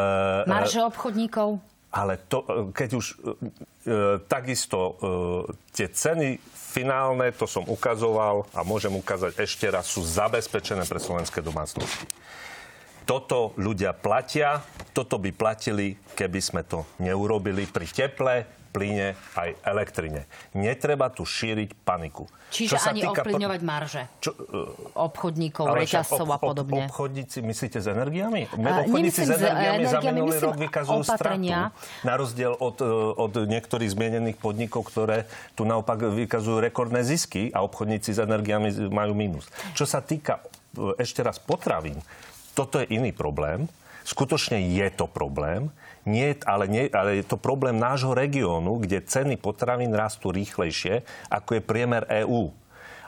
Marže 0.46 0.84
obchodníkov? 0.84 1.64
Ale 1.96 2.20
to, 2.28 2.44
e, 2.44 2.48
keď 2.76 2.90
už 3.00 3.06
takisto 4.26 4.98
tie 5.70 5.86
ceny 5.94 6.42
finálne, 6.52 7.30
to 7.32 7.46
som 7.46 7.64
ukazoval 7.70 8.50
a 8.52 8.66
môžem 8.66 8.92
ukázať 8.92 9.38
ešte 9.40 9.70
raz, 9.70 9.88
sú 9.88 10.02
zabezpečené 10.02 10.84
pre 10.90 10.98
slovenské 10.98 11.40
domácnosti. 11.40 12.10
Toto 13.06 13.54
ľudia 13.62 13.94
platia, 13.94 14.66
toto 14.90 15.22
by 15.22 15.30
platili, 15.30 15.94
keby 16.18 16.40
sme 16.42 16.62
to 16.66 16.90
neurobili 16.98 17.70
pri 17.70 17.86
teple, 17.86 18.36
plyne 18.76 19.16
aj 19.40 19.56
elektrine. 19.64 20.28
Netreba 20.52 21.08
tu 21.08 21.24
šíriť 21.24 21.80
paniku. 21.88 22.28
Čiže 22.52 22.76
čo 22.76 22.78
sa 22.82 22.92
ani 22.92 23.08
týka... 23.08 23.24
ovplyvňovať 23.24 23.62
marže 23.64 24.04
čo, 24.20 24.36
uh, 24.36 25.00
obchodníkov, 25.00 25.64
reťazcov 25.72 26.28
a 26.28 26.40
podobne. 26.42 26.84
Ob, 26.84 26.92
obchodníci, 26.92 27.40
myslíte 27.40 27.80
s 27.80 27.88
energiami? 27.88 28.52
Uh, 28.52 28.84
obchodníci 28.84 29.22
s 29.24 29.32
energiami, 29.32 29.84
za 29.88 30.00
minulý 30.04 30.36
rok 30.44 30.60
vykazujú 30.60 31.02
opatrenia. 31.08 31.72
stratu. 31.72 32.04
Na 32.04 32.14
rozdiel 32.20 32.54
od, 32.60 32.78
e, 32.84 32.88
od 33.16 33.34
niektorých 33.48 33.90
zmienených 33.96 34.38
podnikov, 34.44 34.92
ktoré 34.92 35.24
tu 35.56 35.64
naopak 35.64 36.12
vykazujú 36.12 36.60
rekordné 36.60 37.08
zisky 37.08 37.56
a 37.56 37.64
obchodníci 37.64 38.12
s 38.12 38.20
energiami 38.20 38.92
majú 38.92 39.16
mínus. 39.16 39.48
Čo 39.72 39.88
sa 39.88 40.04
týka 40.04 40.44
e, 40.76 41.00
ešte 41.00 41.24
raz 41.24 41.40
potravín, 41.40 42.04
toto 42.56 42.80
je 42.80 42.88
iný 42.88 43.12
problém. 43.12 43.68
Skutočne 44.08 44.62
je 44.72 44.88
to 44.96 45.12
problém. 45.12 45.70
Nie, 46.06 46.38
ale, 46.46 46.70
nie, 46.70 46.88
ale 46.94 47.20
je 47.20 47.26
to 47.26 47.42
problém 47.42 47.76
nášho 47.76 48.14
regiónu, 48.14 48.78
kde 48.80 49.04
ceny 49.04 49.36
potravín 49.42 49.92
rastú 49.92 50.30
rýchlejšie, 50.30 51.02
ako 51.28 51.58
je 51.58 51.62
priemer 51.66 52.06
EÚ. 52.24 52.54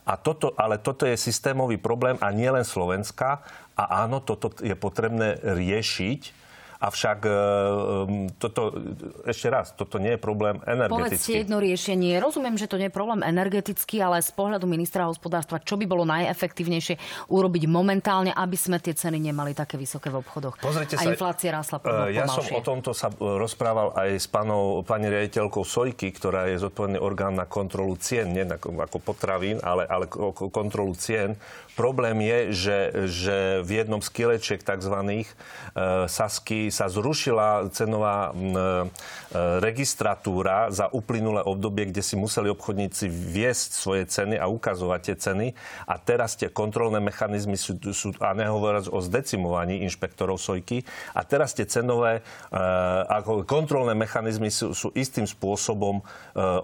A 0.07 0.17
toto, 0.17 0.57
ale 0.57 0.81
toto 0.81 1.05
je 1.05 1.19
systémový 1.19 1.77
problém 1.77 2.17
a 2.19 2.33
nielen 2.33 2.65
Slovenska. 2.65 3.45
A 3.77 4.03
áno, 4.03 4.19
toto 4.19 4.49
je 4.59 4.73
potrebné 4.73 5.37
riešiť 5.43 6.46
Avšak 6.77 7.19
e, 7.25 7.31
toto, 8.37 8.69
ešte 9.25 9.47
raz, 9.49 9.73
toto 9.73 9.97
nie 9.97 10.13
je 10.13 10.19
problém 10.21 10.61
energetický. 10.61 11.09
Povedzte 11.09 11.33
jedno 11.33 11.57
riešenie. 11.57 12.21
Rozumiem, 12.21 12.53
že 12.53 12.69
to 12.69 12.77
nie 12.77 12.87
je 12.89 12.93
problém 12.93 13.25
energetický, 13.25 13.97
ale 13.97 14.21
z 14.21 14.29
pohľadu 14.29 14.69
ministra 14.69 15.09
hospodárstva, 15.09 15.57
čo 15.57 15.73
by 15.73 15.89
bolo 15.89 16.05
najefektívnejšie 16.05 16.95
urobiť 17.33 17.63
momentálne, 17.65 18.29
aby 18.29 18.53
sme 18.53 18.77
tie 18.77 18.93
ceny 18.93 19.17
nemali 19.17 19.57
také 19.57 19.73
vysoké 19.73 20.13
v 20.13 20.21
obchodoch. 20.21 20.61
Pozrite 20.61 21.01
a 21.01 21.01
sa, 21.01 21.09
inflácia 21.09 21.49
rásla 21.49 21.81
uh, 21.81 22.13
Ja 22.13 22.29
som 22.29 22.45
o 22.45 22.61
tomto 22.61 22.93
sa 22.93 23.09
rozprával 23.17 23.97
aj 23.97 24.09
s 24.21 24.27
panou, 24.29 24.85
pani 24.85 25.09
riaditeľkou 25.09 25.65
Sojky, 25.65 26.13
ktorá 26.13 26.45
je 26.45 26.61
zodpovedný 26.61 27.01
orgán 27.01 27.33
na 27.33 27.49
kontrolu 27.49 27.97
cien, 27.97 28.29
nie 28.29 28.45
ako, 28.45 28.77
ako 28.85 28.97
potravín, 29.01 29.57
ale, 29.65 29.89
ale 29.89 30.05
kontrolu 30.53 30.93
cien. 30.93 31.33
Problém 31.77 32.17
je, 32.25 32.39
že, 32.57 32.79
že 33.05 33.37
v 33.61 33.69
jednom 33.81 34.01
z 34.01 34.09
kilečiek 34.09 34.61
tzv. 34.65 34.97
Uh, 34.97 36.09
Sasky 36.67 36.83
sa 36.83 36.91
zrušila 36.91 37.71
cenová 37.71 38.31
e, 38.31 38.43
registratúra 39.63 40.67
za 40.67 40.91
uplynulé 40.91 41.39
obdobie, 41.43 41.87
kde 41.87 42.03
si 42.03 42.19
museli 42.19 42.51
obchodníci 42.51 43.07
viesť 43.07 43.69
svoje 43.71 44.03
ceny 44.07 44.35
a 44.35 44.51
ukazovať 44.51 44.99
tie 45.03 45.15
ceny. 45.15 45.47
A 45.87 45.95
teraz 45.95 46.35
tie 46.35 46.51
kontrolné 46.51 46.99
mechanizmy 46.99 47.55
sú, 47.55 47.79
sú 47.95 48.11
a 48.19 48.35
nehovoriac 48.35 48.91
o 48.91 48.99
zdecimovaní 48.99 49.79
inšpektorov 49.87 50.39
sojky, 50.39 50.83
a 51.15 51.23
teraz 51.23 51.55
tie 51.55 51.63
cenové 51.63 52.19
e, 52.51 53.43
kontrolné 53.47 53.95
mechanizmy 53.95 54.51
sú, 54.51 54.75
sú 54.75 54.91
istým 54.91 55.23
spôsobom 55.23 55.99
e, 55.99 56.03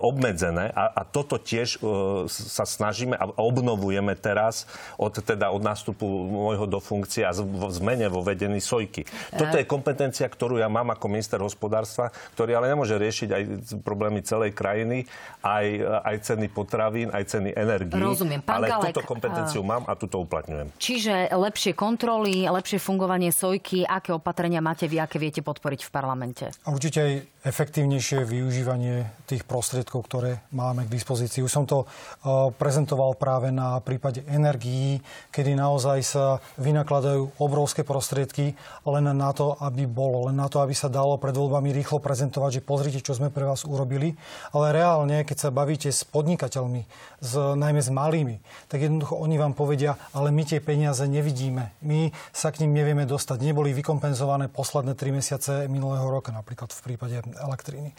obmedzené 0.03 0.71
a, 0.75 0.91
a 0.91 1.01
toto 1.07 1.39
tiež 1.39 1.79
sa 2.27 2.65
snažíme 2.67 3.15
a 3.15 3.29
obnovujeme 3.39 4.17
teraz 4.19 4.67
od, 4.99 5.13
teda 5.15 5.53
od 5.53 5.63
nástupu 5.63 6.05
môjho 6.27 6.67
do 6.67 6.79
funkcie 6.83 7.23
a 7.23 7.35
zmene 7.71 8.09
vo 8.11 8.25
vedení 8.25 8.59
sojky. 8.59 9.07
Toto 9.35 9.55
je 9.55 9.65
kompetencia 9.67 9.92
kompetencia, 9.93 10.25
ktorú 10.25 10.57
ja 10.57 10.65
mám 10.65 10.89
ako 10.89 11.05
minister 11.05 11.37
hospodárstva, 11.37 12.09
ktorý 12.33 12.57
ale 12.57 12.73
nemôže 12.73 12.97
riešiť 12.97 13.29
aj 13.29 13.43
problémy 13.85 14.25
celej 14.25 14.57
krajiny, 14.57 15.05
aj, 15.45 15.65
aj 16.01 16.15
ceny 16.33 16.49
potravín, 16.49 17.13
aj 17.13 17.29
ceny 17.29 17.53
energií. 17.53 18.01
Rozumiem. 18.01 18.41
Pán 18.41 18.65
ale 18.65 18.73
Galek, 18.73 18.97
túto 18.97 19.05
kompetenciu 19.05 19.61
mám 19.61 19.85
a 19.85 19.93
túto 19.93 20.17
uplatňujem. 20.25 20.73
Čiže 20.81 21.29
lepšie 21.29 21.77
kontroly, 21.77 22.49
lepšie 22.49 22.81
fungovanie 22.81 23.29
sojky, 23.29 23.85
aké 23.85 24.17
opatrenia 24.17 24.65
máte 24.65 24.89
vy, 24.89 24.97
aké 24.97 25.21
viete 25.21 25.45
podporiť 25.45 25.85
v 25.85 25.89
parlamente? 25.93 26.49
A 26.65 26.73
určite 26.73 26.99
aj 27.05 27.13
efektívnejšie 27.43 28.23
využívanie 28.23 29.27
tých 29.27 29.43
prostriedkov, 29.43 30.07
ktoré 30.07 30.41
máme 30.55 30.87
k 30.87 30.93
dispozícii. 30.95 31.43
Už 31.43 31.51
som 31.51 31.67
to 31.67 31.83
uh, 31.83 32.49
prezentoval 32.55 33.19
práve 33.19 33.51
na 33.51 33.77
prípade 33.83 34.23
energií, 34.31 35.03
kedy 35.29 35.53
naozaj 35.59 35.99
sa 36.01 36.25
vynakladajú 36.55 37.43
obrovské 37.43 37.83
prostriedky 37.83 38.55
len 38.87 39.05
na 39.11 39.29
to, 39.35 39.59
aby 39.59 39.82
vždy 39.83 39.91
bolo, 39.91 40.31
len 40.31 40.39
na 40.39 40.47
to, 40.47 40.63
aby 40.63 40.71
sa 40.71 40.87
dalo 40.87 41.19
pred 41.19 41.35
voľbami 41.35 41.75
rýchlo 41.75 41.99
prezentovať, 41.99 42.59
že 42.59 42.61
pozrite, 42.63 42.99
čo 43.03 43.19
sme 43.19 43.27
pre 43.27 43.43
vás 43.43 43.67
urobili. 43.67 44.15
Ale 44.55 44.71
reálne, 44.71 45.27
keď 45.27 45.37
sa 45.37 45.49
bavíte 45.51 45.91
s 45.91 46.07
podnikateľmi, 46.07 46.87
s, 47.19 47.33
najmä 47.35 47.83
s 47.83 47.91
malými, 47.91 48.39
tak 48.71 48.87
jednoducho 48.87 49.19
oni 49.19 49.35
vám 49.35 49.51
povedia, 49.51 49.99
ale 50.15 50.31
my 50.31 50.47
tie 50.47 50.63
peniaze 50.63 51.03
nevidíme. 51.03 51.75
My 51.83 52.15
sa 52.31 52.55
k 52.55 52.63
ním 52.63 52.79
nevieme 52.79 53.03
dostať. 53.03 53.43
Neboli 53.43 53.75
vykompenzované 53.75 54.47
posledné 54.47 54.95
tri 54.95 55.11
mesiace 55.11 55.67
minulého 55.67 56.07
roka, 56.07 56.31
napríklad 56.31 56.71
v 56.71 56.81
prípade 56.87 57.19
elektriny. 57.43 57.91
E, 57.91 57.95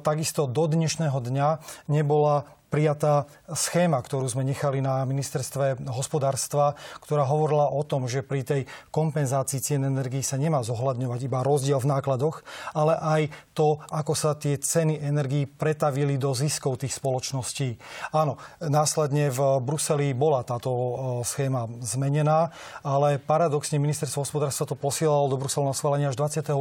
takisto 0.00 0.48
do 0.48 0.64
dnešného 0.64 1.20
dňa 1.20 1.48
nebola 1.92 2.48
prijatá 2.70 3.26
schéma, 3.50 3.98
ktorú 3.98 4.30
sme 4.30 4.46
nechali 4.46 4.78
na 4.78 5.02
ministerstve 5.02 5.90
hospodárstva, 5.90 6.78
ktorá 7.02 7.26
hovorila 7.26 7.66
o 7.66 7.82
tom, 7.82 8.06
že 8.06 8.22
pri 8.22 8.46
tej 8.46 8.62
kompenzácii 8.94 9.58
cien 9.58 9.82
energií 9.82 10.22
sa 10.22 10.38
nemá 10.38 10.62
zohľadňovať 10.62 11.20
iba 11.26 11.42
rozdiel 11.42 11.82
v 11.82 11.90
nákladoch, 11.90 12.46
ale 12.70 12.94
aj 12.94 13.22
to, 13.58 13.82
ako 13.90 14.14
sa 14.14 14.38
tie 14.38 14.54
ceny 14.54 15.02
energií 15.02 15.50
pretavili 15.50 16.14
do 16.14 16.30
ziskov 16.30 16.78
tých 16.78 16.94
spoločností. 16.94 17.74
Áno, 18.14 18.38
následne 18.62 19.34
v 19.34 19.58
Bruseli 19.58 20.14
bola 20.14 20.46
táto 20.46 20.70
e, 20.70 20.94
schéma 21.26 21.66
zmenená, 21.82 22.54
ale 22.86 23.18
paradoxne 23.18 23.82
ministerstvo 23.82 24.22
hospodárstva 24.22 24.70
to 24.70 24.78
posielalo 24.78 25.26
do 25.26 25.42
Bruselu 25.42 25.66
na 25.66 25.74
schválenie 25.74 26.06
až 26.06 26.16
28. 26.22 26.54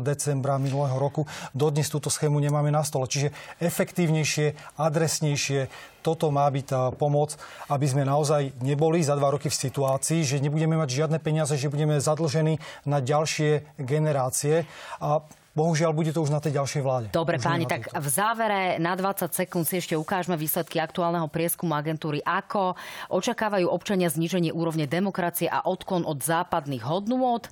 decembra 0.00 0.56
minulého 0.56 0.96
roku. 0.96 1.28
Dodnes 1.52 1.92
túto 1.92 2.08
schému 2.08 2.40
nemáme 2.40 2.72
na 2.72 2.80
stole. 2.80 3.04
Čiže 3.04 3.36
efektívnejšie, 3.60 4.80
adresnejšie 4.80 5.33
najvhodnejšie. 5.34 5.60
Toto 6.04 6.28
má 6.28 6.44
byť 6.52 6.64
tá 6.68 6.82
pomoc, 6.92 7.34
aby 7.72 7.86
sme 7.88 8.04
naozaj 8.04 8.52
neboli 8.60 9.00
za 9.00 9.16
dva 9.16 9.32
roky 9.32 9.48
v 9.48 9.56
situácii, 9.56 10.20
že 10.20 10.36
nebudeme 10.44 10.76
mať 10.76 11.04
žiadne 11.04 11.18
peniaze, 11.18 11.56
že 11.56 11.72
budeme 11.72 11.96
zadlžení 11.96 12.60
na 12.84 13.00
ďalšie 13.00 13.80
generácie. 13.80 14.68
A 15.00 15.24
Bohužiaľ, 15.54 15.94
bude 15.94 16.10
to 16.10 16.18
už 16.18 16.34
na 16.34 16.42
tej 16.42 16.58
ďalšej 16.58 16.82
vláde. 16.82 17.06
Dobre, 17.14 17.38
už 17.38 17.46
páni, 17.46 17.62
tak 17.70 17.86
v 17.86 18.08
závere 18.10 18.74
na 18.82 18.98
20 18.98 19.30
sekúnd 19.30 19.62
si 19.62 19.78
ešte 19.78 19.94
ukážeme 19.94 20.34
výsledky 20.34 20.82
aktuálneho 20.82 21.30
prieskumu 21.30 21.78
agentúry 21.78 22.18
AKO. 22.26 22.74
Očakávajú 23.14 23.70
občania 23.70 24.10
zníženie 24.10 24.50
úrovne 24.50 24.90
demokracie 24.90 25.46
a 25.46 25.62
odklon 25.62 26.02
od 26.10 26.18
západných 26.26 26.82
hodnôt. 26.82 27.46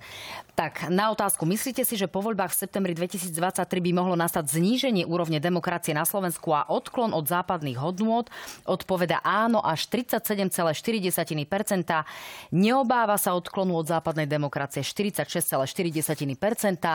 Tak, 0.53 0.93
na 0.93 1.09
otázku, 1.09 1.49
myslíte 1.49 1.81
si, 1.81 1.97
že 1.97 2.05
po 2.05 2.21
voľbách 2.21 2.53
v 2.53 2.61
septembri 2.69 2.93
2023 2.93 3.65
by 3.73 3.91
mohlo 3.97 4.13
nastať 4.21 4.53
zníženie 4.53 5.09
úrovne 5.09 5.41
demokracie 5.41 5.97
na 5.97 6.05
Slovensku 6.05 6.53
a 6.53 6.69
odklon 6.69 7.17
od 7.17 7.25
západných 7.25 7.81
hodnôt? 7.81 8.29
Odpoveda 8.69 9.25
áno 9.25 9.65
až 9.65 9.89
37,4%. 9.89 10.77
Neobáva 12.53 13.17
sa 13.17 13.33
odklonu 13.33 13.81
od 13.81 13.89
západnej 13.89 14.29
demokracie 14.29 14.85
46,4%. 14.85 15.65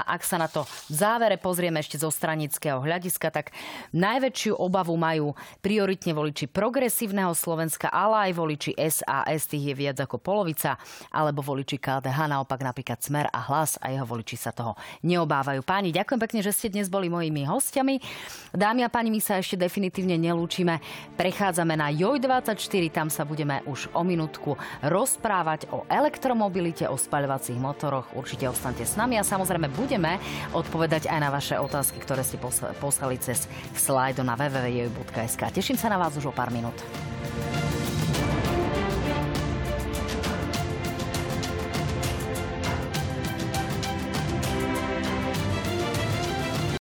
Ak 0.05 0.21
sa 0.21 0.37
na 0.37 0.45
to 0.45 0.69
v 0.69 0.93
závere 0.93 1.41
pozrieme 1.41 1.81
ešte 1.81 1.97
zo 1.97 2.13
stranického 2.13 2.77
hľadiska, 2.77 3.33
tak 3.33 3.57
najväčšiu 3.89 4.53
obavu 4.53 4.93
majú 4.93 5.33
prioritne 5.65 6.13
voliči 6.13 6.45
progresívneho 6.45 7.33
Slovenska, 7.33 7.89
ale 7.89 8.29
aj 8.29 8.37
voliči 8.37 8.77
SAS, 8.77 9.49
tých 9.49 9.73
je 9.73 9.75
viac 9.81 9.97
ako 9.97 10.21
polovica, 10.21 10.77
alebo 11.09 11.41
voliči 11.41 11.81
KDH, 11.81 12.37
naopak 12.37 12.61
napríklad 12.61 13.01
Smer 13.01 13.25
a 13.33 13.46
hlas 13.47 13.79
a 13.79 13.89
jeho 13.89 14.03
voliči 14.03 14.35
sa 14.35 14.51
toho 14.51 14.75
neobávajú. 15.07 15.63
Páni, 15.63 15.95
ďakujem 15.95 16.19
pekne, 16.19 16.39
že 16.43 16.51
ste 16.51 16.67
dnes 16.67 16.91
boli 16.91 17.07
mojimi 17.07 17.47
hostiami. 17.47 18.03
Dámy 18.51 18.83
a 18.83 18.91
páni, 18.91 19.09
my 19.09 19.23
sa 19.23 19.39
ešte 19.39 19.55
definitívne 19.55 20.19
nelúčime. 20.19 20.83
Prechádzame 21.15 21.79
na 21.79 21.87
JOJ24, 21.89 22.83
tam 22.91 23.07
sa 23.07 23.23
budeme 23.23 23.63
už 23.63 23.87
o 23.95 24.03
minútku 24.03 24.59
rozprávať 24.83 25.71
o 25.71 25.87
elektromobilite, 25.87 26.85
o 26.91 26.99
spaľovacích 26.99 27.55
motoroch. 27.55 28.11
Určite 28.13 28.51
ostaňte 28.51 28.83
s 28.83 28.99
nami 28.99 29.15
a 29.15 29.23
samozrejme 29.23 29.71
budeme 29.71 30.19
odpovedať 30.51 31.07
aj 31.07 31.19
na 31.23 31.29
vaše 31.31 31.55
otázky, 31.55 32.03
ktoré 32.03 32.27
ste 32.27 32.35
poslali 32.81 33.15
cez 33.17 33.47
slajdo 33.77 34.27
na 34.27 34.35
www.joj.sk. 34.35 35.41
Teším 35.55 35.79
sa 35.79 35.87
na 35.87 35.97
vás 36.01 36.17
už 36.19 36.29
o 36.29 36.33
pár 36.35 36.51
minút. 36.51 36.75